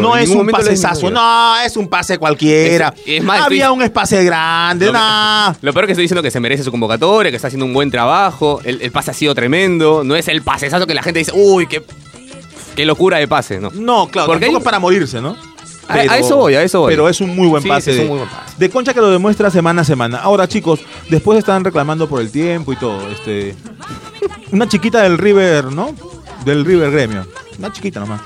no 0.00 0.16
es 0.16 0.30
un 0.30 0.46
pasesazo, 0.48 1.10
no, 1.10 1.58
es 1.60 1.76
un 1.76 1.88
pase 1.88 2.16
cualquiera. 2.18 2.94
Es- 3.04 3.18
es 3.18 3.22
más, 3.24 3.42
Había 3.42 3.64
estoy- 3.66 3.76
un 3.76 3.82
espacio 3.82 4.24
grande, 4.24 4.86
Lo-. 4.86 4.92
Lo 5.60 5.72
peor 5.74 5.86
que 5.86 5.92
estoy 5.92 6.04
diciendo 6.04 6.20
es 6.20 6.24
que 6.24 6.30
se 6.30 6.40
merece 6.40 6.62
su 6.64 6.70
convocatoria, 6.70 7.30
que 7.30 7.36
está 7.36 7.48
haciendo 7.48 7.66
un 7.66 7.74
buen 7.74 7.90
trabajo. 7.90 8.60
El, 8.64 8.80
el 8.80 8.90
pase 8.92 9.10
ha 9.10 9.14
sido 9.14 9.34
tremendo. 9.34 10.04
No 10.04 10.16
es 10.16 10.28
el 10.28 10.42
pasesazo 10.42 10.86
que 10.86 10.94
la 10.94 11.02
gente 11.02 11.18
dice, 11.18 11.32
uy, 11.34 11.66
qué, 11.66 11.82
qué 12.74 12.84
locura 12.84 13.18
de 13.18 13.28
pase, 13.28 13.60
¿no? 13.60 13.70
No, 13.74 14.08
claro, 14.08 14.26
Porque 14.28 14.46
tampoco 14.46 14.58
hay- 14.58 14.60
es 14.60 14.64
para 14.64 14.78
morirse, 14.78 15.20
¿no? 15.20 15.36
A- 15.88 15.94
a 15.94 16.18
eso 16.18 16.36
voy, 16.36 16.54
a 16.54 16.62
eso 16.62 16.80
voy. 16.80 16.92
Pero 16.92 17.08
es 17.08 17.20
un 17.20 17.34
muy 17.34 17.48
buen 17.48 17.62
Sí, 17.64 17.68
pase. 17.68 17.84
sí, 17.86 17.90
es 17.90 17.96
de, 17.96 18.02
un 18.04 18.08
muy 18.10 18.18
buen 18.18 18.28
pase. 18.30 18.54
de 18.58 18.70
Concha 18.70 18.94
que 18.94 19.00
lo 19.00 19.10
demuestra 19.10 19.50
semana 19.50 19.82
a 19.82 19.84
semana. 19.84 20.18
Ahora, 20.18 20.46
chicos, 20.46 20.80
después 21.08 21.38
están 21.38 21.64
reclamando 21.64 22.08
por 22.08 22.20
el 22.20 22.30
tiempo 22.30 22.72
y 22.72 22.76
todo. 22.76 23.08
Este, 23.08 23.56
una 24.52 24.68
chiquita 24.68 25.02
del 25.02 25.18
River, 25.18 25.72
¿no? 25.72 25.94
Del 26.44 26.64
River 26.64 26.92
Gremio. 26.92 27.26
Una 27.58 27.72
chiquita 27.72 27.98
nomás. 28.00 28.20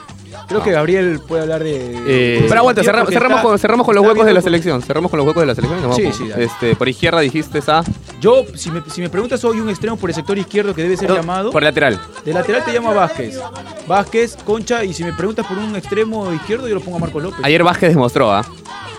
Creo 0.48 0.62
que 0.62 0.70
Gabriel 0.72 1.20
puede 1.26 1.42
hablar 1.42 1.62
de. 1.62 1.96
Eh, 2.07 2.44
Pero 2.48 2.61
aguanta, 2.61 2.80
está- 2.83 3.04
cerramos, 3.07 3.40
con, 3.40 3.59
cerramos 3.59 3.87
con 3.87 3.94
los 3.94 4.04
huecos 4.04 4.26
de 4.26 4.33
la 4.35 4.40
por- 4.40 4.44
selección. 4.50 4.83
Cerramos 4.83 5.11
con 5.11 5.18
los 5.18 5.26
huecos 5.26 5.42
de 5.42 5.46
la 5.46 5.54
selección. 5.54 5.80
Sí, 5.94 6.02
vamos. 6.02 6.16
sí, 6.16 6.30
este, 6.37 6.76
por 6.76 6.88
izquierda 6.88 7.20
dijiste 7.20 7.61
a. 7.68 7.83
Yo, 8.20 8.44
si 8.54 8.70
me, 8.70 8.83
si 8.90 9.00
me 9.00 9.09
preguntas, 9.09 9.40
soy 9.40 9.61
un 9.61 9.68
extremo 9.70 9.96
por 9.96 10.11
el 10.11 10.14
sector 10.16 10.37
izquierdo 10.38 10.74
que 10.74 10.83
debe 10.83 10.96
ser 10.96 11.11
llamado. 11.12 11.50
Por 11.50 11.62
lateral. 11.62 12.00
De 12.24 12.33
lateral 12.33 12.64
te 12.64 12.72
llamo 12.72 12.90
a 12.90 12.94
Vázquez. 12.94 13.38
Vázquez, 13.87 14.37
Concha, 14.44 14.85
y 14.85 14.92
si 14.94 15.02
me 15.04 15.12
preguntas 15.12 15.46
por 15.46 15.59
un 15.59 15.74
extremo 15.76 16.33
izquierdo, 16.33 16.68
yo 16.68 16.74
lo 16.74 16.80
pongo 16.80 16.96
a 16.98 17.00
Marco 17.00 17.20
López. 17.20 17.40
Ayer 17.42 17.62
Vázquez 17.62 17.90
demostró, 17.90 18.33
¿ah? 18.33 18.44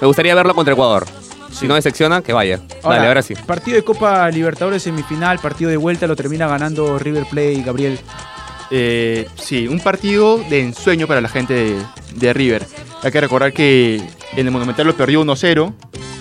Me 0.01 0.07
gustaría 0.07 0.35
verlo 0.35 0.53
contra 0.55 0.73
Ecuador. 0.73 1.05
Si 1.51 1.67
no 1.67 1.75
decepciona, 1.75 2.21
que 2.21 2.33
vaya. 2.33 2.59
Dale, 2.83 3.07
ahora 3.07 3.21
sí. 3.21 3.33
Partido 3.33 3.77
de 3.77 3.83
Copa 3.83 4.29
Libertadores 4.29 4.83
semifinal, 4.83 5.39
partido 5.39 5.69
de 5.69 5.77
vuelta, 5.77 6.05
lo 6.05 6.15
termina 6.15 6.47
ganando 6.47 6.99
River 6.99 7.25
Plate, 7.31 7.63
Gabriel. 7.65 7.97
Eh, 8.71 9.27
sí, 9.35 9.67
un 9.67 9.79
partido 9.79 10.37
de 10.49 10.61
ensueño 10.61 11.07
para 11.07 11.21
la 11.21 11.29
gente 11.29 11.53
de, 11.53 11.75
de 12.15 12.33
River. 12.33 12.65
Hay 13.03 13.11
que 13.11 13.21
recordar 13.21 13.53
que 13.53 14.01
en 14.35 14.45
el 14.45 14.51
Monumental 14.51 14.87
lo 14.87 14.95
perdió 14.95 15.23
1-0 15.23 15.73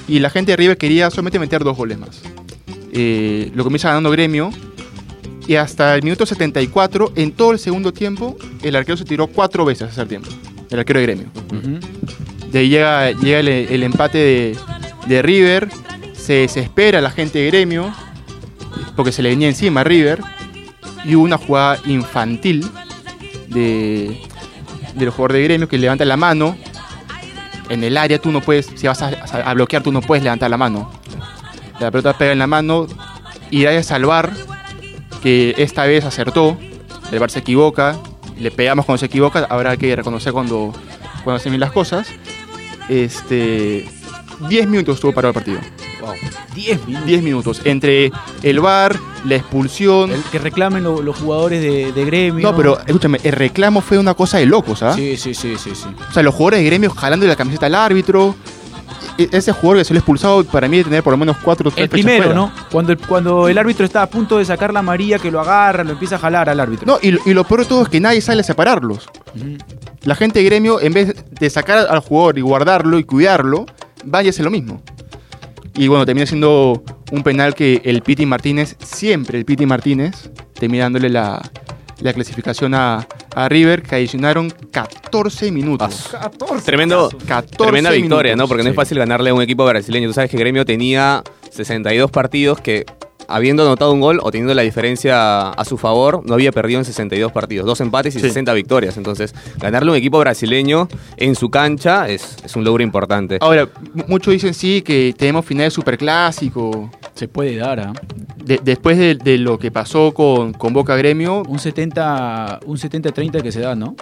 y 0.09 0.19
la 0.19 0.31
gente 0.31 0.53
de 0.53 0.57
River 0.57 0.77
quería 0.77 1.11
solamente 1.11 1.39
meter 1.39 1.65
dos 1.65 1.77
goles 1.77 1.99
más. 1.99 2.21
Eh, 2.93 3.51
lo 3.55 3.65
comienza 3.65 3.89
ganando 3.89 4.11
Gremio 4.11 4.51
y 5.47 5.57
hasta 5.57 5.95
el 5.95 6.03
minuto 6.03 6.25
74, 6.27 7.13
en 7.17 7.33
todo 7.33 7.53
el 7.53 7.59
segundo 7.59 7.93
tiempo, 7.93 8.37
el 8.63 8.77
arquero 8.77 8.97
se 8.97 9.05
tiró 9.05 9.27
cuatro 9.27 9.65
veces 9.65 9.91
hace 9.91 10.03
el 10.03 10.09
tiempo. 10.09 10.29
El 10.71 10.79
arquero 10.79 11.01
de 11.01 11.07
Gremio. 11.07 11.27
De 12.51 12.59
ahí 12.61 12.69
llega, 12.69 13.11
llega 13.13 13.41
el, 13.41 13.49
el 13.49 13.83
empate 13.83 14.19
de, 14.19 14.57
de 15.07 15.23
River, 15.23 15.69
se 16.13 16.35
desespera 16.35 17.01
la 17.01 17.11
gente 17.11 17.41
de 17.41 17.47
Gremio 17.49 17.93
porque 18.97 19.13
se 19.13 19.23
le 19.23 19.31
venía 19.31 19.49
encima 19.49 19.81
a 19.83 19.85
River 19.85 20.21
y 21.05 21.15
hubo 21.15 21.25
una 21.25 21.39
jugada 21.39 21.79
infantil 21.87 22.69
de, 23.49 24.21
del 24.95 25.11
jugador 25.11 25.33
de 25.35 25.45
gremio 25.45 25.69
que 25.69 25.79
levanta 25.79 26.05
la 26.05 26.17
mano. 26.17 26.57
En 27.69 27.83
el 27.83 27.97
área 27.97 28.19
tú 28.19 28.31
no 28.31 28.41
puedes, 28.41 28.67
si 28.75 28.87
vas 28.87 29.03
a, 29.03 29.55
bloquear, 29.55 29.83
tú 29.83 29.93
no 29.93 30.01
puedes 30.01 30.23
levantar 30.23 30.51
la 30.51 30.57
mano. 30.57 30.91
La 31.81 31.91
pelota 31.91 32.17
pega 32.17 32.33
en 32.33 32.39
la 32.39 32.47
mano 32.47 32.87
y 33.51 33.67
hay 33.67 33.77
a 33.77 33.83
salvar, 33.83 34.33
que 35.23 35.55
esta 35.59 35.85
vez 35.85 36.05
acertó. 36.05 36.59
El 37.11 37.19
Bar 37.19 37.31
se 37.31 37.39
equivoca, 37.39 37.97
le 38.39 38.51
pegamos 38.51 38.85
cuando 38.85 38.99
se 38.99 39.07
equivoca, 39.07 39.47
habrá 39.49 39.77
que 39.77 39.95
reconocer 39.95 40.33
cuando, 40.33 40.73
cuando 41.23 41.37
hacen 41.37 41.53
bien 41.53 41.61
las 41.61 41.73
cosas. 41.73 42.09
Este, 42.89 43.89
10 44.49 44.69
minutos 44.69 44.97
estuvo 44.97 45.13
parado 45.13 45.31
el 45.31 45.35
partido. 45.35 45.61
10 46.55 46.87
minutos. 46.87 47.07
10 47.07 47.23
minutos. 47.23 47.61
Entre 47.65 48.13
el 48.43 48.61
VAR, 48.61 48.97
la 49.25 49.37
expulsión. 49.37 50.11
El 50.13 50.23
que 50.25 50.39
reclamen 50.39 50.85
lo- 50.85 51.03
los 51.03 51.17
jugadores 51.19 51.63
de, 51.63 51.93
de 51.93 52.05
gremio. 52.05 52.51
No, 52.51 52.57
pero 52.57 52.79
escúchame, 52.87 53.19
el 53.23 53.33
reclamo 53.33 53.81
fue 53.81 53.99
una 53.99 54.15
cosa 54.15 54.39
de 54.39 54.47
locos, 54.47 54.83
¿ah? 54.83 54.95
Sí, 54.95 55.17
sí, 55.17 55.35
sí, 55.35 55.57
sí, 55.59 55.71
sí. 55.75 55.87
O 56.09 56.13
sea, 56.13 56.23
los 56.23 56.35
jugadores 56.35 56.61
de 56.61 56.67
gremio 56.67 56.91
jalando 56.91 57.27
la 57.27 57.37
camiseta 57.37 57.67
al 57.67 57.75
árbitro. 57.75 58.35
E- 59.17 59.29
Ese 59.31 59.53
jugador 59.53 59.79
que 59.79 59.85
se 59.85 59.95
lo 59.95 59.99
expulsado, 60.01 60.43
para 60.45 60.67
mí, 60.69 60.79
debe 60.79 60.89
tener 60.91 61.03
por 61.05 61.13
lo 61.13 61.17
menos 61.17 61.37
cuatro 61.43 61.69
o 61.69 61.73
tres 61.73 61.85
El 61.85 61.91
fechas 61.91 62.05
primero. 62.05 62.35
¿no? 62.35 62.53
Cuando 62.73 62.93
el, 62.93 62.99
cuando 62.99 63.49
el 63.49 63.57
árbitro 63.59 63.85
está 63.85 64.03
a 64.03 64.07
punto 64.09 64.39
de 64.39 64.45
sacar 64.45 64.73
la 64.73 64.81
amarilla, 64.81 65.19
que 65.21 65.31
lo 65.31 65.41
agarra, 65.41 65.85
lo 65.85 65.93
empieza 65.93 66.17
a 66.17 66.19
jalar 66.19 66.49
al 66.49 66.59
árbitro. 66.59 66.85
No, 66.87 66.99
y, 67.01 67.13
lo- 67.13 67.21
y 67.25 67.33
lo 67.33 67.45
peor 67.45 67.61
de 67.61 67.67
todo 67.67 67.83
es 67.83 67.89
que 67.89 68.01
nadie 68.01 68.21
sale 68.21 68.41
a 68.41 68.45
separarlos. 68.45 69.09
La 70.03 70.15
gente 70.17 70.41
de 70.41 70.45
gremio, 70.45 70.81
en 70.81 70.93
vez 70.93 71.15
de 71.31 71.51
sacar 71.51 71.87
al 71.89 72.01
jugador 72.01 72.39
y 72.39 72.41
guardarlo 72.41 72.99
y 72.99 73.05
cuidarlo, 73.05 73.67
hacer 74.13 74.45
lo 74.45 74.51
mismo. 74.51 74.83
Y 75.77 75.89
bueno, 75.89 76.07
termina 76.07 76.27
siendo 76.27 76.85
un 77.11 77.23
penal 77.23 77.55
que 77.55 77.83
el 77.85 78.03
Piti 78.03 78.27
Martínez, 78.27 78.77
siempre 78.85 79.39
el 79.39 79.45
Piti 79.45 79.67
Martínez, 79.67 80.31
termina 80.53 80.85
dándole 80.85 81.09
la, 81.09 81.43
la 82.01 82.13
clasificación 82.13 82.75
a, 82.75 83.07
a 83.35 83.49
River, 83.49 83.83
que 83.83 83.97
adicionaron 83.97 84.51
14 84.71 85.51
minutos. 85.51 86.09
14. 86.13 86.65
Tremendo, 86.65 87.09
14 87.27 87.57
tremenda 87.57 87.91
victoria, 87.91 88.33
minutos, 88.33 88.45
¿no? 88.45 88.49
Porque 88.49 88.63
no 88.63 88.71
es 88.71 88.77
fácil 88.77 88.99
ganarle 88.99 89.31
a 89.31 89.35
un 89.35 89.43
equipo 89.43 89.65
brasileño. 89.65 90.09
Tú 90.09 90.15
sabes 90.15 90.31
que 90.31 90.37
Gremio 90.37 90.65
tenía 90.65 91.23
62 91.51 92.11
partidos 92.11 92.61
que, 92.61 92.87
habiendo 93.29 93.63
anotado 93.65 93.93
un 93.93 94.01
gol 94.01 94.21
o 94.23 94.31
teniendo 94.31 94.55
la 94.55 94.63
diferencia 94.63 95.51
a 95.51 95.65
su 95.65 95.77
favor, 95.79 96.23
no 96.27 96.35
había 96.35 96.53
perdido 96.53 96.79
en 96.81 96.85
62 96.85 97.33
partidos. 97.33 97.67
Dos 97.67 97.81
empates 97.81 98.15
y 98.17 98.21
Sí. 98.21 98.27
60 98.29 98.53
victorias. 98.55 98.97
Entonces, 98.97 99.35
ganarle 99.59 99.91
un 99.91 99.97
equipo 99.97 100.19
brasileño 100.19 100.89
en 101.17 101.35
su 101.35 101.51
cancha 101.51 102.09
es, 102.09 102.37
es 102.45 102.57
un 102.57 102.65
logro 102.65 102.83
importante. 102.83 103.39
Ahora, 103.41 103.69
mu- 103.95 104.05
muchos 104.09 104.33
dicen 104.33 104.55
sí 104.55 104.83
que 104.83 105.15
tenemos 105.17 105.45
final 105.45 105.67
de 105.67 105.71
superclásico. 105.71 106.91
Se 107.15 107.29
puede 107.29 107.57
dar, 107.57 107.81
¿ah? 107.81 107.93
De- 108.45 108.61
después 108.63 108.99
de, 108.99 109.15
de 109.15 109.39
lo 109.39 109.59
que 109.59 109.71
pasó 109.71 110.13
con, 110.13 110.53
con 110.53 110.73
Boca 110.73 110.97
Gremio, 110.97 111.43
Un 111.49 111.59
70 111.59 112.61
un 112.67 112.77
70-30 112.77 113.43
que 113.43 113.53
se 113.53 113.61
da, 113.61 113.75
¿no? 113.75 113.95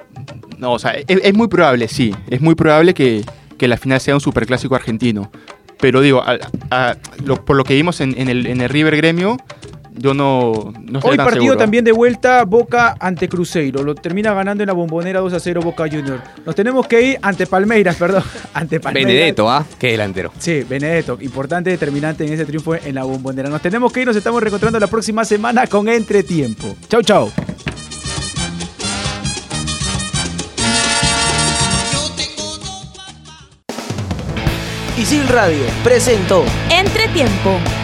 no, 0.59 0.73
o 0.73 0.79
sea, 0.79 0.93
es, 0.93 1.05
es 1.09 1.35
muy 1.35 1.49
probable, 1.49 1.89
sí. 1.89 2.15
Es 2.31 2.41
muy 2.41 2.55
probable 2.55 2.95
que, 2.95 3.25
que 3.59 3.67
la 3.69 3.77
final 3.77 4.01
sea 4.01 4.15
un 4.15 4.21
superclásico 4.21 4.75
argentino. 4.75 5.31
Pero 5.83 6.01
digo, 6.01 6.23
a- 6.23 6.39
a- 6.71 6.97
lo- 7.25 7.45
por 7.45 7.57
lo 7.57 7.65
que 7.65 7.75
vimos 7.75 8.01
en, 8.01 8.19
en 8.19 8.29
el, 8.29 8.47
en 8.47 8.61
el 8.63 8.69
River 8.71 8.97
Gremio, 8.97 9.37
yo 9.95 10.15
no, 10.15 10.73
no 10.81 10.99
estoy 11.01 11.11
Hoy 11.11 11.17
tan 11.19 11.27
partido 11.27 11.43
seguro. 11.43 11.59
también 11.59 11.85
de 11.85 11.93
vuelta 11.93 12.45
Boca 12.45 12.95
ante 12.99 13.29
Cruzeiro. 13.29 13.83
Lo 13.83 13.95
termina 13.95 14.33
ganando 14.33 14.63
en 14.63 14.69
la 14.69 14.73
bombonera 14.73 15.21
2 15.21 15.33
a 15.35 15.41
0 15.41 15.61
Boca 15.63 15.85
Junior. 15.91 16.21
Nos 16.47 16.55
tenemos 16.55 16.87
que 16.87 17.03
ir 17.03 17.19
ante 17.21 17.47
Palmeiras, 17.47 17.97
perdón. 17.99 18.23
Ante 18.55 18.81
Palmeiras. 18.81 19.13
Benedetto, 19.13 19.51
¿ah? 19.51 19.67
Qué 19.79 19.89
delantero. 19.89 20.33
Sí, 20.39 20.65
Benedetto, 20.67 21.19
importante, 21.21 21.69
determinante 21.71 22.25
en 22.25 22.33
ese 22.33 22.47
triunfo 22.47 22.75
en 22.77 22.95
la 22.95 23.03
bombonera. 23.05 23.51
Nos 23.51 23.61
tenemos 23.61 23.93
que 23.93 24.01
ir, 24.01 24.07
nos 24.07 24.17
estamos 24.17 24.41
reencontrando 24.41 24.79
la 24.81 24.87
próxima 24.87 25.25
semana 25.27 25.67
con 25.67 25.89
Entretiempo. 25.89 26.75
Chau, 26.89 27.03
chau. 27.03 27.31
Isil 34.97 35.27
Radio 35.29 35.65
presentó 35.83 36.45
Entretiempo. 36.69 37.82